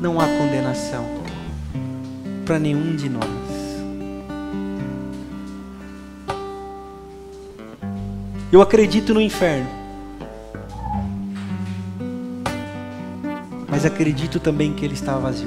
Não 0.00 0.20
há 0.20 0.26
condenação 0.26 1.04
para 2.44 2.58
nenhum 2.58 2.96
de 2.96 3.08
nós. 3.08 3.37
Eu 8.50 8.62
acredito 8.62 9.12
no 9.12 9.20
inferno. 9.20 9.68
Mas 13.68 13.84
acredito 13.84 14.40
também 14.40 14.72
que 14.72 14.86
ele 14.86 14.94
está 14.94 15.18
vazio. 15.18 15.46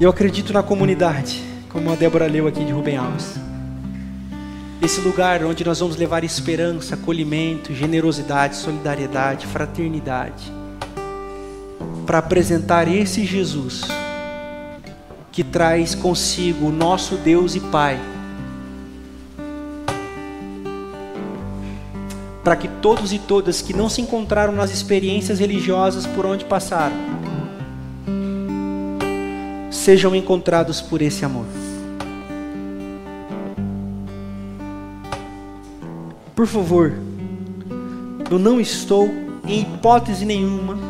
Eu 0.00 0.08
acredito 0.08 0.52
na 0.52 0.62
comunidade, 0.62 1.44
como 1.68 1.92
a 1.92 1.94
Débora 1.94 2.26
leu 2.26 2.48
aqui 2.48 2.64
de 2.64 2.72
Rubem 2.72 2.96
Alves. 2.96 3.34
Esse 4.82 5.02
lugar 5.02 5.44
onde 5.44 5.62
nós 5.62 5.78
vamos 5.78 5.96
levar 5.96 6.24
esperança, 6.24 6.94
acolhimento, 6.94 7.74
generosidade, 7.74 8.56
solidariedade, 8.56 9.46
fraternidade, 9.46 10.50
para 12.06 12.18
apresentar 12.18 12.88
esse 12.88 13.24
Jesus 13.26 13.82
que 15.34 15.42
traz 15.42 15.96
consigo 15.96 16.68
o 16.68 16.72
nosso 16.72 17.16
Deus 17.16 17.56
e 17.56 17.60
Pai. 17.60 17.98
Para 22.44 22.54
que 22.54 22.68
todos 22.68 23.12
e 23.12 23.18
todas 23.18 23.60
que 23.60 23.74
não 23.74 23.88
se 23.88 24.00
encontraram 24.00 24.52
nas 24.52 24.72
experiências 24.72 25.40
religiosas 25.40 26.06
por 26.06 26.24
onde 26.24 26.44
passaram, 26.44 26.94
sejam 29.72 30.14
encontrados 30.14 30.80
por 30.80 31.02
esse 31.02 31.24
amor. 31.24 31.46
Por 36.36 36.46
favor, 36.46 36.92
eu 38.30 38.38
não 38.38 38.60
estou 38.60 39.08
em 39.48 39.62
hipótese 39.62 40.24
nenhuma 40.24 40.83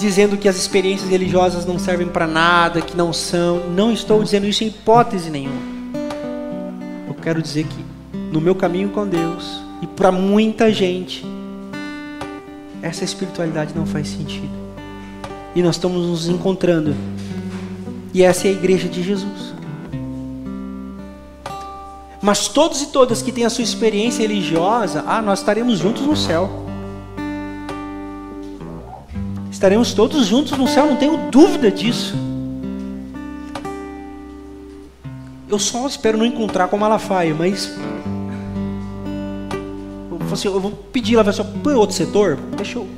dizendo 0.00 0.36
que 0.36 0.48
as 0.48 0.56
experiências 0.56 1.08
religiosas 1.08 1.66
não 1.66 1.78
servem 1.78 2.08
para 2.08 2.26
nada, 2.26 2.80
que 2.80 2.96
não 2.96 3.12
são. 3.12 3.68
Não 3.70 3.92
estou 3.92 4.22
dizendo 4.22 4.46
isso 4.46 4.64
em 4.64 4.68
hipótese 4.68 5.30
nenhuma. 5.30 5.60
Eu 7.06 7.14
quero 7.14 7.42
dizer 7.42 7.64
que 7.64 7.84
no 8.32 8.40
meu 8.40 8.54
caminho 8.54 8.88
com 8.88 9.06
Deus 9.06 9.60
e 9.82 9.86
para 9.86 10.10
muita 10.10 10.72
gente, 10.72 11.24
essa 12.82 13.04
espiritualidade 13.04 13.74
não 13.74 13.86
faz 13.86 14.08
sentido. 14.08 14.50
E 15.54 15.62
nós 15.62 15.76
estamos 15.76 16.06
nos 16.06 16.28
encontrando. 16.28 16.94
E 18.14 18.22
essa 18.22 18.46
é 18.46 18.50
a 18.50 18.54
igreja 18.54 18.88
de 18.88 19.02
Jesus. 19.02 19.54
Mas 22.22 22.48
todos 22.48 22.82
e 22.82 22.86
todas 22.86 23.22
que 23.22 23.32
têm 23.32 23.44
a 23.44 23.50
sua 23.50 23.64
experiência 23.64 24.22
religiosa, 24.22 25.04
ah, 25.06 25.22
nós 25.22 25.40
estaremos 25.40 25.78
juntos 25.78 26.02
no 26.02 26.16
céu. 26.16 26.69
Estaremos 29.60 29.92
todos 29.92 30.24
juntos 30.24 30.56
no 30.56 30.66
céu, 30.66 30.86
não 30.86 30.96
tenho 30.96 31.18
dúvida 31.30 31.70
disso. 31.70 32.14
Eu 35.46 35.58
só 35.58 35.86
espero 35.86 36.16
não 36.16 36.24
encontrar 36.24 36.66
com 36.68 36.78
Malafaia, 36.78 37.34
mas. 37.34 37.70
Eu, 40.10 40.18
assim, 40.32 40.48
eu 40.48 40.58
vou 40.58 40.70
pedir 40.70 41.14
lá, 41.16 41.22
pessoal, 41.22 41.46
põe 41.62 41.74
outro 41.74 41.94
setor, 41.94 42.38
deixa 42.56 42.78
eu. 42.78 42.88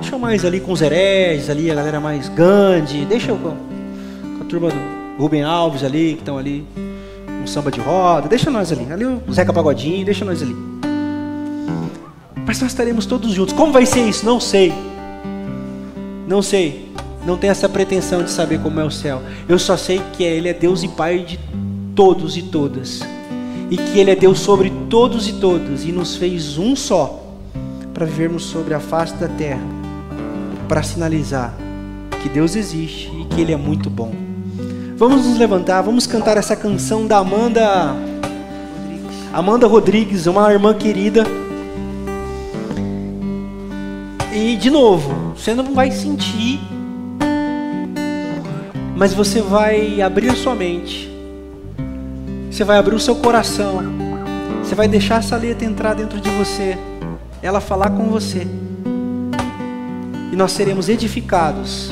Deixa 0.00 0.14
eu 0.14 0.18
mais 0.18 0.42
ali 0.42 0.58
com 0.58 0.72
os 0.72 0.80
hereges, 0.80 1.50
ali, 1.50 1.70
a 1.70 1.74
galera 1.74 2.00
mais 2.00 2.30
Gandhi. 2.30 3.04
Deixa 3.04 3.30
eu 3.30 3.36
com, 3.36 3.50
com 4.38 4.44
a 4.44 4.46
turma 4.46 4.70
do 4.70 5.22
Rubem 5.22 5.42
Alves 5.42 5.84
ali, 5.84 6.14
que 6.14 6.20
estão 6.20 6.38
ali. 6.38 6.66
Um 7.42 7.46
samba 7.46 7.70
de 7.70 7.78
roda. 7.78 8.26
Deixa 8.26 8.50
nós 8.50 8.72
ali. 8.72 8.90
Ali 8.90 9.04
o 9.04 9.22
Zeca 9.30 9.52
Pagodinho, 9.52 10.02
deixa 10.02 10.24
nós 10.24 10.40
ali. 10.40 10.56
Mas 12.46 12.58
nós 12.58 12.70
estaremos 12.70 13.04
todos 13.04 13.32
juntos. 13.32 13.52
Como 13.52 13.70
vai 13.70 13.84
ser 13.84 14.08
isso? 14.08 14.24
Não 14.24 14.40
sei. 14.40 14.72
Não 16.28 16.42
sei. 16.42 16.92
Não 17.24 17.38
tenho 17.38 17.50
essa 17.50 17.68
pretensão 17.68 18.22
de 18.22 18.30
saber 18.30 18.60
como 18.60 18.78
é 18.78 18.84
o 18.84 18.90
céu. 18.90 19.22
Eu 19.48 19.58
só 19.58 19.76
sei 19.76 20.00
que 20.12 20.22
Ele 20.22 20.48
é 20.48 20.52
Deus 20.52 20.82
e 20.82 20.88
Pai 20.88 21.20
de 21.20 21.40
todos 21.96 22.36
e 22.36 22.42
todas. 22.42 23.00
E 23.70 23.76
que 23.76 23.98
Ele 23.98 24.10
é 24.10 24.16
Deus 24.16 24.38
sobre 24.38 24.70
todos 24.90 25.26
e 25.26 25.32
todas. 25.32 25.84
E 25.84 25.90
nos 25.90 26.16
fez 26.16 26.58
um 26.58 26.76
só. 26.76 27.24
Para 27.94 28.04
vivermos 28.04 28.44
sobre 28.44 28.74
a 28.74 28.80
face 28.80 29.14
da 29.14 29.26
terra. 29.26 29.62
Para 30.68 30.82
sinalizar 30.82 31.54
que 32.22 32.28
Deus 32.28 32.54
existe 32.54 33.10
e 33.18 33.24
que 33.24 33.40
Ele 33.40 33.52
é 33.52 33.56
muito 33.56 33.88
bom. 33.88 34.12
Vamos 34.96 35.26
nos 35.26 35.38
levantar, 35.38 35.80
vamos 35.80 36.06
cantar 36.06 36.36
essa 36.36 36.56
canção 36.56 37.06
da 37.06 37.18
Amanda 37.18 37.96
Amanda 39.32 39.66
Rodrigues, 39.66 40.26
uma 40.26 40.52
irmã 40.52 40.74
querida. 40.74 41.24
E 44.40 44.56
de 44.56 44.70
novo, 44.70 45.34
você 45.36 45.52
não 45.52 45.74
vai 45.74 45.90
sentir, 45.90 46.60
mas 48.96 49.12
você 49.12 49.42
vai 49.42 50.00
abrir 50.00 50.30
sua 50.36 50.54
mente. 50.54 51.10
Você 52.48 52.62
vai 52.62 52.78
abrir 52.78 52.94
o 52.94 53.00
seu 53.00 53.16
coração. 53.16 53.82
Você 54.62 54.76
vai 54.76 54.86
deixar 54.86 55.18
essa 55.18 55.36
letra 55.36 55.66
entrar 55.66 55.94
dentro 55.94 56.20
de 56.20 56.30
você. 56.30 56.78
Ela 57.42 57.60
falar 57.60 57.90
com 57.90 58.04
você. 58.04 58.46
E 60.32 60.36
nós 60.36 60.52
seremos 60.52 60.88
edificados 60.88 61.90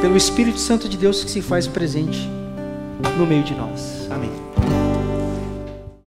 pelo 0.00 0.16
Espírito 0.16 0.60
Santo 0.60 0.88
de 0.88 0.96
Deus 0.96 1.24
que 1.24 1.30
se 1.30 1.42
faz 1.42 1.66
presente 1.66 2.30
no 3.18 3.26
meio 3.26 3.42
de 3.42 3.54
nós. 3.56 3.99